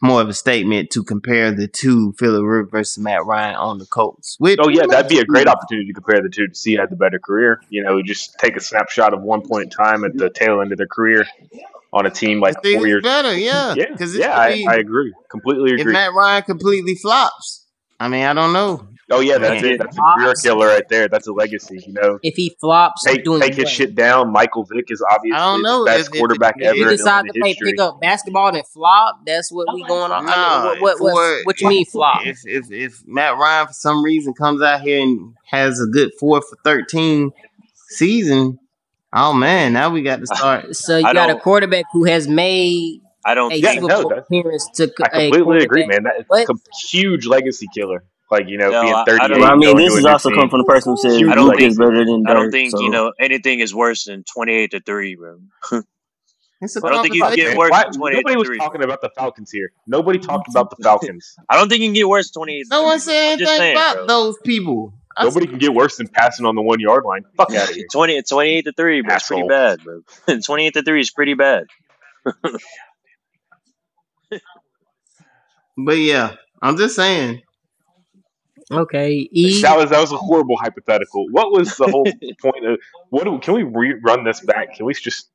more 0.02 0.22
of 0.22 0.30
a 0.30 0.34
statement 0.34 0.92
to 0.92 1.04
compare 1.04 1.52
the 1.52 1.68
two 1.68 2.14
Philip 2.14 2.44
Rivers 2.44 2.72
versus 2.72 3.04
Matt 3.04 3.26
Ryan 3.26 3.56
on 3.56 3.78
the 3.80 3.86
Colts. 3.86 4.36
Which, 4.40 4.60
Oh 4.62 4.70
yeah, 4.70 4.86
that'd 4.88 5.10
be 5.10 5.20
a 5.20 5.26
great 5.26 5.48
opportunity 5.48 5.88
to 5.88 5.94
compare 5.94 6.22
the 6.22 6.30
two 6.30 6.48
to 6.48 6.56
see 6.56 6.76
who 6.76 6.82
had 6.82 6.90
the 6.90 6.96
better 6.96 7.20
career. 7.20 7.62
You 7.70 7.84
know, 7.84 8.02
just 8.02 8.38
take 8.38 8.56
a 8.56 8.60
snapshot 8.60 9.14
of 9.14 9.22
one 9.22 9.42
point 9.42 9.66
in 9.66 9.70
time 9.70 10.04
at 10.04 10.16
the 10.16 10.30
tail 10.30 10.62
end 10.62 10.72
of 10.72 10.78
their 10.78 10.88
career 10.88 11.26
on 11.94 12.06
a 12.06 12.10
team 12.10 12.40
like 12.40 12.56
four 12.62 12.88
years. 12.88 13.04
better, 13.04 13.36
yeah. 13.38 13.74
Yeah, 13.76 13.96
yeah, 14.00 14.38
I, 14.38 14.64
I 14.68 14.76
agree. 14.76 15.14
Completely 15.30 15.74
if 15.74 15.82
agree. 15.82 15.94
Matt 15.94 16.14
Ryan 16.14 16.44
completely 16.44 16.96
flops, 16.96 17.66
I 18.00 18.08
mean, 18.08 18.24
I 18.24 18.34
don't 18.34 18.54
know. 18.54 18.88
Oh 19.12 19.20
yeah, 19.22 19.38
that's 19.38 19.64
it. 19.64 19.80
That's 19.80 19.98
a 19.98 20.02
career 20.02 20.34
killer 20.42 20.68
right 20.68 20.88
there. 20.90 21.08
That's 21.08 21.28
a 21.28 21.32
legacy. 21.34 21.80
You 21.86 21.94
know, 21.94 22.20
If 22.24 22.36
he 22.36 22.56
flops, 22.60 23.04
take 23.04 23.24
doing 23.24 23.42
take 23.42 23.56
his 23.56 23.66
what? 23.66 23.72
shit 23.74 23.96
down. 23.96 24.32
Michael 24.32 24.66
Vick 24.66 24.92
is 24.92 25.04
obviously 25.12 25.38
I 25.38 25.54
don't 25.54 25.64
know 25.64 25.80
the 25.80 25.86
best 25.92 26.08
if- 26.10 26.14
if- 26.16 26.20
quarterback 26.20 26.56
if- 26.58 26.66
ever 26.68 26.74
If 26.74 26.76
if 26.76 26.80
you 26.82 26.90
in 26.90 26.98
decide 26.98 27.26
to 27.28 27.40
play 27.40 27.56
pick 27.62 27.80
up 27.80 28.02
basketball 28.02 28.56
and 28.56 28.68
flop, 28.68 29.22
that's 29.26 29.52
what 29.52 29.74
we 29.74 29.84
going 29.86 30.12
on. 30.12 30.28
I 30.28 30.36
Nah, 30.36 30.72
mean, 30.74 30.82
what 30.82 30.82
what, 30.82 31.02
what, 31.02 31.12
for- 31.14 31.44
what 31.46 31.62
you 31.62 31.70
mean 31.70 31.86
flop? 31.86 32.26
If, 32.26 32.40
if 32.46 32.72
if 32.72 33.02
Matt 33.06 33.38
Ryan 33.38 33.68
for 33.68 33.74
some 33.74 34.04
reason 34.04 34.34
comes 34.34 34.62
out 34.62 34.82
here 34.82 35.02
and 35.02 35.34
has 35.46 35.80
a 35.80 35.86
good 35.86 36.12
four 36.20 36.42
for 36.42 36.58
thirteen 36.64 37.32
season, 37.90 38.60
oh 39.14 39.34
man, 39.34 39.74
now 39.74 39.90
we 39.90 40.02
got 40.02 40.20
to 40.20 40.28
start. 40.28 40.66
So 40.76 40.98
you 40.98 41.06
I 41.06 41.14
got 41.14 41.30
a 41.30 41.36
quarterback 41.40 41.86
who 41.94 42.04
has 42.06 42.28
made 42.28 43.02
I 43.26 43.34
don't 43.36 43.52
a 43.52 43.56
Yeah, 43.58 43.74
no, 43.76 43.88
Bowl 44.04 44.10
that- 44.10 44.20
appearance 44.20 44.70
to 44.76 44.92
I 45.14 45.18
a 45.26 45.32
completely 45.32 45.64
agree, 45.66 45.86
man. 45.86 46.04
That's 46.04 46.50
a 46.50 46.54
huge 46.90 47.26
legacy 47.26 47.68
killer. 47.74 48.04
Like 48.30 48.48
you 48.50 48.58
know, 48.58 48.70
No, 48.70 48.82
being 48.82 48.94
I- 48.94 49.02
I 49.02 49.06
thirty 49.06 49.20
don't- 49.28 49.38
eight. 49.38 49.40
Well, 49.42 49.52
I 49.52 49.56
mean, 49.56 49.78
this 49.78 49.94
is 49.96 50.06
also 50.06 50.30
team. 50.30 50.40
come 50.40 50.50
from 50.50 50.60
the 50.60 50.66
person 50.66 50.92
who 50.94 50.98
says 50.98 51.16
I 51.16 51.22
don't 51.36 51.46
Luka 51.46 51.58
think- 51.60 51.72
is 51.72 51.78
better 51.78 52.04
than 52.06 52.24
I 52.28 52.34
don't 52.34 52.52
think 52.52 52.72
so. 52.72 52.82
you 52.82 52.90
know 52.90 53.14
anything 53.20 53.60
is 53.62 53.74
worse 53.74 54.04
than 54.06 54.24
twenty 54.24 54.54
eight 54.54 54.72
to 54.72 54.80
three, 54.82 55.16
bro. 55.16 55.40
I 55.72 56.90
don't 56.90 57.04
think 57.04 57.14
you 57.14 57.22
can 57.22 57.36
get 57.36 57.56
worse 57.58 57.70
Why- 57.70 57.84
than 57.84 57.94
28 57.94 58.16
nobody 58.18 58.36
was 58.36 58.48
three. 58.48 58.58
talking 58.58 58.84
about 58.84 59.00
the 59.02 59.12
Falcons 59.16 59.52
here. 59.52 59.72
Nobody 59.86 60.18
talked 60.18 60.50
about 60.50 60.72
the 60.72 60.78
Falcons. 60.84 61.36
I 61.50 61.56
don't 61.56 61.70
think 61.70 61.82
you 61.82 61.88
can 61.88 61.94
get 61.94 62.10
worse 62.10 62.32
than 62.32 62.40
twenty 62.42 62.58
eight. 62.60 62.66
No 62.70 62.82
one 62.84 63.00
said 63.00 63.38
Just 63.38 63.50
anything 63.52 63.58
saying, 63.60 63.76
about 63.78 63.96
bro. 63.98 64.08
those 64.08 64.38
people. 64.44 64.94
I 65.16 65.24
Nobody 65.24 65.48
can 65.48 65.58
get 65.60 65.74
worse 65.74 65.98
than 65.98 66.08
passing 66.08 66.46
on 66.46 66.56
the 66.56 66.62
one 66.62 66.80
yard 66.80 67.04
line. 67.06 67.24
Fuck 67.38 67.52
out 67.54 67.70
of 67.70 67.76
here. 67.76 67.86
20, 67.92 68.22
28 68.24 68.62
to 68.66 68.72
three, 68.74 69.02
bro. 69.02 69.16
It's 69.16 69.28
pretty 69.28 69.48
bad, 69.48 69.80
bro. 69.84 70.02
Twenty 70.44 70.68
eight 70.68 70.74
to 70.74 70.84
three 70.84 71.00
is 71.02 71.12
pretty 71.12 71.34
bad. 71.36 71.66
But 75.78 75.98
yeah, 76.00 76.36
I'm 76.62 76.78
just 76.78 76.96
saying. 76.96 77.42
Okay, 78.72 79.30
E. 79.32 79.62
That 79.62 79.78
was 79.78 79.90
that 79.92 80.00
was 80.02 80.12
a 80.12 80.18
horrible 80.18 80.58
hypothetical. 80.58 81.26
What 81.32 81.52
was 81.52 81.76
the 81.78 81.88
whole 81.88 82.04
point 82.42 82.66
of 82.66 82.80
what? 83.10 83.24
Do, 83.24 83.40
can 83.40 83.54
we 83.54 83.64
rerun 83.64 84.26
this 84.26 84.42
back? 84.42 84.76
Can 84.76 84.86
we 84.86 84.94
just 84.94 85.30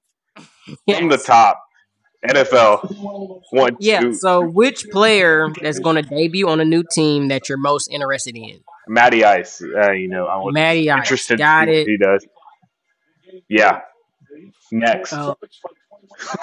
from 0.88 1.08
the 1.08 1.16
top? 1.18 1.62
NFL 2.28 3.40
one 3.50 3.76
Yeah. 3.80 4.00
two. 4.00 4.14
So, 4.14 4.42
which 4.48 4.84
player 4.90 5.48
that's 5.60 5.80
going 5.80 5.96
to 5.96 6.02
debut 6.02 6.48
on 6.48 6.60
a 6.60 6.64
new 6.64 6.84
team 6.88 7.28
that 7.28 7.48
you're 7.48 7.58
most 7.58 7.88
interested 7.90 8.36
in? 8.36 8.60
Matty 8.86 9.24
Ice. 9.24 9.60
Uh, 9.60 9.90
you 9.90 10.06
know, 10.08 10.26
I 10.26 10.36
was 10.36 10.54
Matty 10.54 10.88
Ice. 10.88 10.98
interested 10.98 11.38
Got 11.38 11.64
to 11.64 11.72
see 11.74 11.80
it. 11.80 11.86
he 11.88 11.96
does. 11.96 12.24
Yeah. 13.48 13.80
Next. 14.70 15.12
Uh, 15.12 15.34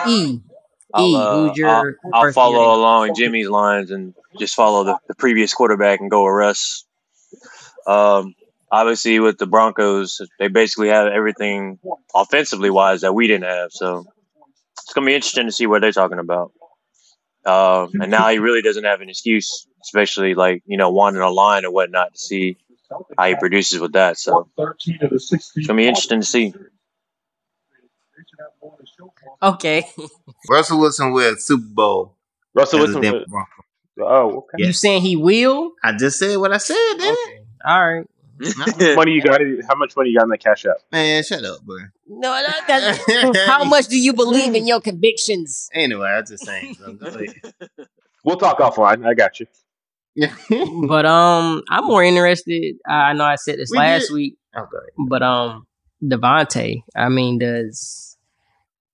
e. 0.07 0.39
I'll, 0.93 1.05
E. 1.07 1.15
uh, 1.15 1.33
Who's 1.47 1.57
your 1.57 1.69
I'll, 2.13 2.25
I'll 2.25 2.31
follow 2.33 2.75
along 2.75 3.15
Jimmy's 3.15 3.47
lines 3.47 3.91
and 3.91 4.13
just 4.37 4.55
follow 4.55 4.83
the, 4.83 4.97
the 5.07 5.15
previous 5.15 5.53
quarterback 5.53 5.99
and 5.99 6.11
go 6.11 6.23
with 6.23 6.33
Russ. 6.33 6.85
Um, 7.87 8.35
obviously, 8.71 9.19
with 9.19 9.37
the 9.37 9.47
Broncos, 9.47 10.21
they 10.37 10.47
basically 10.47 10.89
have 10.89 11.07
everything 11.07 11.79
offensively 12.13 12.69
wise 12.69 13.01
that 13.01 13.13
we 13.13 13.27
didn't 13.27 13.49
have. 13.49 13.71
So 13.71 14.05
it's 14.77 14.93
gonna 14.93 15.07
be 15.07 15.15
interesting 15.15 15.45
to 15.47 15.51
see 15.51 15.65
what 15.65 15.81
they're 15.81 15.91
talking 15.91 16.19
about. 16.19 16.51
Um, 17.45 17.91
and 18.01 18.11
now 18.11 18.29
he 18.29 18.39
really 18.39 18.61
doesn't 18.61 18.83
have 18.83 19.01
an 19.01 19.09
excuse, 19.09 19.67
especially 19.83 20.35
like 20.35 20.61
you 20.65 20.77
know 20.77 20.91
wanting 20.91 21.21
a 21.21 21.29
line 21.29 21.65
or 21.65 21.71
whatnot 21.71 22.13
to 22.13 22.19
see 22.19 22.57
how 23.17 23.27
he 23.27 23.35
produces 23.35 23.79
with 23.79 23.93
that. 23.93 24.17
So 24.17 24.49
it's 24.57 25.67
gonna 25.67 25.77
be 25.77 25.87
interesting 25.87 26.21
to 26.21 26.25
see. 26.25 26.53
Okay. 29.41 29.85
Russell 30.49 30.79
Wilson 30.79 31.11
with 31.11 31.39
Super 31.39 31.67
Bowl. 31.67 32.15
Russell 32.53 32.83
as 32.83 32.95
a 32.95 32.99
Wilson. 32.99 33.25
Denver 33.99 34.09
Bronco. 34.09 34.35
Oh, 34.35 34.37
okay. 34.39 34.65
You 34.65 34.73
saying 34.73 35.01
he 35.01 35.15
will? 35.15 35.71
I 35.83 35.93
just 35.93 36.19
said 36.19 36.37
what 36.37 36.51
I 36.51 36.57
said, 36.57 36.75
didn't? 36.97 37.17
Okay. 37.27 37.39
All 37.65 37.93
right. 37.95 38.05
How 38.57 38.65
much 38.65 38.95
money 38.95 39.11
you 39.11 39.21
got? 39.21 39.41
How 39.67 39.75
much 39.75 39.95
money 39.97 40.09
you 40.11 40.17
got 40.17 40.23
in 40.23 40.29
that 40.29 40.37
cash 40.41 40.65
app? 40.65 40.77
Man, 40.93 41.21
shut 41.23 41.43
up, 41.43 41.61
bro. 41.61 41.77
No, 42.07 42.31
that, 42.31 42.63
that, 42.67 43.43
how 43.47 43.65
much 43.65 43.87
do 43.87 43.99
you 43.99 44.13
believe 44.13 44.55
in 44.55 44.65
your 44.65 44.79
convictions? 44.79 45.69
Anyway, 45.73 46.07
I 46.07 46.21
was 46.21 46.29
just 46.29 46.45
saying. 46.45 46.75
So. 46.75 46.97
We'll 48.25 48.37
talk 48.37 48.59
offline. 48.59 49.05
I 49.07 49.13
got 49.13 49.39
you. 49.39 49.45
Yeah. 50.15 50.33
But 50.87 51.05
um, 51.05 51.63
I'm 51.69 51.85
more 51.85 52.03
interested. 52.03 52.75
I 52.87 53.13
know 53.13 53.23
I 53.23 53.35
said 53.35 53.57
this 53.59 53.69
We 53.71 53.77
last 53.77 54.07
did. 54.07 54.13
week, 54.13 54.37
Oh, 54.55 54.65
go 54.69 54.77
ahead. 54.77 54.89
but 55.09 55.21
um, 55.23 55.67
Davante. 56.03 56.83
I 56.95 57.07
mean, 57.09 57.39
does 57.39 58.17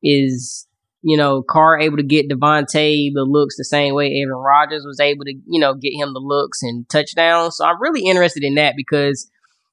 is 0.04 0.68
you 1.06 1.16
know 1.16 1.44
Carr 1.44 1.80
able 1.80 1.98
to 1.98 2.04
get 2.04 2.30
Davante 2.30 3.12
the 3.14 3.24
looks 3.24 3.56
the 3.56 3.64
same 3.64 3.94
way 3.94 4.12
Aaron 4.12 4.38
Rodgers 4.38 4.84
was 4.86 5.00
able 5.00 5.24
to 5.26 5.34
you 5.48 5.60
know 5.60 5.74
get 5.74 5.94
him 5.94 6.14
the 6.14 6.20
looks 6.20 6.62
and 6.62 6.88
touchdowns? 6.90 7.58
So 7.58 7.66
I'm 7.66 7.82
really 7.82 8.06
interested 8.06 8.44
in 8.44 8.56
that 8.56 8.74
because. 8.76 9.30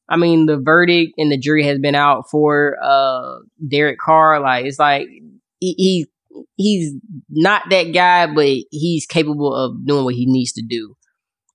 I 0.08 0.16
mean, 0.16 0.44
the 0.44 0.58
verdict 0.58 1.14
and 1.16 1.32
the 1.32 1.38
jury 1.38 1.64
has 1.64 1.78
been 1.78 1.94
out 1.94 2.24
for 2.30 2.76
uh 2.82 3.36
Derek 3.66 3.98
Carr. 3.98 4.40
Like, 4.40 4.66
it's 4.66 4.78
like 4.78 5.06
he, 5.60 5.74
he 5.78 6.06
he's 6.56 6.94
not 7.30 7.62
that 7.70 7.94
guy, 7.94 8.26
but 8.26 8.46
he's 8.70 9.06
capable 9.06 9.54
of 9.54 9.86
doing 9.86 10.04
what 10.04 10.14
he 10.14 10.26
needs 10.26 10.52
to 10.52 10.62
do. 10.62 10.96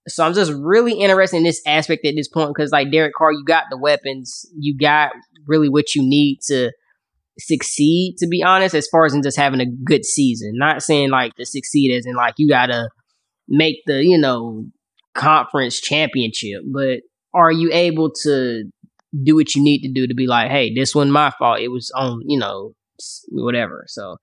So 0.07 0.25
I'm 0.25 0.33
just 0.33 0.53
really 0.53 0.93
interested 0.93 1.37
in 1.37 1.43
this 1.43 1.61
aspect 1.65 2.05
at 2.05 2.15
this 2.15 2.29
point 2.29 2.53
because, 2.55 2.71
like 2.71 2.91
Derek 2.91 3.13
Carr, 3.13 3.33
you 3.33 3.43
got 3.43 3.65
the 3.69 3.77
weapons, 3.77 4.45
you 4.57 4.77
got 4.77 5.11
really 5.45 5.69
what 5.69 5.95
you 5.95 6.01
need 6.01 6.39
to 6.47 6.71
succeed. 7.39 8.15
To 8.19 8.27
be 8.27 8.43
honest, 8.43 8.75
as 8.75 8.87
far 8.87 9.05
as 9.05 9.13
in 9.13 9.23
just 9.23 9.37
having 9.37 9.61
a 9.61 9.65
good 9.65 10.05
season, 10.05 10.53
not 10.55 10.81
saying 10.81 11.09
like 11.09 11.35
to 11.35 11.45
succeed 11.45 11.95
as 11.95 12.05
in 12.05 12.15
like 12.15 12.35
you 12.37 12.49
gotta 12.49 12.89
make 13.47 13.77
the 13.85 14.03
you 14.03 14.17
know 14.17 14.65
conference 15.13 15.79
championship, 15.79 16.61
but 16.71 16.99
are 17.33 17.51
you 17.51 17.69
able 17.71 18.11
to 18.23 18.63
do 19.23 19.35
what 19.35 19.55
you 19.55 19.63
need 19.63 19.81
to 19.81 19.91
do 19.91 20.07
to 20.07 20.13
be 20.13 20.27
like, 20.27 20.51
hey, 20.51 20.73
this 20.73 20.93
wasn't 20.93 21.13
my 21.13 21.31
fault. 21.37 21.59
It 21.59 21.69
was 21.69 21.91
on 21.95 22.21
you 22.25 22.39
know 22.39 22.73
whatever. 23.29 23.85
So 23.87 24.17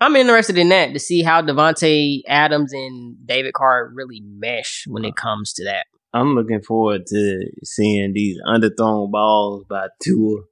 I'm 0.00 0.16
interested 0.16 0.58
in 0.58 0.68
that 0.68 0.92
to 0.92 1.00
see 1.00 1.22
how 1.22 1.42
Davante 1.42 2.20
Adams 2.28 2.72
and 2.72 3.16
David 3.26 3.54
Carr 3.54 3.90
really 3.92 4.22
mesh 4.24 4.84
when 4.86 5.04
it 5.04 5.16
comes 5.16 5.52
to 5.54 5.64
that. 5.64 5.86
I'm 6.14 6.34
looking 6.34 6.62
forward 6.62 7.06
to 7.06 7.50
seeing 7.64 8.12
these 8.14 8.38
underthrown 8.46 9.10
balls 9.10 9.64
by 9.68 9.88
Tua. 10.02 10.42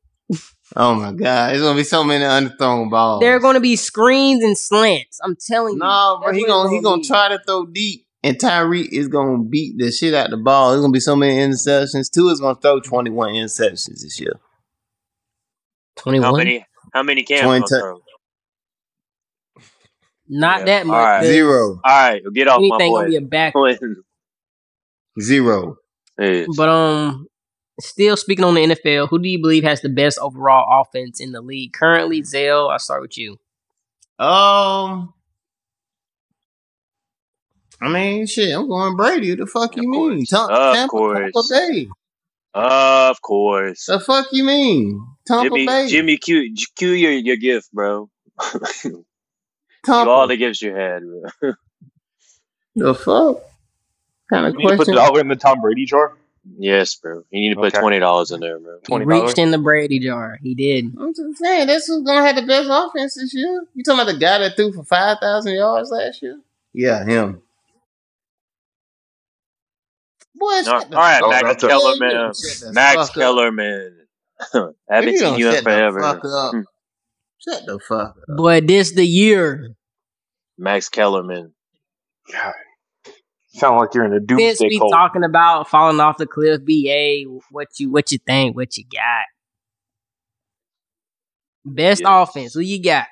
Oh 0.75 0.95
my 0.97 1.13
god, 1.13 1.51
there's 1.51 1.63
gonna 1.63 1.77
be 1.77 1.85
so 1.85 2.03
many 2.03 2.25
underthrown 2.25 2.91
balls. 2.91 3.21
There 3.21 3.37
are 3.37 3.41
going 3.41 3.55
to 3.55 3.61
be 3.61 3.77
screens 3.77 4.43
and 4.43 4.59
slants. 4.59 5.21
I'm 5.23 5.37
telling 5.37 5.75
you. 5.75 5.79
No, 5.79 6.19
bro, 6.21 6.29
That's 6.33 6.37
he 6.39 6.43
what 6.43 6.49
gonna 6.49 6.65
it's 6.69 6.73
he 6.77 6.83
gonna 6.83 7.03
be. 7.03 7.07
try 7.07 7.29
to 7.29 7.39
throw 7.47 7.67
deep, 7.67 8.07
and 8.25 8.37
Tyreek 8.37 8.89
is 8.91 9.07
gonna 9.09 9.39
beat 9.45 9.79
the 9.79 9.93
shit 9.93 10.13
out 10.13 10.31
the 10.31 10.37
ball. 10.37 10.71
There's 10.71 10.81
gonna 10.83 10.93
be 10.93 10.99
so 11.01 11.15
many 11.15 11.37
interceptions. 11.37 12.11
Tua 12.11 12.33
is 12.33 12.41
gonna 12.41 12.59
throw 12.61 12.81
21 12.81 13.35
interceptions 13.35 14.01
this 14.03 14.19
year. 14.21 14.33
21. 15.97 16.25
How 16.31 16.37
many? 16.37 16.67
How 16.93 17.03
many 17.05 17.23
can 17.23 17.45
Twenty 17.45 17.67
throw? 17.69 18.01
Not 20.29 20.61
Yeah. 20.61 20.65
that 20.67 20.87
much. 20.87 20.95
All 20.97 21.05
right. 21.05 21.21
but 21.21 21.27
Zero, 21.27 21.81
All 21.85 22.11
right, 22.11 22.23
well, 22.25 22.33
get 22.33 22.49
off 22.49 22.61
my 22.61 22.67
Anything 22.67 22.93
boy. 22.93 22.99
gonna 22.99 23.09
be 23.11 23.17
a 23.17 23.21
back. 23.21 23.55
zero. 25.21 25.77
Yes. 26.19 26.49
But 26.57 26.69
um, 26.69 27.27
still 27.81 28.17
speaking 28.17 28.45
on 28.45 28.55
the 28.55 28.63
NFL, 28.67 29.09
who 29.09 29.19
do 29.21 29.29
you 29.29 29.41
believe 29.41 29.65
has 29.65 29.81
the 29.83 29.89
best 29.89 30.19
overall 30.21 30.83
offense 30.83 31.21
in 31.21 31.33
the 31.33 31.41
league 31.41 31.73
currently? 31.73 32.23
Zell, 32.23 32.69
I'll 32.71 32.79
start 32.79 33.03
with 33.03 33.19
you. 33.19 33.33
Um, 34.19 35.13
I 37.81 37.89
mean, 37.91 38.27
shit, 38.27 38.55
I'm 38.57 38.69
going 38.69 38.97
Brady. 38.97 39.31
What 39.31 39.39
the 39.41 39.47
fuck 39.47 39.77
Of 39.77 39.83
you 39.83 39.91
mean? 39.91 40.17
course. 40.25 40.29
Tam- 40.31 40.51
Of 40.51 40.75
Tampa, 40.75 40.89
course. 40.91 41.33
Tampa 41.35 41.43
Bay. 41.51 41.89
Of 42.55 43.21
course. 43.21 43.85
The 43.87 44.01
fuck 44.01 44.29
you 44.33 44.45
mean? 44.45 45.07
Tampa 45.27 45.51
Jimmy, 45.51 45.67
Bay. 45.67 45.89
Jimmy, 45.89 46.17
cue, 46.17 46.55
cue 46.77 46.89
your, 46.93 47.13
your 47.13 47.37
gift, 47.37 47.71
bro. 47.73 48.09
you 48.85 49.05
Tampa. 49.85 50.11
all 50.11 50.27
the 50.27 50.37
gifts 50.39 50.63
you 50.63 50.75
had, 50.75 51.03
bro. 51.41 51.53
the 52.75 52.95
fuck? 52.95 53.43
Kind 54.33 54.47
of 54.47 54.55
You 54.55 54.59
need 54.59 54.63
to 54.71 54.77
put 54.77 54.87
the 54.87 54.93
question. 54.93 54.95
dollar 54.95 55.21
in 55.21 55.29
the 55.29 55.37
Tom 55.37 55.61
Brady 55.61 55.85
jar. 55.85 56.17
Yes, 56.59 56.95
bro. 56.97 57.25
You 57.31 57.41
need 57.41 57.55
to 57.55 57.57
put 57.61 57.73
Okay. 57.75 57.81
twenty 57.81 57.99
dollars 57.99 58.31
in 58.31 58.41
there, 58.41 58.59
bro. 58.59 58.79
He 58.87 58.93
$20? 58.93 59.07
reached 59.27 59.39
in 59.39 59.51
the 59.51 59.59
Brady 59.59 59.99
jar. 59.99 60.39
He 60.43 60.55
did. 60.55 60.95
I'm 60.99 61.15
just 61.15 61.39
saying, 61.39 61.67
that's 61.67 61.87
who's 61.87 62.03
gonna 62.05 62.27
have 62.27 62.37
the 62.37 62.43
best 62.47 62.69
offense 62.71 63.15
this 63.15 63.35
year. 63.35 63.65
You 63.75 63.83
talking 63.85 64.01
about 64.01 64.13
the 64.13 64.19
guy 64.19 64.39
that 64.39 64.57
threw 64.57 64.73
for 64.73 64.85
five 64.85 65.19
thousand 65.21 65.55
yards 65.55 65.91
last 65.91 66.23
year? 66.23 66.41
Yeah, 66.73 67.05
him. 67.05 67.43
Boy, 70.35 70.47
No, 70.47 70.63
shut 70.65 70.91
the 70.91 70.97
all 70.97 71.03
right, 71.03 71.23
Oh, 71.23 71.31
Max 71.31 71.61
Kellerman. 71.63 72.33
Shut 72.35 72.61
the 72.69 72.73
Max 72.75 72.97
fuck 72.97 73.09
up. 73.09 73.15
Kellerman. 73.15 73.97
Haven't 74.91 75.13
You 75.13 75.19
seen 75.19 75.29
don't 75.31 75.39
you 75.39 75.49
in 75.49 75.55
shut 75.55 75.65
the 75.65 75.71
forever. 75.71 76.01
fuck 76.01 76.25
up. 76.27 76.53
Hmm. 76.53 76.61
Shut 77.39 77.65
the 77.67 77.79
fuck 77.79 78.01
up. 78.09 78.17
But 78.37 78.67
this 78.67 78.93
the 78.93 79.07
year. 79.07 79.71
Max 80.59 80.89
Kellerman. 80.91 81.55
God, 82.31 82.53
sound 83.59 83.79
like 83.79 83.95
you're 83.95 84.05
in 84.05 84.13
a 84.13 84.21
Since 84.39 84.61
doomsday 84.61 84.67
we 84.67 84.81
cult. 84.81 84.93
talking 84.93 85.25
about 85.25 85.69
falling 85.69 86.01
off 86.01 86.19
the 86.19 86.27
cliff, 86.27 86.65
BA, 86.65 87.25
what 87.51 87.69
you 87.79 87.91
what 87.91 88.11
you 88.13 88.19
think? 88.19 88.57
What 88.57 88.77
you 88.77 88.85
got? 88.93 89.27
Best 91.65 92.03
Yeah. 92.03 92.23
offense. 92.23 92.55
Who 92.55 92.61
you 92.61 92.83
got? 92.83 93.07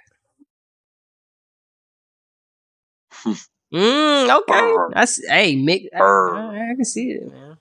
mm, 3.73 4.41
okay. 4.41 4.79
Burr. 4.79 4.91
That's 4.95 5.21
hey, 5.29 5.57
Mick. 5.57 5.87
I, 5.95 6.01
I, 6.01 6.71
I 6.73 6.75
can 6.75 6.85
see 6.85 7.11
it, 7.11 7.31
man. 7.31 7.54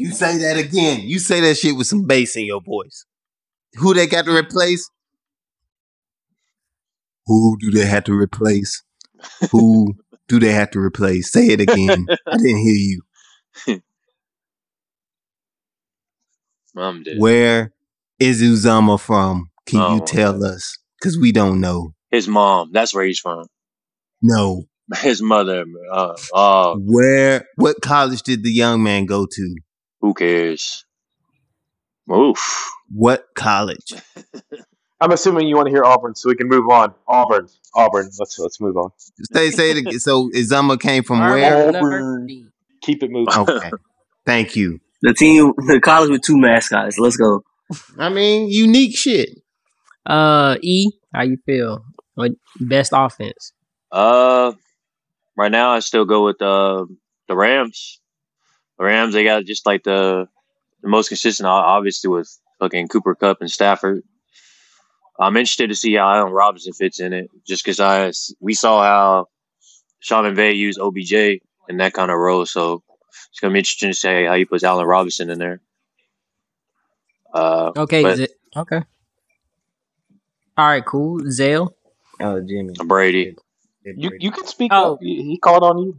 You 0.00 0.12
say 0.12 0.38
that 0.38 0.56
again. 0.56 1.00
You 1.02 1.18
say 1.18 1.42
that 1.42 1.58
shit 1.58 1.76
with 1.76 1.86
some 1.86 2.06
bass 2.06 2.34
in 2.34 2.46
your 2.46 2.62
voice. 2.62 3.04
Who 3.74 3.92
they 3.92 4.06
got 4.06 4.24
to 4.24 4.34
replace? 4.34 4.88
Who 7.26 7.58
do 7.60 7.70
they 7.70 7.84
have 7.84 8.04
to 8.04 8.14
replace? 8.14 8.82
Who 9.50 9.96
do 10.26 10.40
they 10.40 10.52
have 10.52 10.70
to 10.70 10.78
replace? 10.80 11.30
Say 11.30 11.48
it 11.48 11.60
again. 11.60 12.06
I 12.26 12.38
didn't 12.38 12.62
hear 12.62 12.72
you. 12.72 13.02
I'm 16.78 17.02
dead. 17.02 17.16
Where 17.18 17.74
is 18.18 18.40
Uzama 18.40 18.98
from? 18.98 19.50
Can 19.66 19.80
Oh, 19.80 19.96
you 19.96 20.00
tell 20.06 20.42
us? 20.42 20.78
Because 20.98 21.18
we 21.18 21.30
don't 21.30 21.60
know. 21.60 21.92
His 22.10 22.26
mom. 22.26 22.70
That's 22.72 22.94
where 22.94 23.04
he's 23.04 23.18
from. 23.18 23.44
No. 24.22 24.64
His 25.02 25.20
mother. 25.20 25.66
Uh, 25.92 26.14
uh, 26.32 26.74
Where? 26.78 27.44
What 27.56 27.82
college 27.82 28.22
did 28.22 28.42
the 28.42 28.50
young 28.50 28.82
man 28.82 29.04
go 29.04 29.26
to? 29.30 29.56
Who 30.00 30.14
cares? 30.14 30.84
Oof. 32.10 32.72
What 32.92 33.28
college? 33.34 33.94
I'm 35.00 35.12
assuming 35.12 35.48
you 35.48 35.56
want 35.56 35.66
to 35.66 35.72
hear 35.72 35.84
Auburn, 35.84 36.14
so 36.14 36.28
we 36.28 36.34
can 36.34 36.48
move 36.48 36.68
on. 36.68 36.92
Auburn, 37.08 37.48
Auburn. 37.74 38.10
Let's 38.18 38.38
let's 38.38 38.60
move 38.60 38.76
on. 38.76 38.90
Say 39.32 39.50
say 39.50 39.70
it 39.70 39.78
again. 39.78 39.98
So 39.98 40.28
Uzama 40.30 40.78
came 40.78 41.04
from 41.04 41.20
Auburn 41.20 41.40
where? 41.40 41.66
University. 41.66 42.46
Keep 42.82 43.02
it 43.04 43.10
moving. 43.10 43.34
Okay. 43.34 43.70
Thank 44.26 44.56
you. 44.56 44.80
The 45.02 45.14
team, 45.14 45.54
the 45.56 45.80
college 45.80 46.10
with 46.10 46.22
two 46.22 46.38
mascots. 46.38 46.98
Let's 46.98 47.16
go. 47.16 47.42
I 47.98 48.10
mean, 48.10 48.48
unique 48.50 48.96
shit. 48.96 49.30
Uh, 50.04 50.56
E, 50.60 50.90
how 51.14 51.22
you 51.22 51.38
feel? 51.46 51.84
What 52.14 52.32
best 52.60 52.92
offense? 52.94 53.52
Uh, 53.90 54.52
right 55.36 55.50
now 55.50 55.70
I 55.70 55.78
still 55.80 56.04
go 56.04 56.26
with 56.26 56.42
uh, 56.42 56.84
the 57.28 57.36
Rams. 57.36 57.99
The 58.80 58.86
Rams 58.86 59.12
they 59.12 59.24
got 59.24 59.44
just 59.44 59.66
like 59.66 59.82
the 59.82 60.26
the 60.82 60.88
most 60.88 61.08
consistent, 61.08 61.46
obviously 61.46 62.08
with 62.08 62.34
fucking 62.60 62.88
Cooper 62.88 63.14
Kupp 63.14 63.42
and 63.42 63.50
Stafford. 63.50 64.02
I'm 65.20 65.36
interested 65.36 65.68
to 65.68 65.74
see 65.76 65.96
how 65.96 66.10
Allen 66.10 66.32
Robinson 66.32 66.72
fits 66.72 66.98
in 66.98 67.12
it, 67.12 67.28
just 67.46 67.62
because 67.62 67.78
I 67.78 68.10
we 68.40 68.54
saw 68.54 68.82
how 68.82 69.28
Sean 69.98 70.24
McVay 70.24 70.56
used 70.56 70.80
OBJ 70.80 71.12
in 71.68 71.76
that 71.76 71.92
kind 71.92 72.10
of 72.10 72.16
role, 72.16 72.46
so 72.46 72.82
it's 73.30 73.38
gonna 73.38 73.52
be 73.52 73.58
interesting 73.58 73.90
to 73.90 73.94
see 73.94 74.24
how 74.24 74.34
he 74.34 74.46
puts 74.46 74.64
Allen 74.64 74.86
Robinson 74.86 75.28
in 75.28 75.38
there. 75.38 75.60
Uh, 77.34 77.72
Okay, 77.76 78.02
But- 78.02 78.16
Z- 78.16 78.28
okay. 78.56 78.82
All 80.56 80.66
right, 80.66 80.84
cool. 80.86 81.20
Zale. 81.30 81.76
Oh, 82.18 82.40
Jimmy. 82.40 82.72
Brady. 82.86 83.36
You 83.84 84.12
you 84.18 84.30
can 84.30 84.46
speak 84.46 84.72
Oh. 84.72 84.94
up. 84.94 85.00
He 85.02 85.22
he 85.22 85.36
called 85.36 85.64
on 85.64 85.78
you. 85.80 85.98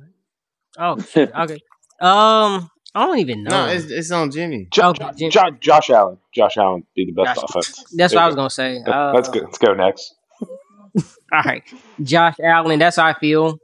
Oh, 0.79 0.99
shit. 0.99 1.31
okay. 1.35 1.59
Um, 1.99 2.70
I 2.93 3.05
don't 3.05 3.19
even 3.19 3.43
know. 3.43 3.67
No, 3.67 3.71
it's, 3.71 3.85
it's 3.85 4.11
on 4.11 4.31
Jimmy. 4.31 4.67
Jo- 4.71 4.89
Okay, 4.89 5.05
Jo- 5.05 5.11
Jim. 5.17 5.31
Jo- 5.31 5.57
Josh 5.61 5.89
Allen. 5.89 6.17
Josh 6.33 6.57
Allen 6.57 6.83
be 6.95 7.05
the 7.05 7.13
best 7.13 7.39
Josh- 7.39 7.49
offense. 7.49 7.85
That's 7.95 8.11
There 8.13 8.19
what 8.19 8.23
I 8.23 8.25
was 8.27 8.35
go. 8.35 8.39
gonna 8.39 8.49
say. 8.49 8.81
That- 8.85 8.93
Uh, 8.95 9.13
That's 9.13 9.29
good. 9.29 9.43
Let's 9.43 9.57
go 9.57 9.73
next. 9.73 10.15
All 11.33 11.41
right, 11.45 11.63
Josh 12.03 12.35
Allen. 12.43 12.79
That's 12.79 12.97
how 12.97 13.05
I 13.05 13.13
feel. 13.13 13.59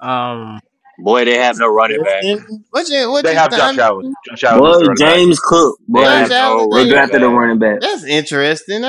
Um, 0.00 0.58
Boy, 0.98 1.24
they 1.24 1.36
have 1.38 1.58
no 1.58 1.68
running 1.68 2.02
back. 2.02 2.22
What 2.70 2.88
you, 2.88 3.10
what 3.10 3.24
They 3.24 3.34
have 3.34 3.50
done? 3.50 3.76
Josh 3.76 3.78
Allen. 3.84 4.14
Josh 4.28 4.44
Allen. 4.44 4.56
is 4.56 4.60
Boy, 4.60 4.72
the 4.72 4.84
running 4.90 4.94
back. 5.06 5.14
James 5.16 5.40
Cook. 5.40 5.78
Boy, 5.88 6.00
They 6.00 6.06
Josh 6.06 6.18
have 6.20 6.28
no 6.30 6.36
Allen, 6.36 6.70
they 6.70 6.76
running 6.76 6.92
drafted 6.92 7.22
a 7.22 7.28
running 7.28 7.58
back. 7.58 7.80
That's 7.80 8.04
interesting. 8.04 8.84
I, 8.84 8.88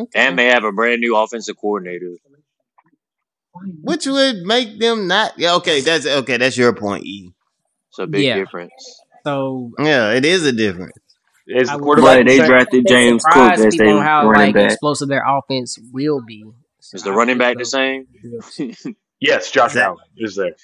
I, 0.00 0.04
And 0.14 0.38
they 0.38 0.46
have 0.46 0.64
a 0.64 0.72
brand 0.72 1.00
new 1.00 1.16
offensive 1.16 1.56
coordinator. 1.60 2.14
which 3.82 4.06
would 4.06 4.42
make 4.42 4.78
them 4.80 5.06
not. 5.06 5.32
Yeah, 5.38 5.54
okay, 5.56 5.80
that's 5.80 6.06
okay. 6.06 6.36
That's 6.36 6.56
your 6.56 6.72
point, 6.74 7.04
E. 7.04 7.32
It's 7.90 7.98
a 7.98 8.06
big 8.06 8.24
Yeah. 8.24 8.36
difference. 8.36 8.72
So 9.24 9.72
Yeah, 9.78 10.12
it 10.12 10.24
is 10.24 10.44
a 10.46 10.52
difference. 10.52 10.92
It's 11.46 11.68
I 11.68 11.76
the 11.76 11.82
quarterback 11.82 12.18
Boy, 12.18 12.24
they 12.24 12.46
drafted 12.46 12.86
James 12.88 13.22
Cook 13.24 13.52
as 13.52 13.60
people 13.76 13.86
their 13.94 14.02
how 14.02 14.28
running 14.28 14.46
like 14.46 14.54
back. 14.54 14.70
explosive 14.72 15.08
their 15.08 15.24
offense 15.26 15.78
will 15.92 16.22
be. 16.24 16.44
So 16.80 16.96
Is 16.96 17.02
the 17.02 17.10
I 17.10 17.14
running 17.14 17.38
think 17.38 17.56
back 17.56 17.58
the 17.58 17.64
same? 17.66 18.06
Yes, 19.20 19.50
Josh 19.50 19.72
Zach. 19.72 19.84
Allen 19.86 19.98
is 20.18 20.36
there. 20.36 20.54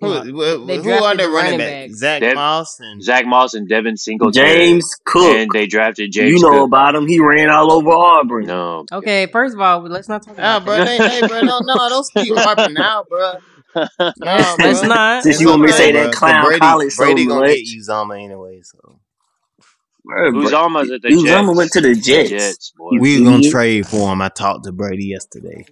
Who, 0.00 0.66
They 0.66 0.76
who, 0.76 0.82
who 0.82 0.90
are 0.92 1.16
the 1.16 1.22
the 1.24 1.28
running 1.30 1.32
running 1.32 1.58
backs? 1.58 1.86
backs. 1.92 1.98
Zach 1.98 2.20
Dev- 2.20 2.34
Moss 2.34 2.80
and 2.80 3.02
Zach 3.02 3.24
Moss 3.26 3.54
and 3.54 3.68
Devin 3.68 3.96
Singletary. 3.96 4.46
James 4.48 4.94
Cook. 5.04 5.36
And 5.36 5.50
they 5.52 5.66
drafted 5.66 6.12
James 6.12 6.32
you 6.32 6.40
know 6.42 6.50
Cook. 6.60 6.66
about 6.66 6.94
him. 6.94 7.06
He 7.06 7.18
ran 7.20 7.48
all 7.48 7.72
over 7.72 7.90
Auburn. 7.90 8.46
No. 8.46 8.84
Okay, 8.92 9.26
first 9.26 9.54
of 9.54 9.60
all, 9.60 9.80
let's 9.82 10.08
not 10.08 10.22
talk 10.22 10.34
about 10.34 10.64
bro, 10.64 10.76
that. 10.76 10.86
they, 10.86 10.98
hey, 10.98 11.26
bro, 11.26 11.40
no, 11.40 11.60
no, 11.60 11.74
don't 11.88 12.06
keep 12.14 12.36
harping 12.36 12.74
now, 12.74 13.04
bro. 13.08 13.34
No, 13.76 14.56
Let's 14.58 14.82
not. 14.82 15.22
Since 15.22 15.36
It's 15.36 15.40
you 15.40 15.48
want 15.48 15.62
me 15.62 15.68
to 15.68 15.72
say 15.74 15.92
that 15.92 15.98
that 16.04 16.12
'cause 16.12 16.18
clown 16.18 16.44
Brady, 16.44 16.60
college 16.60 16.92
so 16.92 17.04
Brady 17.04 17.26
gonna 17.26 17.40
much. 17.40 17.48
get 17.48 17.66
Uzama 17.78 18.22
anyway, 18.22 18.60
so 18.62 19.00
Bro, 20.04 20.32
Uzama's 20.32 20.90
at 20.90 21.02
the 21.02 21.08
Uzama 21.12 21.48
Jets. 21.48 21.56
went 21.56 21.72
to 21.72 21.80
the 21.80 21.94
Jets. 21.94 22.30
Jets, 22.30 22.72
boy. 22.76 22.92
You 22.92 23.00
we 23.00 23.24
gonna 23.24 23.38
idiot. 23.38 23.52
trade 23.52 23.86
for 23.86 24.12
him. 24.12 24.22
I 24.22 24.28
talked 24.28 24.64
to 24.64 24.72
Brady 24.72 25.06
yesterday. 25.06 25.66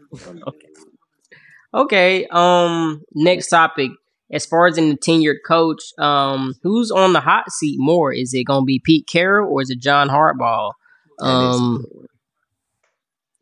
Okay. 1.75 2.27
Um. 2.31 3.03
Next 3.15 3.49
topic. 3.49 3.91
As 4.33 4.47
far 4.47 4.67
as 4.67 4.79
in 4.79 4.89
the 4.91 4.97
tenured 4.97 5.39
coach, 5.47 5.81
um, 5.99 6.55
who's 6.63 6.91
on 6.91 7.13
the 7.13 7.21
hot 7.21 7.51
seat 7.53 7.77
more? 7.79 8.13
Is 8.13 8.35
it 8.35 8.45
gonna 8.45 8.65
be 8.65 8.81
Pete 8.85 9.07
Carroll 9.07 9.53
or 9.53 9.63
is 9.63 9.71
it 9.71 9.79
John 9.81 10.09
Harbaugh? 10.09 10.73
That 11.19 11.41
is 11.41 11.61
a 11.61 11.63
Um. 11.67 11.85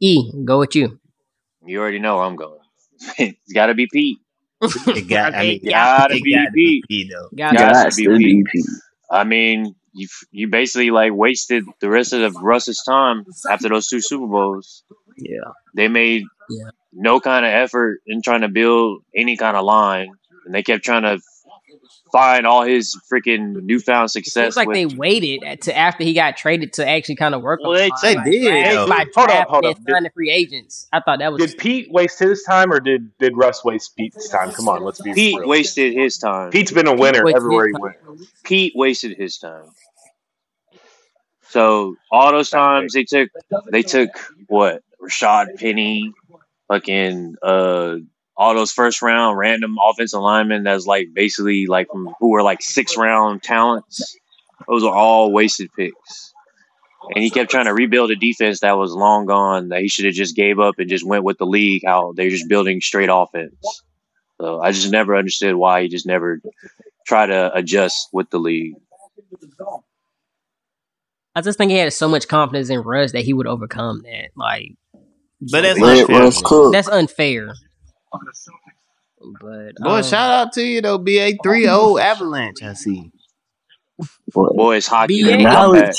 E, 0.00 0.32
go 0.44 0.58
with 0.58 0.74
you. 0.74 0.98
You 1.64 1.80
already 1.80 2.00
know 2.00 2.16
where 2.16 2.24
I'm 2.26 2.36
going. 2.36 2.58
it's 3.18 3.52
got 3.52 3.66
to 3.66 3.74
be 3.74 3.86
Pete. 3.92 4.18
It 4.62 5.08
got, 5.08 5.34
I 5.34 5.42
mean, 5.42 5.60
gotta, 5.68 6.14
it 6.14 6.22
be 6.22 6.34
gotta 6.34 6.50
be 6.52 6.82
Pete. 6.82 6.84
Pete 6.88 7.12
though. 7.12 7.28
Got 7.36 7.56
Got 7.56 7.84
to. 7.84 7.90
to 7.90 7.96
be 7.96 8.04
to 8.44 8.50
Pete. 8.50 8.64
I 9.10 9.24
mean, 9.24 9.74
you 9.92 10.08
you 10.30 10.48
basically 10.48 10.90
like 10.90 11.12
wasted 11.12 11.64
the 11.80 11.90
rest 11.90 12.12
of 12.12 12.34
Russ's 12.36 12.82
time 12.86 13.24
after 13.50 13.68
those 13.68 13.88
two 13.88 14.00
Super 14.00 14.26
Bowls. 14.26 14.84
Yeah. 15.18 15.50
They 15.74 15.88
made 15.88 16.24
Yeah. 16.48 16.70
no 16.92 17.20
kind 17.20 17.44
of 17.44 17.52
effort 17.52 18.00
in 18.06 18.22
trying 18.22 18.40
to 18.42 18.48
build 18.48 19.02
any 19.14 19.36
kind 19.36 19.56
of 19.56 19.64
line, 19.64 20.12
and 20.46 20.54
they 20.54 20.62
kept 20.62 20.84
trying 20.84 21.02
to 21.02 21.20
find 22.12 22.47
all 22.47 22.62
his 22.62 22.95
freaking 23.11 23.62
newfound 23.62 24.11
success. 24.11 24.49
It's 24.49 24.57
like 24.57 24.68
with, 24.68 24.74
they 24.74 24.86
waited 24.86 25.62
to 25.62 25.76
after 25.76 26.05
he 26.05 26.12
got 26.12 26.36
traded 26.36 26.74
to 26.74 26.86
actually 26.88 27.16
kind 27.16 27.34
of 27.34 27.40
work 27.43 27.61
Well, 27.62 27.70
on 27.72 27.76
they- 27.78 27.88
the 27.88 27.95
They 28.03 28.14
line, 28.16 28.24
did, 28.30 28.45
like, 28.55 28.74
though. 28.74 28.86
by 28.86 29.05
Hold 29.14 29.30
up, 29.30 29.49
hold 29.49 29.64
and 29.64 29.74
up. 29.74 29.80
signing 29.88 30.11
free 30.14 30.30
agents. 30.30 30.88
I 30.93 31.01
thought 31.01 31.20
that 31.20 31.32
was 31.32 31.40
Did 31.45 31.57
Pete 31.59 31.90
waste 31.90 32.18
his 32.18 32.43
time, 32.43 32.72
or 32.72 32.80
did 32.80 33.16
did 33.18 33.36
Russ 33.36 33.64
waste 33.64 33.97
Pete's 33.97 34.28
time? 34.28 34.51
Come 34.51 34.68
on, 34.68 34.84
let's 34.84 35.01
be 35.01 35.14
Pete 35.14 35.38
real. 35.38 35.49
wasted 35.49 35.95
his 35.95 36.18
time. 36.18 36.51
Pete's 36.51 36.70
been 36.72 36.86
a 36.86 36.95
winner 36.95 37.24
everywhere 37.28 37.68
he 37.68 37.72
went. 37.78 37.97
Pete 38.45 38.72
wasted 38.76 39.16
his 39.16 39.38
time. 39.38 39.64
So 41.49 41.97
all 42.11 42.30
those 42.32 42.51
times 42.51 42.93
they 42.95 43.05
took 43.05 43.28
they 43.70 43.82
took 43.82 44.11
what 44.49 44.82
Rashaad 45.03 45.59
Penny, 45.59 46.12
fucking 46.68 47.36
uh 47.43 47.97
all 48.37 48.55
those 48.55 48.72
first 48.72 49.03
round 49.03 49.39
random 49.39 49.76
offensive 49.83 50.20
linemen 50.20 50.64
that's 50.64 50.87
like 50.87 51.09
basically 51.12 51.66
like 51.66 51.89
from, 51.91 52.14
who 52.18 52.30
were 52.30 52.43
like 52.43 52.62
six 52.62 52.97
round 52.97 53.43
talents. 53.43 54.16
Those 54.68 54.85
are 54.85 54.95
all 54.95 55.33
wasted 55.33 55.70
picks. 55.76 56.33
And 57.14 57.22
he 57.22 57.30
kept 57.30 57.51
trying 57.51 57.64
to 57.64 57.74
rebuild 57.74 58.11
a 58.12 58.16
defense 58.16 58.61
that 58.61 58.78
was 58.78 58.93
long 58.93 59.26
gone. 59.26 59.68
That 59.68 59.80
he 59.80 59.89
should 59.89 60.05
have 60.05 60.14
just 60.14 60.37
gave 60.37 60.61
up 60.61 60.78
and 60.78 60.89
just 60.89 61.05
went 61.05 61.24
with 61.24 61.39
the 61.39 61.47
league. 61.47 61.83
How 61.85 62.12
they're 62.14 62.30
just 62.30 62.49
building 62.49 62.80
straight 62.80 63.11
offense. 63.12 63.55
So 64.41 64.61
I 64.61 64.72
just 64.72 64.91
never 64.91 65.16
understood 65.16 65.55
why 65.55 65.83
he 65.83 65.89
just 65.89 66.07
never 66.07 66.41
tried 67.07 67.26
to 67.26 67.53
adjust 67.55 68.09
with 68.12 68.30
the 68.30 68.39
league. 68.39 68.74
I 71.35 71.41
just 71.41 71.59
think 71.59 71.70
he 71.70 71.78
had 71.78 71.93
so 71.93 72.09
much 72.09 72.28
confidence 72.28 72.70
in 72.70 72.80
Russ 72.80 73.12
that 73.12 73.24
he 73.24 73.33
would 73.33 73.47
overcome 73.47 74.03
that. 74.03 74.30
Like 74.37 74.74
But 75.41 75.62
that's 75.62 75.80
unfair. 75.80 76.20
Russ 76.20 76.43
cook. 76.43 76.72
that's 76.72 76.89
unfair. 76.89 77.55
But 79.40 79.74
Boy, 79.80 79.98
um, 79.98 80.02
shout 80.02 80.30
out 80.30 80.52
to 80.54 80.62
you 80.62 80.80
though, 80.80 80.98
BA 80.98 81.34
three 81.42 81.68
O 81.68 81.96
Avalanche. 81.98 82.62
I 82.62 82.72
see. 82.74 83.10
Boy, 84.32 84.48
Boys, 84.54 84.86
hockey. 84.86 85.22
BA. 85.22 85.30
done 85.30 85.42
come 85.42 85.44
back. 85.44 85.52
knowledge. 85.54 85.96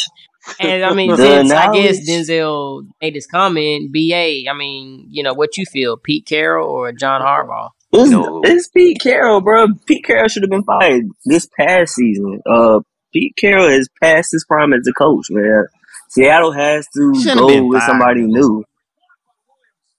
And 0.60 0.84
I 0.84 0.94
mean, 0.94 1.12
The 1.12 1.16
since 1.18 1.52
I 1.54 1.74
guess. 1.74 2.10
Denzel 2.10 2.86
made 3.02 3.16
his 3.16 3.28
comment, 3.28 3.94
BA. 3.94 4.50
I 4.50 4.54
mean, 4.58 5.08
you 5.10 5.24
know 5.24 5.34
what 5.34 5.56
you 5.56 5.66
feel, 5.66 5.96
Pete 5.96 6.26
Carroll 6.26 6.68
or 6.70 6.92
John 6.92 7.22
Harbaugh? 7.22 7.70
It's, 7.94 8.10
No. 8.12 8.42
it's 8.44 8.68
Pete 8.68 9.00
Carroll, 9.00 9.40
bro. 9.40 9.68
Pete 9.86 10.04
Carroll 10.04 10.28
should 10.28 10.44
have 10.44 10.50
been 10.50 10.66
fired 10.66 11.06
this 11.26 11.48
past 11.58 11.94
season. 11.96 12.42
Uh, 12.46 12.82
Pete 13.14 13.36
Carroll 13.38 13.70
has 13.70 13.88
passed 14.02 14.34
his 14.34 14.44
prime 14.46 14.74
as 14.74 14.86
a 14.86 14.92
coach, 14.94 15.28
man. 15.30 15.64
Seattle 16.10 16.52
has 16.52 16.88
to 16.94 17.14
Shouldn't 17.16 17.40
have 17.50 17.60
go 17.62 17.66
with 17.68 17.84
somebody 17.84 18.24
new. 18.24 18.66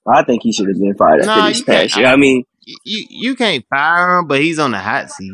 I 0.06 0.22
think 0.24 0.42
he 0.42 0.52
should 0.52 0.68
have 0.68 0.78
been 0.78 0.94
fired 0.94 1.20
after 1.20 1.26
Nah, 1.40 1.48
this 1.48 1.58
you 1.60 1.64
past 1.64 1.96
year. 1.96 2.06
I 2.06 2.16
mean, 2.16 2.44
You, 2.66 2.76
you 2.84 3.06
you 3.10 3.36
can't 3.36 3.64
fire 3.68 4.18
him, 4.18 4.26
but 4.26 4.40
he's 4.40 4.58
on 4.58 4.70
the 4.72 4.78
hot 4.78 5.10
seat. 5.10 5.32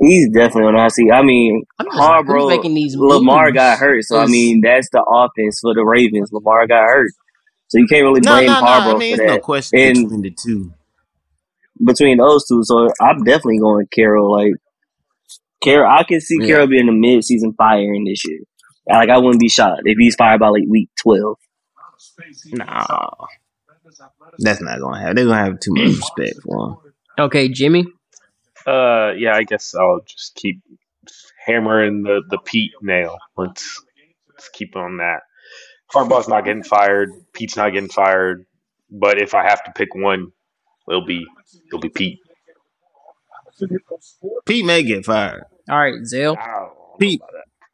he's 0.00 0.28
definitely 0.32 0.68
on 0.68 0.74
the 0.74 0.80
hot 0.80 0.92
seat. 0.92 1.10
I 1.12 1.22
mean, 1.22 1.62
I'm 1.78 1.86
just 1.86 1.96
like, 1.98 2.24
who's 2.26 2.34
Harbaugh, 2.34 2.48
making 2.48 2.74
these 2.74 2.96
Lamar 2.96 3.52
got 3.52 3.78
hurt, 3.78 4.04
so 4.04 4.18
I 4.18 4.26
mean 4.26 4.60
that's 4.62 4.88
the 4.90 5.02
offense 5.02 5.58
for 5.60 5.74
the 5.74 5.84
Ravens. 5.84 6.30
Lamar 6.32 6.66
got 6.66 6.82
hurt, 6.84 7.10
so 7.68 7.78
you 7.78 7.86
can't 7.86 8.02
really 8.04 8.20
blame 8.20 8.46
no, 8.46 8.52
no. 8.60 8.66
Harbaugh 8.66 8.94
I 8.94 8.98
mean, 8.98 9.16
for 9.16 9.22
that. 9.26 9.32
no 9.34 9.38
question 9.40 9.78
And- 9.78 9.96
between 10.04 10.22
the 10.22 10.30
two. 10.30 10.72
between 11.84 12.18
those 12.18 12.46
two. 12.48 12.62
So 12.64 12.88
I'm 13.00 13.22
definitely 13.24 13.58
going 13.58 13.86
Carroll. 13.92 14.30
Like 14.32 14.52
Carroll, 15.62 15.90
I 15.90 16.04
can 16.04 16.20
see 16.20 16.36
Yeah. 16.40 16.46
Carroll 16.46 16.66
being 16.68 16.88
a 16.88 16.92
mid-season 16.92 17.54
firing 17.56 18.04
this 18.04 18.24
year. 18.26 18.40
Like 18.88 19.08
I 19.10 19.18
wouldn't 19.18 19.40
be 19.40 19.48
shocked 19.48 19.82
if 19.84 19.96
he's 19.98 20.14
fired 20.16 20.40
by 20.40 20.48
like 20.48 20.64
week 20.68 20.88
twelve. 21.00 21.36
Nah, 22.52 23.08
that's 24.38 24.60
not 24.60 24.80
gonna 24.80 25.00
happen. 25.00 25.16
They're 25.16 25.26
gonna 25.26 25.44
have 25.44 25.60
too 25.60 25.72
much 25.74 25.96
respect 25.96 26.42
for 26.42 26.68
him. 26.68 26.76
Okay, 27.18 27.48
Jimmy. 27.48 27.86
Uh, 28.66 29.12
yeah, 29.16 29.34
I 29.34 29.42
guess 29.42 29.74
I'll 29.74 30.00
just 30.06 30.34
keep 30.34 30.60
hammering 31.44 32.02
the 32.02 32.22
the 32.28 32.38
Pete 32.38 32.72
nail. 32.80 33.18
Let's 33.36 33.82
let's 34.28 34.48
keep 34.48 34.76
on 34.76 34.98
that. 34.98 35.20
Harbaugh's 35.92 36.28
not 36.28 36.44
getting 36.44 36.62
fired. 36.62 37.10
Pete's 37.32 37.56
not 37.56 37.72
getting 37.72 37.90
fired. 37.90 38.46
But 38.90 39.20
if 39.20 39.34
I 39.34 39.42
have 39.42 39.64
to 39.64 39.72
pick 39.72 39.94
one, 39.94 40.32
it'll 40.88 41.06
be 41.06 41.26
it'll 41.66 41.80
be 41.80 41.88
Pete. 41.88 42.20
Pete 44.46 44.64
may 44.64 44.82
get 44.82 45.04
fired. 45.04 45.44
All 45.68 45.78
right, 45.78 46.04
Zell. 46.04 46.36
I 46.40 46.46
don't 46.46 46.54
know 46.54 46.82
Pete. 46.98 47.20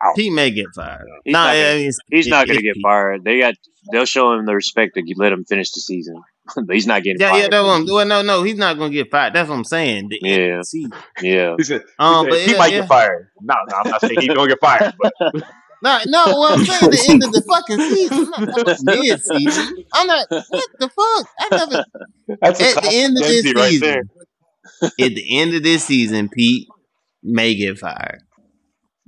About 0.01 0.07
that. 0.07 0.11
Ow. 0.11 0.15
Pete 0.17 0.33
may 0.33 0.51
get 0.51 0.67
fired. 0.75 1.07
He's 1.25 1.33
nah, 1.33 1.45
not 1.47 1.53
gonna- 1.53 1.65
I 1.69 1.75
mean, 1.77 1.93
He's 2.11 2.27
it- 2.27 2.31
not 2.31 2.47
going 2.47 2.59
to 2.61 2.67
it's 2.67 2.77
get 2.77 2.83
fired. 2.83 3.25
They 3.25 3.39
got 3.41 3.55
they'll 3.93 4.05
show 4.07 4.33
him 4.33 4.45
the 4.47 4.55
respect 4.55 4.95
to 4.95 5.03
let 5.17 5.33
him 5.33 5.45
finish 5.45 5.71
the 5.73 5.81
season. 5.81 6.21
but 6.57 6.75
he's 6.75 6.87
not 6.87 7.03
getting 7.03 7.21
Yeah, 7.21 7.31
fired. 7.31 7.43
yeah, 7.43 7.49
that's 7.51 7.65
what 7.67 7.87
well, 7.95 8.07
no, 8.07 8.23
no, 8.23 8.43
he's 8.43 8.57
not 8.57 8.79
gonna 8.79 8.91
get 8.93 9.11
fired. 9.11 9.35
That's 9.35 9.49
what 9.49 9.57
I'm 9.57 9.65
saying. 9.65 10.09
The 10.11 10.21
end 10.25 10.43
of 10.61 10.67
Yeah. 10.73 10.89
the. 11.21 11.27
Yeah. 11.29 11.55
He 11.59 11.65
said, 11.65 11.81
he, 11.83 11.87
Um, 11.99 12.25
said, 12.25 12.31
but 12.31 12.41
he 12.41 12.53
yeah, 12.53 12.59
might 12.59 12.73
yeah. 12.73 12.81
get 12.81 12.89
fired. 12.89 13.29
No, 13.43 13.55
no, 13.69 13.77
I'm 13.85 13.91
not 13.91 14.01
saying 14.01 14.15
he's 14.21 14.29
gonna 14.35 14.49
get 14.49 14.61
fired. 14.61 14.95
But 15.01 15.13
No, 15.81 15.97
no, 16.07 16.25
well, 16.27 16.55
I'm 16.55 16.65
saying 16.65 16.91
the 16.91 17.07
end 17.09 17.23
of 17.23 17.31
the 17.31 17.41
fucking 17.43 17.79
season. 17.79 18.33
I'm 18.35 18.45
not 18.47 18.79
mid 18.83 19.23
season. 19.23 19.85
I'm 19.95 20.07
not. 20.09 20.27
What 20.29 20.65
the 20.81 20.89
fuck? 20.89 21.29
I 21.39 21.49
never. 21.53 21.85
that's 22.41 22.61
At 22.61 22.83
the 22.83 22.89
end 22.95 23.17
of 23.17 23.23
this 23.23 23.45
Lindsay 23.45 23.53
right 23.55 23.71
season, 23.71 24.11
there. 24.81 24.91
at 25.07 25.15
the 25.15 25.39
end 25.39 25.55
of 25.55 25.63
this 25.63 25.85
season, 25.85 26.29
Pete 26.31 26.67
may 27.23 27.55
get 27.55 27.79
fired. 27.79 28.23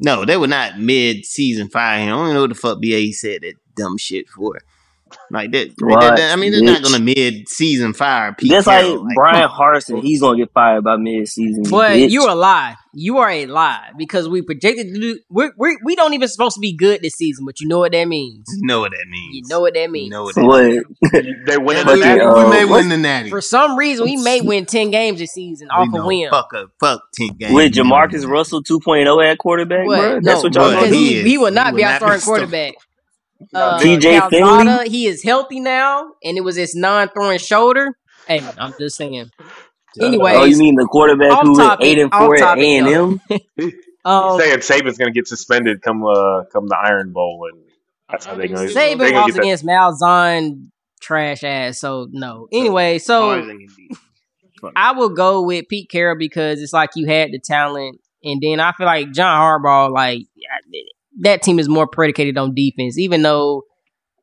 No, 0.02 0.24
they 0.24 0.38
were 0.38 0.46
not 0.46 0.78
mid 0.78 1.26
season 1.26 1.68
fire. 1.68 2.02
I 2.02 2.06
don't 2.06 2.32
know 2.34 2.40
what 2.42 2.48
the 2.48 2.54
fuck 2.54 2.80
BA 2.80 3.12
said 3.12 3.42
that 3.42 3.54
dumb 3.76 3.98
shit 3.98 4.28
for. 4.28 4.58
Like 5.30 5.52
that, 5.52 5.70
What, 5.80 6.00
that- 6.00 6.16
that- 6.16 6.32
I 6.32 6.36
mean, 6.36 6.52
they're 6.52 6.62
not 6.62 6.82
gonna 6.82 6.98
mid 7.00 7.48
season 7.48 7.92
fire 7.92 8.34
Pete. 8.36 8.50
That's 8.50 8.66
Carroll. 8.66 9.04
like 9.04 9.14
Bryan 9.14 9.48
Harsin. 9.48 10.02
He's 10.02 10.20
gonna 10.20 10.38
get 10.38 10.52
fired 10.52 10.84
by 10.84 10.96
mid-season. 10.96 11.64
But 11.70 11.92
bitch. 11.92 12.10
you 12.10 12.22
are 12.24 12.30
a 12.30 12.34
lie. 12.34 12.76
You 12.92 13.18
are 13.18 13.30
a 13.30 13.46
lie 13.46 13.90
because 13.96 14.28
we 14.28 14.42
projected 14.42 14.92
to 14.92 15.00
do. 15.00 15.18
We're, 15.30 15.52
we're, 15.56 15.76
we 15.84 15.94
don't 15.94 16.12
even 16.12 16.26
supposed 16.26 16.54
to 16.56 16.60
be 16.60 16.74
good 16.76 17.02
this 17.02 17.12
season, 17.14 17.44
but 17.44 17.60
you 17.60 17.68
know 17.68 17.78
what 17.78 17.92
that 17.92 18.08
means. 18.08 18.46
You 18.52 18.66
know 18.66 18.80
what 18.80 18.90
that 18.90 19.06
means. 19.08 19.36
You 19.36 19.42
know 19.48 19.60
what 19.60 19.74
that 19.74 19.90
means. 19.92 20.12
You 20.12 20.22
means. 20.24 20.36
know 20.36 20.44
what 20.46 20.64
that 20.64 20.82
what? 21.12 21.24
They 21.46 21.56
win 21.58 21.76
Yeah, 21.76 21.80
in 21.82 21.86
But 21.86 21.92
the 21.92 21.94
we, 21.94 22.00
natty. 22.00 22.20
uh, 22.20 22.44
we 22.44 22.50
may 22.50 22.64
win 22.64 22.88
the 22.88 22.96
natty. 22.96 23.30
For 23.30 23.40
some 23.40 23.76
reason, 23.76 24.04
we 24.06 24.16
may 24.16 24.40
win 24.42 24.66
ten 24.66 24.90
games 24.90 25.20
this 25.20 25.30
season 25.32 25.68
We 25.68 25.82
off 25.84 25.88
a 25.94 25.98
know. 25.98 26.06
win. 26.06 26.30
Fuck 26.30 26.52
a 26.54 26.64
fuck 26.80 27.02
ten 27.14 27.28
games. 27.38 27.52
With 27.54 27.72
JaMarcus. 27.74 28.26
Russell 28.26 28.62
2.0 28.64 29.24
at 29.24 29.38
quarterback, 29.38 29.86
What? 29.86 30.00
bro? 30.00 30.14
No, 30.14 30.20
That's 30.22 30.42
what 30.42 30.54
y'all 30.54 30.70
but 30.70 30.74
gonna 30.80 30.86
do? 30.88 30.92
he 30.94 31.22
he, 31.22 31.38
will 31.38 31.52
not 31.52 31.68
He 31.68 31.72
be 31.76 31.76
will 31.82 31.84
our 31.84 31.90
not 31.92 31.96
starting 32.00 32.20
starting. 32.20 32.46
quarterback. 32.48 32.74
Uh, 33.54 33.78
TJ 33.78 34.28
Finley? 34.30 34.88
He 34.88 35.06
is 35.06 35.22
healthy 35.22 35.60
now, 35.60 36.12
and 36.22 36.36
it 36.36 36.42
was 36.42 36.56
his 36.56 36.74
non-throwing 36.74 37.38
shoulder. 37.38 37.96
Hey, 38.26 38.42
I'm 38.58 38.74
just 38.78 38.96
saying. 38.96 39.30
Anyway, 40.00 40.34
Oh, 40.36 40.44
you 40.44 40.56
mean 40.56 40.76
the 40.76 40.86
quarterback 40.86 41.32
off 41.32 41.42
who 41.42 41.56
went 41.56 41.68
topic, 41.70 41.86
eight 41.86 41.98
and 41.98 42.12
four 42.12 42.34
at 42.36 42.40
topic, 42.40 42.64
A 42.64 42.76
and 42.76 42.88
M? 42.88 43.20
um, 44.04 44.38
saying 44.38 44.58
Saban's 44.58 44.98
gonna 44.98 45.10
get 45.10 45.26
suspended 45.26 45.82
come 45.82 46.04
uh, 46.04 46.44
come 46.52 46.68
the 46.68 46.76
Iron 46.80 47.12
Bowl, 47.12 47.48
and 47.52 47.62
that's 48.08 48.26
how 48.26 48.36
they're 48.36 48.46
gonna. 48.46 48.66
they 48.68 48.94
Saban 48.94 48.98
gonna 48.98 49.10
lost 49.12 49.26
get 49.28 49.34
that. 49.36 49.42
against 49.42 49.64
Malzahn, 49.64 50.68
trash 51.00 51.42
ass. 51.42 51.80
So 51.80 52.06
no. 52.10 52.46
Anyway, 52.52 52.98
so 52.98 53.30
Ours 53.30 53.48
ain't 53.48 53.60
gonna 53.66 53.76
be- 53.76 53.96
I 54.76 54.92
will 54.92 55.08
go 55.08 55.42
with 55.42 55.68
Pete 55.68 55.88
Carroll 55.90 56.16
because 56.18 56.60
it's 56.60 56.72
like 56.72 56.90
you 56.94 57.06
had 57.06 57.32
the 57.32 57.40
talent, 57.40 57.98
and 58.22 58.40
then 58.40 58.60
I 58.60 58.72
feel 58.72 58.86
like 58.86 59.10
John 59.12 59.40
Harbaugh, 59.40 59.90
like 59.90 60.26
that 61.20 61.42
team 61.42 61.58
is 61.58 61.68
more 61.68 61.86
predicated 61.86 62.36
on 62.36 62.54
defense. 62.54 62.98
Even 62.98 63.22
though 63.22 63.64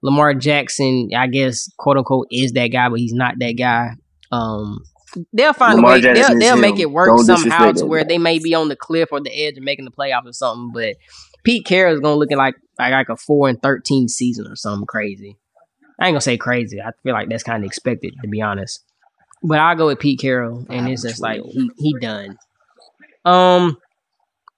Lamar 0.02 0.34
Jackson, 0.34 1.10
I 1.16 1.28
guess, 1.28 1.70
quote 1.78 1.98
unquote, 1.98 2.28
is 2.32 2.54
that 2.54 2.68
guy, 2.68 2.90
but 2.90 3.00
he's 3.00 3.14
not 3.14 3.36
that 3.40 3.54
guy. 3.54 3.92
Um, 4.32 4.80
they'll 5.34 5.54
find 5.54 5.76
Lamar 5.76 5.92
a 5.92 5.94
way. 5.96 6.02
Jackson 6.02 6.40
They'll, 6.40 6.56
they'll 6.56 6.62
make 6.62 6.80
it 6.80 6.92
work 6.92 7.08
Don't 7.08 7.24
somehow 7.24 7.72
to 7.72 7.86
where 7.86 8.04
they 8.04 8.18
may 8.18 8.40
be 8.40 8.54
on 8.54 8.70
the 8.70 8.76
cliff 8.76 9.10
or 9.12 9.22
the 9.22 9.32
edge 9.32 9.58
of 9.58 9.64
making 9.64 9.86
the 9.86 9.92
playoffs 9.92 10.28
or 10.28 10.34
something. 10.34 10.72
But 10.74 10.96
Pete 11.44 11.66
Carroll 11.66 11.94
is 11.94 12.00
gonna 12.00 12.16
look 12.16 12.32
like 12.32 12.56
like, 12.78 12.92
like 12.92 13.10
a 13.10 13.18
four 13.18 13.50
and 13.50 13.62
thirteen 13.62 14.08
season 14.08 14.48
or 14.48 14.56
something 14.56 14.86
crazy. 14.86 15.38
I 16.00 16.08
ain't 16.08 16.14
gonna 16.14 16.22
say 16.22 16.38
crazy. 16.38 16.82
I 16.82 16.92
feel 17.04 17.14
like 17.14 17.30
that's 17.30 17.44
kind 17.44 17.64
of 17.64 17.68
expected 17.68 18.14
to 18.22 18.28
be 18.28 18.42
honest. 18.42 18.84
But 19.44 19.60
I'll 19.60 19.76
go 19.76 19.88
with 19.88 20.00
Pete 20.00 20.20
Carroll, 20.20 20.66
and 20.70 20.90
it's 20.90 21.04
just 21.04 21.22
like 21.22 21.42
he 21.44 21.72
he 21.78 21.96
done. 22.00 22.38
Um, 23.24 23.78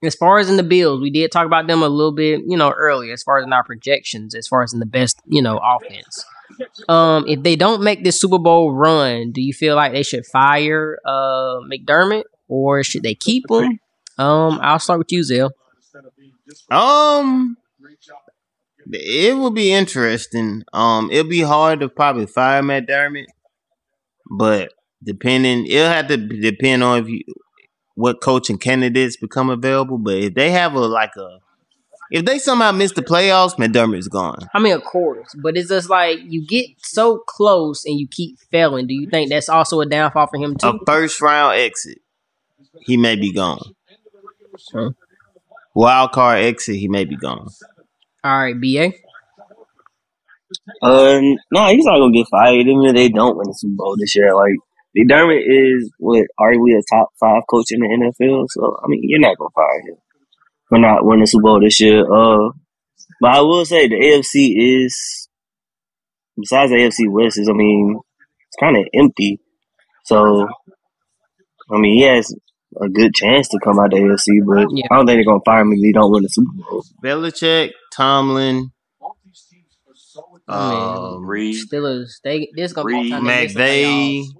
as 0.02 0.14
far 0.14 0.38
as 0.38 0.48
in 0.48 0.56
the 0.56 0.62
Bills, 0.62 1.00
we 1.00 1.10
did 1.10 1.30
talk 1.30 1.46
about 1.46 1.66
them 1.66 1.82
a 1.82 1.88
little 1.88 2.12
bit, 2.12 2.40
you 2.46 2.56
know, 2.56 2.70
earlier. 2.70 3.12
As 3.12 3.22
far 3.22 3.38
as 3.38 3.44
in 3.44 3.52
our 3.52 3.64
projections, 3.64 4.34
as 4.34 4.46
far 4.48 4.62
as 4.62 4.72
in 4.72 4.80
the 4.80 4.86
best, 4.86 5.20
you 5.26 5.42
know, 5.42 5.58
offense. 5.62 6.24
Um, 6.88 7.24
if 7.28 7.42
they 7.42 7.54
don't 7.56 7.82
make 7.82 8.02
this 8.02 8.20
Super 8.20 8.38
Bowl 8.38 8.72
run, 8.72 9.30
do 9.32 9.40
you 9.40 9.52
feel 9.52 9.76
like 9.76 9.92
they 9.92 10.02
should 10.02 10.26
fire 10.26 10.98
uh 11.04 11.60
McDermott 11.70 12.24
or 12.48 12.82
should 12.82 13.02
they 13.02 13.14
keep 13.14 13.44
him? 13.50 13.78
Um, 14.18 14.58
I'll 14.62 14.78
start 14.78 14.98
with 14.98 15.12
you, 15.12 15.22
Zell. 15.22 15.52
Um, 16.70 17.56
it 18.92 19.36
will 19.36 19.50
be 19.52 19.72
interesting. 19.72 20.64
Um, 20.72 21.10
it'll 21.10 21.30
be 21.30 21.40
hard 21.42 21.80
to 21.80 21.88
probably 21.88 22.26
fire 22.26 22.62
McDermott, 22.62 23.26
but 24.30 24.72
depending, 25.02 25.66
it'll 25.66 25.88
have 25.88 26.08
to 26.08 26.16
depend 26.16 26.82
on 26.82 26.98
if 26.98 27.08
you 27.08 27.22
what 28.00 28.20
coaching 28.20 28.58
candidates 28.58 29.16
become 29.16 29.50
available. 29.50 29.98
But 29.98 30.16
if 30.16 30.34
they 30.34 30.50
have 30.50 30.74
a 30.74 30.80
like 30.80 31.14
a 31.16 31.38
if 32.10 32.24
they 32.24 32.38
somehow 32.38 32.72
miss 32.72 32.92
the 32.92 33.02
playoffs, 33.02 33.56
McDermott's 33.56 34.08
gone. 34.08 34.48
I 34.52 34.58
mean, 34.58 34.72
of 34.72 34.82
course, 34.82 35.34
but 35.40 35.56
it's 35.56 35.68
just 35.68 35.88
like 35.88 36.18
you 36.24 36.44
get 36.44 36.66
so 36.78 37.18
close 37.18 37.84
and 37.84 38.00
you 38.00 38.08
keep 38.08 38.38
failing. 38.50 38.88
Do 38.88 38.94
you 38.94 39.08
think 39.08 39.30
that's 39.30 39.48
also 39.48 39.80
a 39.80 39.86
downfall 39.86 40.26
for 40.26 40.38
him 40.38 40.56
A 40.62 40.74
first 40.86 41.20
round 41.20 41.56
exit, 41.56 41.98
he 42.80 42.96
may 42.96 43.14
be 43.14 43.32
gone. 43.32 43.74
Huh. 44.72 44.90
Wild 45.74 46.12
card 46.12 46.42
exit, 46.42 46.76
he 46.76 46.88
may 46.88 47.04
be 47.04 47.16
gone. 47.16 47.46
All 48.24 48.38
right, 48.38 48.60
BA. 48.60 48.92
Uh, 50.82 51.20
no, 51.52 51.68
he's 51.68 51.84
not 51.84 51.98
gonna 51.98 52.12
get 52.12 52.26
fired 52.28 52.66
even 52.66 52.84
if 52.86 52.94
they 52.94 53.08
don't 53.08 53.36
win 53.36 53.46
the 53.46 53.54
Super 53.54 53.74
Bowl 53.76 53.96
this 53.96 54.16
year. 54.16 54.34
Like 54.34 54.56
McDermott 54.96 55.42
is 55.46 55.90
what 55.98 56.26
arguably 56.38 56.76
a 56.78 56.82
top 56.92 57.10
five 57.20 57.42
coach 57.48 57.66
in 57.70 57.80
the 57.80 57.86
NFL. 57.86 58.46
So 58.50 58.76
I 58.82 58.88
mean, 58.88 59.00
you're 59.04 59.20
not 59.20 59.38
gonna 59.38 59.50
fire 59.54 59.80
him 59.86 59.96
for 60.68 60.78
not 60.78 61.04
winning 61.04 61.22
the 61.22 61.26
Super 61.26 61.42
Bowl 61.42 61.60
this 61.60 61.80
year. 61.80 62.00
Uh, 62.02 62.50
but 63.20 63.36
I 63.36 63.40
will 63.42 63.64
say 63.64 63.86
the 63.88 63.96
AFC 63.96 64.84
is 64.84 65.28
besides 66.38 66.72
the 66.72 66.78
AFC 66.78 67.10
West 67.10 67.38
is 67.38 67.48
I 67.48 67.52
mean 67.52 68.00
it's 68.48 68.56
kind 68.58 68.76
of 68.76 68.84
empty. 68.94 69.40
So 70.04 70.48
I 71.70 71.78
mean 71.78 71.94
he 71.94 72.02
has 72.02 72.34
a 72.80 72.88
good 72.88 73.14
chance 73.14 73.48
to 73.48 73.58
come 73.62 73.78
out 73.78 73.90
the 73.90 73.96
AFC, 73.98 74.40
but 74.46 74.68
Yeah. 74.70 74.86
I 74.90 74.96
don't 74.96 75.06
think 75.06 75.16
they're 75.18 75.24
gonna 75.24 75.40
fire 75.44 75.60
him 75.62 75.72
if 75.72 75.78
he 75.80 75.92
don't 75.92 76.10
win 76.12 76.22
the 76.22 76.28
Super 76.28 76.52
Bowl. 76.68 76.84
Belichick, 77.02 77.72
Tomlin, 77.92 78.70
I 80.48 80.70
mean, 80.70 81.14
um, 81.16 81.26
Reid, 81.26 81.54
Steelers, 81.64 82.20
they 82.24 82.50
this 82.54 82.72
gonna 82.72 82.86
be 82.86 82.94
Reid, 82.94 83.06
the 83.06 83.16
time 83.16 83.24
they 83.24 83.42
miss 83.44 83.54
the 83.54 83.60
McVay, 83.60 84.22
playoffs. 84.22 84.39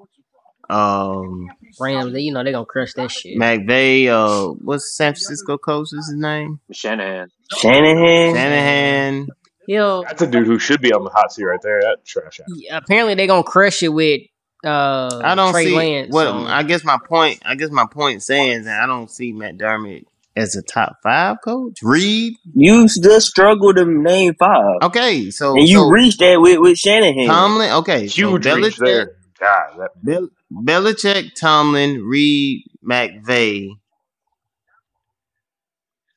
Um, 0.71 1.49
Rams. 1.81 2.13
They, 2.13 2.21
you 2.21 2.33
know 2.33 2.45
they 2.45 2.53
gonna 2.53 2.65
crush 2.67 2.93
that 2.95 3.11
shit. 3.11 3.37
McVay. 3.39 4.07
Uh, 4.09 4.53
what's 4.63 4.97
San 4.97 5.13
Francisco 5.15 5.59
coach? 5.59 5.89
Is 5.93 6.07
his 6.09 6.15
name? 6.15 6.61
Shanahan. 6.73 7.29
Shanahan, 7.59 8.35
Shanahan. 8.35 9.29
He'll 9.67 10.03
That's 10.03 10.23
a 10.23 10.27
dude 10.27 10.47
who 10.47 10.59
should 10.59 10.81
be 10.81 10.93
on 10.93 11.05
the 11.05 11.11
hot 11.11 11.33
seat 11.33 11.45
right 11.45 11.61
there. 11.63 11.81
That 11.81 11.99
trash. 12.05 12.41
out. 12.41 12.83
apparently 12.83 13.15
they 13.15 13.27
gonna 13.27 13.43
crush 13.45 13.83
it 13.83 13.89
with 13.89 14.23
uh 14.65 15.21
I 15.23 15.35
don't 15.35 15.53
Trey 15.53 15.65
see 15.67 15.77
Lance. 15.77 16.13
what 16.13 16.25
so- 16.27 16.47
I 16.47 16.63
guess 16.63 16.85
my 16.85 16.99
point. 17.09 17.41
I 17.45 17.55
guess 17.55 17.71
my 17.71 17.87
point 17.91 18.23
saying 18.23 18.61
is 18.61 18.65
that 18.67 18.81
I 18.83 18.87
don't 18.87 19.11
see 19.11 19.33
McDermott 19.33 20.05
as 20.37 20.55
a 20.57 20.63
top 20.63 20.97
five 21.03 21.39
coach. 21.45 21.79
Reid, 21.83 22.35
you 22.55 22.87
just 22.87 23.27
struggle 23.27 23.75
to 23.75 23.85
name 23.85 24.35
five. 24.39 24.79
okay, 24.83 25.31
so 25.31 25.57
And 25.57 25.69
you 25.69 25.79
so 25.79 25.89
reached 25.89 26.21
that 26.21 26.41
with, 26.41 26.59
with 26.61 26.79
Shanahan. 26.79 27.27
Tomlin, 27.27 27.71
okay, 27.73 28.07
so 28.09 28.15
Huge 28.39 28.47
reach 28.47 28.77
there. 28.79 29.17
God, 29.39 29.79
that 29.79 29.91
Bel- 30.03 30.29
Belichick, 30.53 31.35
Tomlin, 31.35 32.03
Reid, 32.05 32.65
McVay. 32.85 33.69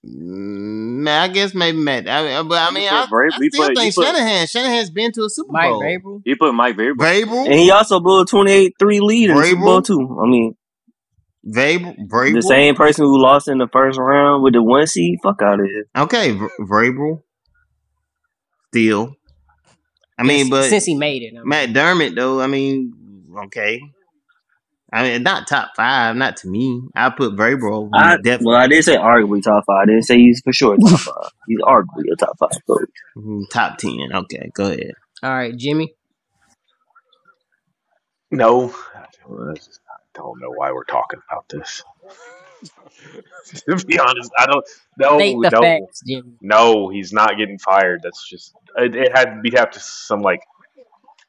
Mm, 0.05 1.07
I 1.07 1.27
guess 1.29 1.53
maybe 1.55 1.77
Matt. 1.77 2.09
I 2.09 2.41
but 2.43 2.55
I 2.61 2.71
mean, 2.71 2.89
I, 2.89 3.05
Vrab- 3.05 3.31
I 3.34 3.47
still 3.47 3.67
put- 3.67 3.77
think 3.77 3.95
put- 3.95 4.05
Shanahan. 4.05 4.47
Shanahan's 4.47 4.89
been 4.89 5.11
to 5.13 5.23
a 5.23 5.29
Super 5.29 5.51
Mike 5.53 5.69
Bowl. 5.69 5.81
Vrabel. 5.81 6.21
You 6.25 6.36
put 6.36 6.53
Mike 6.53 6.75
Vrabel. 6.75 6.95
Vrabel, 6.97 7.45
And 7.45 7.53
he 7.59 7.71
also 7.71 7.99
blew 8.01 8.21
a 8.21 8.25
28 8.25 8.73
3 8.77 8.99
lead 8.99 9.29
in 9.29 9.38
the 9.38 9.43
Super 9.45 9.61
Bowl, 9.61 9.81
too. 9.81 10.19
I 10.21 10.29
mean, 10.29 10.55
Vrabel, 11.47 11.95
Vrabel. 12.09 12.34
the 12.34 12.41
same 12.41 12.75
person 12.75 13.05
who 13.05 13.21
lost 13.21 13.47
in 13.47 13.59
the 13.59 13.67
first 13.71 13.97
round 13.97 14.43
with 14.43 14.53
the 14.53 14.61
one 14.63 14.88
seed, 14.88 15.19
fuck 15.23 15.41
out 15.41 15.61
of 15.61 15.65
here. 15.67 15.86
Okay, 15.95 16.31
V- 16.34 16.47
Vrabel. 16.59 17.21
Still. 18.73 19.15
I 20.17 20.23
mean, 20.23 20.39
Since- 20.39 20.49
but 20.49 20.63
since 20.69 20.86
he 20.86 20.95
made 20.95 21.21
it, 21.23 21.34
I 21.38 21.43
mean. 21.43 21.73
McDermott 21.73 22.15
though, 22.15 22.41
I 22.41 22.47
mean, 22.47 22.93
okay. 23.45 23.81
I 24.93 25.03
mean, 25.03 25.23
not 25.23 25.47
top 25.47 25.71
five, 25.75 26.15
not 26.15 26.37
to 26.37 26.47
me. 26.47 26.83
I 26.95 27.09
put 27.09 27.35
Vrabel 27.35 27.73
over 27.73 27.89
I, 27.95 28.17
definitely 28.17 28.45
well, 28.45 28.57
I 28.57 28.67
didn't 28.67 28.85
say 28.85 28.95
arguably 28.95 29.41
top 29.41 29.63
five. 29.65 29.81
I 29.81 29.85
didn't 29.87 30.03
say 30.03 30.17
he's 30.19 30.41
for 30.41 30.53
sure 30.53 30.77
top 30.77 30.99
five. 30.99 31.31
He's 31.47 31.59
arguably 31.61 32.13
a 32.13 32.15
top 32.15 32.37
five 32.37 32.51
coach. 32.67 32.89
mm, 33.17 33.49
top 33.49 33.77
ten. 33.79 34.09
Okay, 34.13 34.51
go 34.53 34.65
ahead. 34.67 34.93
All 35.23 35.33
right, 35.33 35.55
Jimmy. 35.57 35.95
no. 38.31 38.73
I 38.95 39.55
don't 40.13 40.39
know 40.39 40.51
why 40.55 40.71
we're 40.71 40.83
talking 40.83 41.19
about 41.31 41.49
this. 41.49 41.83
to 43.67 43.85
be 43.85 43.97
honest, 43.99 44.31
I 44.37 44.45
don't. 44.45 44.65
No, 44.99 45.17
State 45.17 45.37
the 45.41 45.49
no, 45.49 45.61
facts, 45.61 46.01
Jimmy. 46.07 46.33
no. 46.41 46.89
He's 46.89 47.11
not 47.11 47.37
getting 47.37 47.57
fired. 47.57 48.01
That's 48.03 48.27
just. 48.29 48.53
It, 48.77 48.95
it 48.95 49.17
had 49.17 49.41
we'd 49.43 49.57
have 49.57 49.71
to 49.71 49.79
some 49.79 50.21
like 50.21 50.41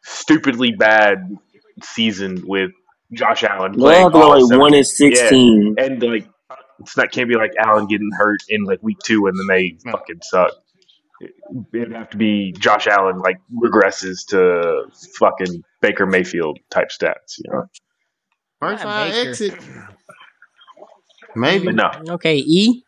stupidly 0.03 0.73
bad 0.73 1.37
season 1.83 2.43
with 2.47 2.73
Josh 3.15 3.45
Allen 3.45 3.73
They 3.73 3.79
playing 3.79 4.03
have 4.05 4.15
all 4.15 4.31
like 4.31 4.41
17 4.43 4.59
one 4.61 4.75
and 4.75 4.87
16. 4.87 5.75
and 5.79 6.03
like 6.03 6.29
it's 6.81 6.97
not 6.97 7.13
can't 7.13 7.29
be 7.29 7.37
like 7.37 7.53
Allen 7.59 7.87
getting 7.87 8.11
hurt 8.17 8.41
in 8.49 8.65
like 8.65 8.83
week 8.83 8.99
two 9.05 9.27
and 9.27 9.39
then 9.39 9.47
they 9.47 9.77
No. 9.85 9.93
fucking 9.93 10.21
suck. 10.23 10.51
It'd 11.73 11.93
have 11.93 12.11
to 12.11 12.17
be 12.17 12.53
Josh 12.59 12.87
Allen 12.87 13.21
like 13.21 13.39
regresses 13.55 14.27
to 14.29 14.85
fucking 15.19 15.63
Baker 15.81 16.07
Mayfield 16.07 16.59
type 16.71 16.89
stats, 16.89 17.39
you 17.39 17.51
know. 17.53 17.65
First 18.61 18.85
Not 18.85 19.09
exit. 19.11 19.55
Maybe. 21.37 21.73
No, 21.73 21.91
Okay, 22.11 22.37
E. 22.39 22.85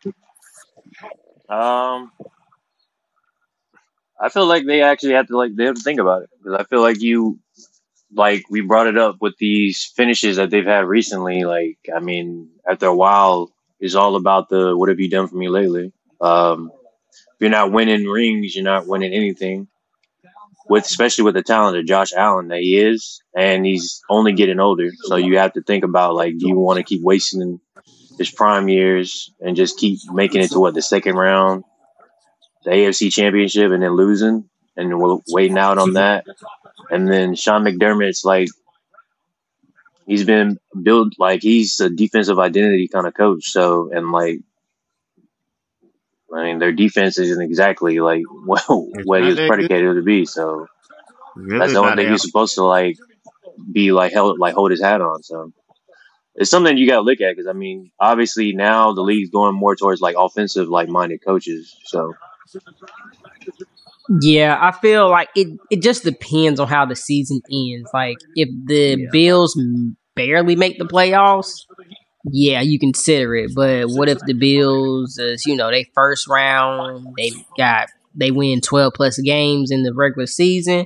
Um, 1.49 2.11
I 4.19 4.29
feel 4.29 4.45
like 4.47 4.65
they 4.65 4.81
actually 4.81 5.13
have 5.13 5.27
to 5.27 5.37
like 5.37 5.55
they 5.55 5.65
have 5.65 5.75
to 5.75 5.81
think 5.81 5.99
about 5.99 6.23
it 6.23 6.29
because 6.37 6.59
I 6.59 6.63
feel 6.65 6.81
like 6.81 7.01
you, 7.01 7.39
like 8.13 8.43
we 8.49 8.61
brought 8.61 8.87
it 8.87 8.97
up 8.97 9.17
with 9.21 9.35
these 9.37 9.91
finishes 9.95 10.37
that 10.37 10.49
they've 10.49 10.65
had 10.65 10.85
recently. 10.85 11.43
Like, 11.43 11.77
I 11.93 11.99
mean, 11.99 12.49
after 12.69 12.87
a 12.87 12.95
while, 12.95 13.51
it's 13.79 13.95
all 13.95 14.15
about 14.15 14.49
the 14.49 14.75
what 14.75 14.89
have 14.89 14.99
you 14.99 15.09
done 15.09 15.27
for 15.27 15.35
me 15.35 15.49
lately. 15.49 15.93
Um, 16.19 16.71
if 17.11 17.41
you're 17.41 17.49
not 17.49 17.71
winning 17.71 18.05
rings, 18.05 18.55
you're 18.55 18.63
not 18.63 18.87
winning 18.87 19.13
anything. 19.13 19.67
With 20.69 20.83
especially 20.83 21.23
with 21.23 21.35
the 21.35 21.43
talent 21.43 21.77
of 21.77 21.85
Josh 21.85 22.11
Allen 22.11 22.49
that 22.49 22.59
he 22.59 22.77
is, 22.77 23.21
and 23.33 23.65
he's 23.65 24.01
only 24.09 24.33
getting 24.33 24.59
older, 24.59 24.89
so 25.03 25.15
you 25.15 25.37
have 25.37 25.53
to 25.53 25.61
think 25.61 25.85
about 25.85 26.15
like, 26.15 26.37
do 26.37 26.45
you 26.47 26.57
want 26.57 26.75
to 26.75 26.83
keep 26.83 27.01
wasting 27.01 27.61
his 28.17 28.31
prime 28.31 28.67
years 28.67 29.31
and 29.39 29.55
just 29.55 29.77
keep 29.77 29.99
making 30.11 30.41
it 30.41 30.51
to 30.51 30.59
what 30.59 30.73
the 30.73 30.81
second 30.81 31.15
round, 31.15 31.63
the 32.65 32.71
AFC 32.71 33.13
Championship, 33.13 33.71
and 33.71 33.81
then 33.81 33.95
losing, 33.95 34.49
and 34.77 34.97
we're 34.97 35.17
waiting 35.29 35.57
out 35.57 35.77
on 35.77 35.93
that. 35.93 36.25
And 36.89 37.11
then 37.11 37.35
Sean 37.35 37.63
McDermott's 37.63 38.23
like 38.23 38.47
he's 40.05 40.23
been 40.23 40.57
built 40.81 41.13
like 41.19 41.41
he's 41.41 41.79
a 41.79 41.89
defensive 41.89 42.39
identity 42.39 42.87
kind 42.87 43.07
of 43.07 43.13
coach. 43.13 43.49
So 43.49 43.91
and 43.91 44.11
like 44.11 44.39
I 46.33 46.43
mean 46.43 46.59
their 46.59 46.71
defense 46.71 47.17
isn't 47.17 47.41
exactly 47.41 47.99
like 47.99 48.23
what 48.45 48.63
what 48.67 49.21
he 49.21 49.27
was 49.27 49.39
predicated 49.39 49.95
to 49.95 50.03
be. 50.03 50.25
So 50.25 50.67
Really 51.35 51.59
that's 51.59 51.73
the 51.73 51.79
only 51.79 51.95
thing 51.95 52.11
he's 52.11 52.23
supposed 52.23 52.55
to 52.55 52.63
like 52.63 52.97
be 53.71 53.91
like 53.91 54.13
held 54.13 54.39
like 54.39 54.55
hold 54.55 54.71
his 54.71 54.81
hat 54.81 55.01
on. 55.01 55.23
So 55.23 55.51
it's 56.35 56.49
something 56.49 56.77
you 56.77 56.87
got 56.87 56.95
to 56.95 57.01
look 57.01 57.21
at 57.21 57.35
because 57.35 57.47
I 57.47 57.53
mean, 57.53 57.91
obviously 57.99 58.53
now 58.53 58.93
the 58.93 59.01
league's 59.01 59.29
going 59.29 59.55
more 59.55 59.75
towards 59.75 60.01
like 60.01 60.15
offensive 60.17 60.67
like 60.67 60.87
minded 60.87 61.23
coaches. 61.23 61.75
So 61.85 62.13
Yeah, 64.21 64.57
I 64.61 64.71
feel 64.71 65.09
like 65.09 65.29
it. 65.35 65.47
It 65.69 65.81
just 65.81 66.03
depends 66.03 66.59
on 66.59 66.67
how 66.67 66.85
the 66.85 66.95
season 66.95 67.41
ends. 67.51 67.89
Like 67.93 68.17
if 68.35 68.49
the 68.65 68.97
Yeah. 68.99 69.09
Bills 69.11 69.59
barely 70.15 70.55
make 70.55 70.79
the 70.79 70.85
playoffs, 70.85 71.65
yeah, 72.31 72.61
you 72.61 72.79
consider 72.79 73.35
it. 73.35 73.51
But 73.55 73.87
what 73.87 74.09
if 74.09 74.19
the 74.19 74.33
Bills, 74.33 75.17
is, 75.17 75.45
you 75.45 75.55
know, 75.55 75.69
they 75.69 75.85
first 75.93 76.27
round, 76.27 77.15
they 77.17 77.31
got 77.57 77.89
they 78.15 78.31
win 78.31 78.61
twelve 78.61 78.93
plus 78.93 79.19
games 79.19 79.71
in 79.71 79.83
the 79.83 79.93
regular 79.93 80.25
season. 80.27 80.85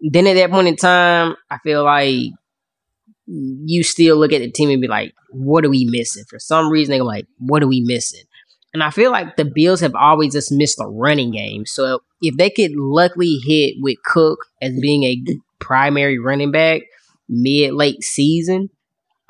Then 0.00 0.26
at 0.26 0.34
that 0.34 0.50
point 0.50 0.68
in 0.68 0.76
time, 0.76 1.36
I 1.50 1.58
feel 1.58 1.84
like 1.84 2.32
you 3.26 3.82
still 3.84 4.16
look 4.16 4.32
at 4.32 4.40
the 4.40 4.50
team 4.50 4.70
and 4.70 4.80
be 4.80 4.88
like, 4.88 5.14
what 5.30 5.64
are 5.64 5.70
we 5.70 5.84
missing? 5.84 6.24
For 6.28 6.38
some 6.40 6.68
reason, 6.68 6.92
they're 6.92 7.04
like, 7.04 7.26
what 7.38 7.62
are 7.62 7.68
we 7.68 7.80
missing? 7.80 8.24
And 8.72 8.82
I 8.82 8.90
feel 8.90 9.10
like 9.12 9.36
the 9.36 9.44
Bills 9.44 9.80
have 9.80 9.94
always 9.94 10.32
just 10.32 10.50
missed 10.50 10.78
the 10.78 10.86
running 10.86 11.32
game. 11.32 11.64
So 11.66 12.02
if 12.20 12.36
they 12.36 12.50
could 12.50 12.72
luckily 12.74 13.38
hit 13.44 13.76
with 13.78 13.96
Cook 14.04 14.46
as 14.60 14.78
being 14.80 15.04
a 15.04 15.22
primary 15.58 16.18
running 16.18 16.52
back 16.52 16.82
mid 17.28 17.74
late 17.74 18.02
season, 18.02 18.70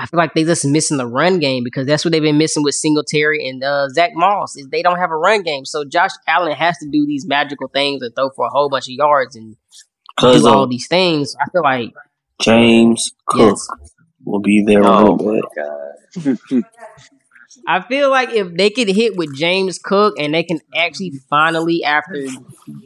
I 0.01 0.07
feel 0.07 0.17
like 0.17 0.33
they 0.33 0.45
just 0.45 0.65
missing 0.65 0.97
the 0.97 1.07
run 1.07 1.41
game 1.41 1.63
because 1.63 1.87
that's 1.87 2.05
what 2.05 2.13
they've 2.13 2.23
been 2.23 2.39
missing 2.39 2.63
with 2.63 2.75
Singletary 2.75 3.47
and 3.47 3.63
uh, 3.63 3.89
Zach 3.91 4.13
Moss 4.15 4.57
is 4.57 4.67
they 4.69 4.83
don't 4.83 4.99
have 4.99 5.11
a 5.11 5.17
run 5.17 5.43
game. 5.43 5.67
So 5.67 5.85
Josh 5.85 6.13
Allen 6.27 6.53
has 6.53 6.79
to 6.79 6.89
do 6.89 7.05
these 7.07 7.27
magical 7.27 7.69
things 7.69 8.01
and 8.03 8.15
throw 8.15 8.31
for 8.31 8.47
a 8.47 8.51
whole 8.51 8.71
bunch 8.71 8.87
of 8.87 8.93
yards 8.93 9.37
and 9.37 9.57
Because 10.17 10.43
do 10.43 10.49
all 10.49 10.67
these 10.67 10.89
things. 10.89 11.37
I 11.39 11.51
feel 11.51 11.63
like 11.63 11.91
James 12.41 13.13
Cook 13.27 13.59
yes, 13.59 13.69
will 14.25 14.41
be 14.41 14.65
there 14.67 14.83
oh 14.85 15.17
my 15.17 15.41
god, 15.55 16.39
I 17.67 17.81
feel 17.83 18.11
like 18.11 18.31
if 18.31 18.55
they 18.55 18.71
could 18.71 18.89
hit 18.89 19.17
with 19.17 19.35
James 19.35 19.79
Cook 19.79 20.15
and 20.19 20.35
they 20.35 20.43
can 20.43 20.61
actually 20.77 21.13
finally, 21.29 21.83
after 21.85 22.27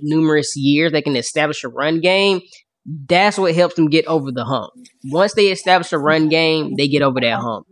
numerous 0.02 0.56
years, 0.56 0.92
they 0.92 1.02
can 1.02 1.16
establish 1.16 1.64
a 1.64 1.68
run 1.68 2.00
game, 2.00 2.40
that's 2.86 3.38
what 3.38 3.54
helps 3.54 3.74
them 3.74 3.88
get 3.88 4.06
over 4.06 4.30
the 4.30 4.44
hump. 4.44 4.72
Once 5.04 5.34
they 5.34 5.46
establish 5.46 5.92
a 5.92 5.98
run 5.98 6.28
game, 6.28 6.76
they 6.76 6.88
get 6.88 7.02
over 7.02 7.20
that 7.20 7.40
hump. 7.40 7.66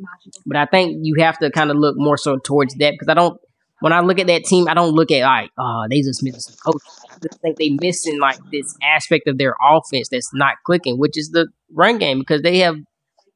But 0.46 0.56
I 0.56 0.66
think 0.66 0.98
you 1.02 1.16
have 1.22 1.38
to 1.38 1.50
kind 1.50 1.70
of 1.70 1.76
look 1.76 1.96
more 1.98 2.16
so 2.16 2.38
towards 2.38 2.74
that 2.76 2.92
because 2.92 3.08
I 3.08 3.14
don't. 3.14 3.38
When 3.80 3.92
I 3.92 3.98
look 3.98 4.20
at 4.20 4.28
that 4.28 4.44
team, 4.44 4.68
I 4.68 4.74
don't 4.74 4.94
look 4.94 5.10
at 5.10 5.22
like, 5.22 5.50
oh, 5.58 5.86
they 5.90 6.02
just 6.02 6.22
missing 6.22 6.38
some 6.38 6.54
coach. 6.64 6.82
I 7.10 7.16
just 7.20 7.40
think 7.40 7.58
they 7.58 7.70
missing 7.80 8.20
like 8.20 8.38
this 8.52 8.76
aspect 8.80 9.26
of 9.26 9.38
their 9.38 9.56
offense 9.60 10.08
that's 10.08 10.32
not 10.32 10.54
clicking, 10.64 11.00
which 11.00 11.18
is 11.18 11.30
the 11.30 11.48
run 11.72 11.98
game 11.98 12.20
because 12.20 12.42
they 12.42 12.58
have 12.58 12.76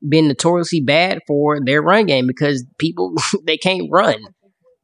been 0.07 0.29
notoriously 0.29 0.81
bad 0.81 1.21
for 1.27 1.59
their 1.65 1.83
run 1.83 2.07
game 2.07 2.27
because 2.27 2.65
people 2.79 3.15
they 3.45 3.57
can't 3.57 3.89
run. 3.91 4.19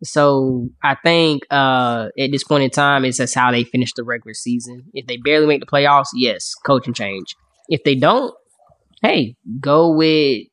So 0.04 0.68
I 0.82 0.96
think 0.96 1.44
uh, 1.50 2.08
at 2.18 2.32
this 2.32 2.42
point 2.42 2.64
in 2.64 2.70
time, 2.70 3.04
it's 3.04 3.18
just 3.18 3.34
how 3.34 3.52
they 3.52 3.62
finish 3.62 3.92
the 3.92 4.02
regular 4.02 4.34
season. 4.34 4.86
If 4.92 5.06
they 5.06 5.16
barely 5.16 5.46
make 5.46 5.60
the 5.60 5.66
playoffs, 5.66 6.08
yes, 6.14 6.54
coaching 6.66 6.92
change. 6.92 7.36
If 7.68 7.84
they 7.84 7.94
don't, 7.94 8.34
hey, 9.00 9.36
go 9.60 9.92
with 9.92 10.46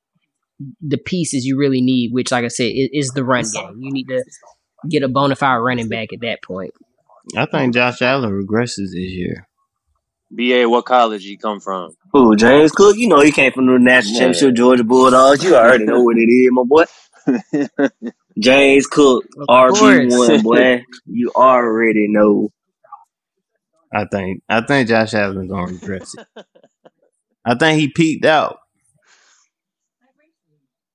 the 0.82 0.98
pieces 0.98 1.46
you 1.46 1.58
really 1.58 1.82
need, 1.82 2.12
which, 2.14 2.32
like 2.32 2.46
I 2.46 2.50
said, 2.50 2.72
is, 2.74 3.10
the 3.10 3.24
run 3.24 3.46
game. 3.52 3.78
You 3.80 3.92
need 3.92 4.08
to 4.10 4.24
get 4.88 5.04
a 5.04 5.08
bona 5.08 5.36
fide 5.36 5.58
running 5.58 5.90
back 5.90 6.14
at 6.14 6.22
that 6.22 6.44
point. 6.44 6.74
I 7.36 7.46
think 7.46 7.74
Josh 7.74 8.02
Allen 8.02 8.32
regresses 8.32 8.92
this 8.92 8.96
year. 8.96 9.48
BA, 10.32 10.66
what 10.70 10.86
college 10.86 11.24
you 11.24 11.38
come 11.38 11.60
from? 11.60 11.92
Who, 12.14 12.36
James 12.36 12.72
Cook? 12.72 12.96
You 12.98 13.08
know 13.08 13.22
he 13.22 13.32
came 13.32 13.52
from 13.52 13.66
the 13.66 13.80
national 13.80 14.14
Yeah. 14.14 14.20
championship 14.20 14.56
Georgia 14.56 14.84
Bulldogs. 14.84 15.44
You 15.44 15.56
already 15.56 15.86
know 15.86 16.02
what 16.04 16.18
it 16.18 16.30
is, 16.30 16.50
my 16.52 16.64
boy. 16.66 16.86
James 18.40 18.88
Cook, 18.88 19.26
Of 19.38 19.48
RG 19.48 20.10
course. 20.10 20.30
one, 20.30 20.42
boy. 20.44 20.84
You 21.06 21.32
already 21.36 22.08
know. 22.10 22.50
I 23.94 24.06
think 24.12 24.44
I 24.48 24.62
think 24.62 24.88
Josh 24.88 25.14
Allen's 25.16 25.50
gonna 25.50 25.72
regress 25.74 26.14
it. 26.16 26.28
I 27.46 27.56
think 27.56 27.80
he 27.80 27.88
peaked 27.92 28.26
out. 28.26 28.60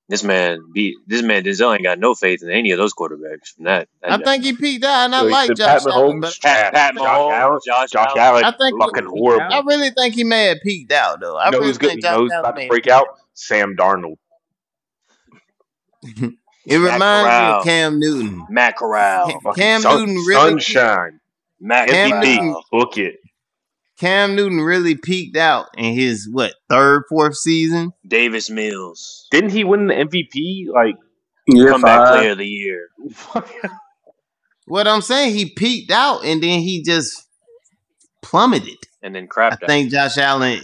This 0.07 0.23
man, 0.23 0.59
be 0.71 0.95
this 1.07 1.23
man 1.23 1.43
Denzel 1.43 1.73
ain't 1.73 1.81
got 1.83 1.97
no 1.97 2.13
faith 2.13 2.43
in 2.43 2.51
any 2.51 2.69
of 2.71 2.77
those 2.77 2.93
quarterbacks. 2.93 3.55
From 3.55 3.65
that, 3.65 3.87
I 4.03 4.17
think 4.17 4.43
he 4.43 4.53
peaked 4.53 4.85
out, 4.85 5.05
and 5.05 5.15
I 5.15 5.21
So 5.21 5.25
like 5.27 5.47
said 5.47 5.57
Josh 5.57 5.83
Pat 5.83 5.93
Allen. 5.93 6.17
Mahomes, 6.17 6.21
But 6.21 6.37
Pat, 6.43 6.73
Pat 6.75 6.93
Josh 6.93 7.03
Mahomes, 7.03 7.31
Allen, 7.33 7.59
Josh, 7.65 7.89
Josh 7.89 8.07
Allen. 8.15 8.19
Allen, 8.19 8.43
I 8.45 8.51
think 8.51 8.79
fucking 8.79 9.05
horrible. 9.05 9.47
I 9.51 9.61
really 9.65 9.89
think 9.89 10.13
he 10.13 10.23
may 10.23 10.45
have 10.49 10.57
peaked 10.61 10.91
out, 10.91 11.19
though. 11.21 11.37
I 11.37 11.45
You 11.45 11.51
know 11.53 11.57
really 11.57 11.69
who's 11.69 11.77
good? 11.79 11.89
think 11.89 12.03
You 12.03 12.09
know 12.09 12.15
Josh 12.15 12.19
who's 12.19 12.31
about 12.39 12.55
to 12.55 12.61
have 12.61 12.69
break 12.69 12.87
out? 12.87 13.07
Sam 13.33 13.75
Darnold. 13.75 14.17
It 16.67 16.79
Matt 16.79 16.93
reminds 16.93 17.27
me 17.29 17.57
of 17.59 17.63
Cam 17.63 17.99
Newton. 17.99 18.45
Matt 18.49 18.75
Corral, 18.75 19.27
Cam, 19.29 19.53
Cam 19.55 19.81
sun- 19.81 19.99
Newton 19.99 20.15
really 20.25 20.49
sunshine. 20.61 21.19
Matt 21.59 21.89
Cam 21.89 22.09
Corral. 22.09 22.23
Newton- 22.23 22.55
Book 22.71 22.97
it. 22.97 23.17
Cam 24.05 24.35
Newton 24.35 24.59
really 24.61 24.95
peaked 24.95 25.35
out 25.35 25.67
in 25.77 25.93
his 25.95 26.29
what 26.31 26.53
third, 26.69 27.03
fourth 27.09 27.35
season. 27.37 27.91
Davis 28.07 28.49
Mills, 28.51 29.27
Didn't 29.31 29.49
he 29.49 29.63
win 29.63 29.87
the 29.87 29.95
MVP? 29.95 30.67
Like, 30.71 30.95
Year 31.47 31.71
comeback 31.71 32.05
five. 32.07 32.15
player 32.19 32.31
of 32.31 32.37
the 32.37 32.45
year. 32.45 32.87
What 34.67 34.87
I'm 34.87 35.01
saying, 35.01 35.35
he 35.35 35.51
peaked 35.53 35.91
out 35.91 36.25
and 36.25 36.41
then 36.41 36.59
he 36.61 36.81
just 36.81 37.27
plummeted. 38.23 38.77
and 39.03 39.13
then 39.15 39.27
I 39.35 39.41
out. 39.61 39.67
think 39.67 39.91
Josh 39.91 40.17
Allen 40.19 40.59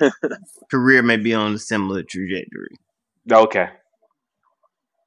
career 0.71 1.03
may 1.03 1.17
be 1.17 1.33
on 1.35 1.53
a 1.53 1.59
similar 1.59 2.01
trajectory. 2.01 2.77
okay. 3.31 3.69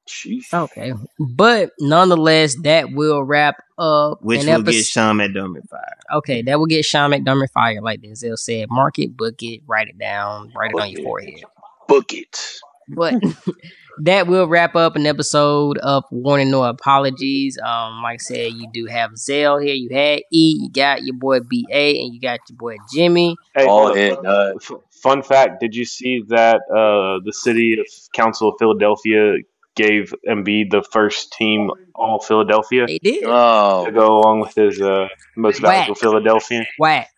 Sheesh. 0.07 0.53
Okay, 0.53 0.93
but 1.19 1.71
nonetheless, 1.79 2.55
that 2.63 2.91
will 2.91 3.23
wrap 3.23 3.55
up 3.77 4.21
Which 4.21 4.41
an 4.41 4.47
will 4.47 4.53
episode. 4.61 4.71
get 4.71 4.85
Sean 4.85 5.17
McDermott 5.17 5.67
fired. 5.69 6.17
Okay, 6.17 6.41
that 6.43 6.59
will 6.59 6.67
get 6.67 6.85
Sean 6.85 7.11
McDermott 7.11 7.51
fired, 7.53 7.83
like 7.83 8.01
Denzel 8.01 8.37
said. 8.37 8.67
Mark 8.69 8.99
it, 8.99 9.15
book 9.17 9.41
it, 9.41 9.61
write 9.67 9.87
it 9.87 9.97
down, 9.97 10.51
write 10.55 10.71
it 10.71 10.81
on 10.81 10.89
your 10.91 11.01
it. 11.01 11.03
forehead. 11.03 11.43
Book 11.87 12.13
it. 12.13 12.39
But 12.87 13.15
that 14.03 14.27
will 14.27 14.47
wrap 14.47 14.75
up 14.75 14.95
an 14.95 15.05
episode 15.07 15.77
of 15.79 16.03
Warning 16.11 16.51
No 16.51 16.63
Apologies. 16.63 17.57
Um, 17.57 18.01
like 18.03 18.15
I 18.15 18.17
said, 18.17 18.53
you 18.53 18.67
do 18.71 18.85
have 18.85 19.17
Zell 19.17 19.57
here, 19.59 19.73
you 19.73 19.89
had 19.91 20.19
E, 20.31 20.55
you 20.59 20.69
got 20.71 21.03
your 21.03 21.15
boy 21.15 21.39
BA, 21.39 21.65
and 21.73 22.13
you 22.13 22.19
got 22.21 22.39
your 22.49 22.57
boy 22.57 22.75
Jimmy. 22.93 23.35
Hey, 23.55 23.65
All 23.65 23.87
hold 23.87 23.91
up. 23.91 23.97
head 23.97 24.17
nut. 24.21 24.55
F- 24.61 24.71
Fun 25.01 25.21
fact: 25.21 25.59
Did 25.61 25.75
you 25.75 25.85
see 25.85 26.23
that 26.29 26.61
uh, 26.71 27.21
the 27.23 27.31
city 27.31 27.77
of 27.79 27.85
council 28.13 28.49
of 28.49 28.55
Philadelphia 28.57 29.35
gave 29.75 30.13
Embiid 30.27 30.71
the 30.71 30.83
first 30.91 31.33
team 31.33 31.69
All 31.93 32.19
Philadelphia 32.19 32.85
They 32.87 32.99
did. 32.99 33.23
Oh. 33.25 33.85
to 33.85 33.91
go 33.91 34.07
along 34.17 34.41
with 34.41 34.55
his 34.55 34.81
uh, 34.81 35.07
most 35.35 35.61
valuable 35.61 35.93
Whack. 35.93 35.99
Philadelphian? 35.99 36.65
Whack. 36.79 37.09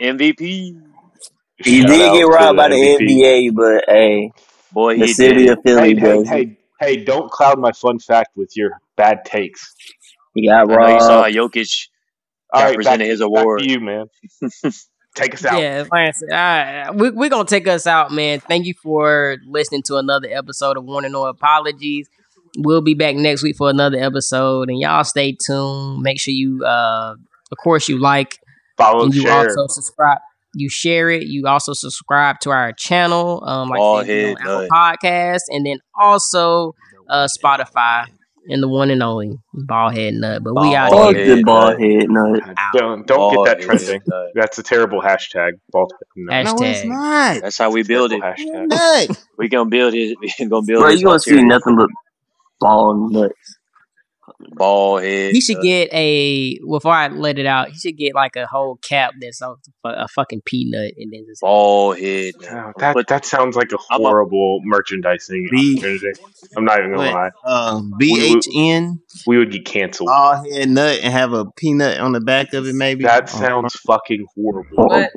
MVP. 0.00 0.76
He 1.62 1.80
Shout 1.82 1.88
did 1.90 2.12
get 2.12 2.22
robbed 2.22 2.56
by 2.56 2.68
the 2.68 2.74
MVP. 2.74 3.50
NBA, 3.50 3.54
but 3.54 3.84
hey, 3.86 4.32
Boy, 4.72 4.98
the 4.98 5.06
he 5.06 5.12
city 5.12 5.46
did. 5.46 5.58
of 5.58 5.58
Philly 5.64 5.94
Hey, 5.94 6.00
hey, 6.00 6.24
hey, 6.24 6.56
hey! 6.80 7.04
Don't 7.04 7.30
cloud 7.30 7.58
my 7.58 7.72
fun 7.72 7.98
fact 7.98 8.30
with 8.36 8.56
your 8.56 8.70
bad 8.96 9.24
takes. 9.26 9.74
He 10.34 10.46
got 10.48 10.70
I 10.70 10.76
know 10.76 10.88
you 10.94 11.00
saw 11.00 11.22
robbed. 11.22 11.34
how 11.34 11.48
Jokic 11.48 11.88
All 12.52 12.60
got 12.60 12.64
right, 12.64 12.68
back, 12.68 12.76
presented 12.76 13.06
his 13.08 13.20
back 13.20 13.26
award. 13.26 13.60
to 13.60 13.70
you, 13.70 13.80
man. 13.80 14.06
Take 15.14 15.34
us 15.34 15.44
out. 15.44 15.60
Yeah, 15.60 15.84
like 15.90 16.08
I 16.08 16.10
said, 16.12 16.30
all 16.30 16.36
right, 16.36 16.94
we, 16.94 17.10
we're 17.10 17.30
going 17.30 17.46
to 17.46 17.50
take 17.50 17.66
us 17.66 17.86
out, 17.86 18.12
man. 18.12 18.40
Thank 18.40 18.66
you 18.66 18.74
for 18.74 19.38
listening 19.46 19.82
to 19.84 19.96
another 19.96 20.28
episode 20.30 20.76
of 20.76 20.84
Warning 20.84 21.12
No 21.12 21.24
Apologies. 21.24 22.08
We'll 22.58 22.80
be 22.80 22.94
back 22.94 23.16
next 23.16 23.42
week 23.42 23.56
for 23.56 23.70
another 23.70 23.98
episode, 23.98 24.68
and 24.70 24.78
y'all 24.78 25.04
stay 25.04 25.32
tuned. 25.32 26.02
Make 26.02 26.20
sure 26.20 26.32
you, 26.32 26.64
uh, 26.64 27.16
of 27.50 27.58
course, 27.58 27.88
you 27.88 27.98
like 27.98 28.38
Follow, 28.76 29.04
and 29.04 29.14
you 29.14 29.22
share. 29.22 29.48
also 29.48 29.66
subscribe. 29.68 30.18
You 30.54 30.68
share 30.68 31.10
it. 31.10 31.24
You 31.24 31.46
also 31.46 31.72
subscribe 31.72 32.40
to 32.40 32.50
our 32.50 32.72
channel, 32.72 33.42
um, 33.44 33.68
like 33.68 33.78
Bald 33.78 34.04
I 34.04 34.06
said, 34.06 34.28
you 34.38 34.44
know, 34.44 34.62
Apple. 34.62 34.68
Podcast, 34.76 35.42
and 35.48 35.66
then 35.66 35.78
also 35.98 36.74
uh, 37.08 37.26
Spotify 37.26 38.06
and 38.48 38.62
the 38.62 38.68
one 38.68 38.90
and 38.90 39.02
only 39.02 39.38
Ballhead 39.54 40.14
Nut. 40.14 40.42
But 40.42 40.54
we 40.60 40.74
out 40.74 40.90
Bald 40.90 41.14
Fuck 41.14 41.16
here. 41.16 41.26
head 41.26 41.38
the 41.38 41.42
bald 41.44 41.78
nut. 41.78 41.80
head 41.80 42.08
nut. 42.08 42.56
Don't 42.74 43.06
don't 43.06 43.18
Bald 43.34 43.46
get 43.46 43.58
that 43.58 43.64
trending. 43.64 44.00
That's 44.34 44.58
a 44.58 44.62
terrible 44.62 45.00
hashtag. 45.00 45.52
Bald 45.70 45.92
no. 46.16 46.32
Hashtag. 46.32 46.44
No, 46.60 46.66
it's 46.66 46.84
not. 46.84 47.42
That's 47.42 47.58
how 47.58 47.70
we 47.70 47.82
build 47.82 48.12
it. 48.12 48.20
Terrible 48.20 48.42
You're 48.44 48.66
hashtag. 48.66 49.08
not. 49.08 49.24
We 49.38 49.48
gonna 49.48 49.68
build 49.70 49.94
it. 49.94 50.16
We 50.20 50.32
gonna 50.48 50.62
build 50.66 50.80
Bro, 50.80 50.90
you 50.90 51.04
gonna 51.04 51.18
see 51.20 51.42
nothing 51.42 51.76
but 51.76 51.88
ball 52.60 53.08
nuts. 53.10 53.34
Bald 54.52 55.02
head. 55.02 55.32
He 55.32 55.40
should 55.40 55.56
nut. 55.56 55.64
get 55.64 55.88
a 55.92 56.58
before 56.60 56.92
I 56.92 57.08
let 57.08 57.38
it 57.38 57.46
out. 57.46 57.68
He 57.70 57.78
should 57.78 57.96
get 57.96 58.14
like 58.14 58.36
a 58.36 58.46
whole 58.46 58.76
cap 58.76 59.12
that's 59.20 59.40
a, 59.42 59.54
a 59.84 60.08
fucking 60.08 60.40
peanut, 60.46 60.94
and 60.96 61.12
then 61.12 61.24
just 61.28 61.42
bald 61.42 61.98
head. 61.98 62.32
Oh, 62.50 62.72
that 62.78 62.94
But 62.94 63.08
that 63.08 63.24
sounds 63.26 63.54
like 63.56 63.70
a 63.72 63.78
I'm 63.90 64.00
a- 64.00 64.04
horrible 64.04 64.60
merchandising 64.64 65.48
B- 65.50 65.76
opportunity. 65.78 66.20
I'm 66.56 66.64
not 66.64 66.78
even 66.78 66.92
gonna 66.94 67.12
What? 67.12 67.14
lie. 67.14 67.30
Uh, 67.44 67.80
We- 67.98 68.12
we- 68.12 68.34
BHN, 68.40 68.98
We 69.26 69.38
would 69.38 69.52
get 69.52 69.64
canceled. 69.66 70.08
all 70.10 70.42
head 70.50 70.68
nut, 70.70 71.00
and 71.02 71.12
have 71.12 71.32
a 71.32 71.44
peanut 71.56 71.98
on 72.00 72.12
the 72.12 72.20
back 72.20 72.54
of 72.54 72.66
it, 72.66 72.74
maybe. 72.74 73.04
That 73.04 73.24
Oh, 73.34 73.38
sounds 73.38 73.74
fucking 73.86 74.26
horrible. 74.34 74.68
what? 74.88 75.10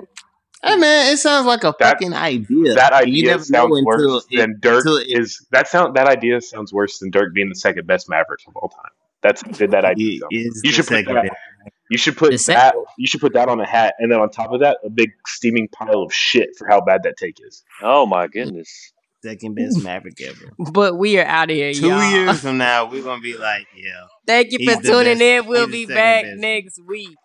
Hey 0.66 0.78
man, 0.78 1.12
it 1.14 1.18
sounds 1.18 1.46
like 1.46 1.64
a 1.66 1.74
That- 1.80 1.94
fucking 2.00 2.14
idea. 2.14 2.74
That 2.76 2.94
And 2.94 3.08
you 3.14 3.20
idea 3.24 3.32
never 3.32 3.40
know 3.40 3.44
sounds 3.44 3.78
until 3.80 3.84
worse 4.16 4.26
it- 4.32 4.38
than 4.38 4.60
Dirk 4.62 4.86
until 4.86 4.98
it- 4.98 5.08
is. 5.10 5.46
That 5.52 5.68
sound 5.68 5.96
that 5.96 6.08
idea 6.08 6.40
sounds 6.42 6.72
worse 6.72 7.00
than 7.00 7.10
Dirk 7.12 7.34
being 7.34 7.50
the 7.50 7.56
second 7.56 7.86
best 7.86 8.10
Maverick 8.10 8.40
of 8.48 8.56
all 8.56 8.70
time. 8.70 8.92
That's 9.24 9.42
good 9.44 9.72
that 9.72 9.86
idea. 9.86 10.20
Is 10.32 10.62
You 10.64 10.72
should 10.72 10.88
put 10.88 11.06
that. 11.06 11.30
You 11.90 11.98
should 11.98 12.18
put 12.18 12.32
that. 12.48 12.76
You 12.98 13.08
should 13.08 13.22
put 13.22 13.34
that 13.34 13.50
on 13.50 13.60
a 13.60 13.66
hat, 13.66 13.96
and 14.00 14.12
then 14.12 14.20
on 14.20 14.30
top 14.30 14.52
of 14.52 14.60
that, 14.62 14.78
a 14.84 14.90
big 14.90 15.12
steaming 15.28 15.68
pile 15.70 16.02
of 16.04 16.14
shit 16.14 16.50
for 16.58 16.68
how 16.68 16.82
bad 16.82 17.02
that 17.04 17.16
take 17.18 17.38
is. 17.46 17.64
Oh 17.82 18.06
my 18.06 18.28
goodness. 18.28 18.92
second 19.24 19.56
best 19.56 19.82
Maverick 19.84 20.20
ever. 20.22 20.52
But 20.72 20.98
we 20.98 21.18
are 21.20 21.26
out 21.26 21.50
of 21.50 21.56
here, 21.56 21.74
Two 21.74 21.88
y'all. 21.88 22.12
years 22.12 22.42
from 22.42 22.58
now, 22.58 22.86
we're 22.92 23.04
gonna 23.04 23.22
be 23.22 23.38
like, 23.38 23.68
yeah. 23.76 24.06
Thank 24.28 24.52
you 24.52 24.60
for 24.70 24.82
tuning 24.82 25.20
best. 25.20 25.22
in. 25.22 25.46
We'll 25.48 25.68
He's 25.68 25.88
be 25.88 25.94
back 25.94 26.24
best. 26.24 26.38
next 26.40 26.80
week. 26.86 27.16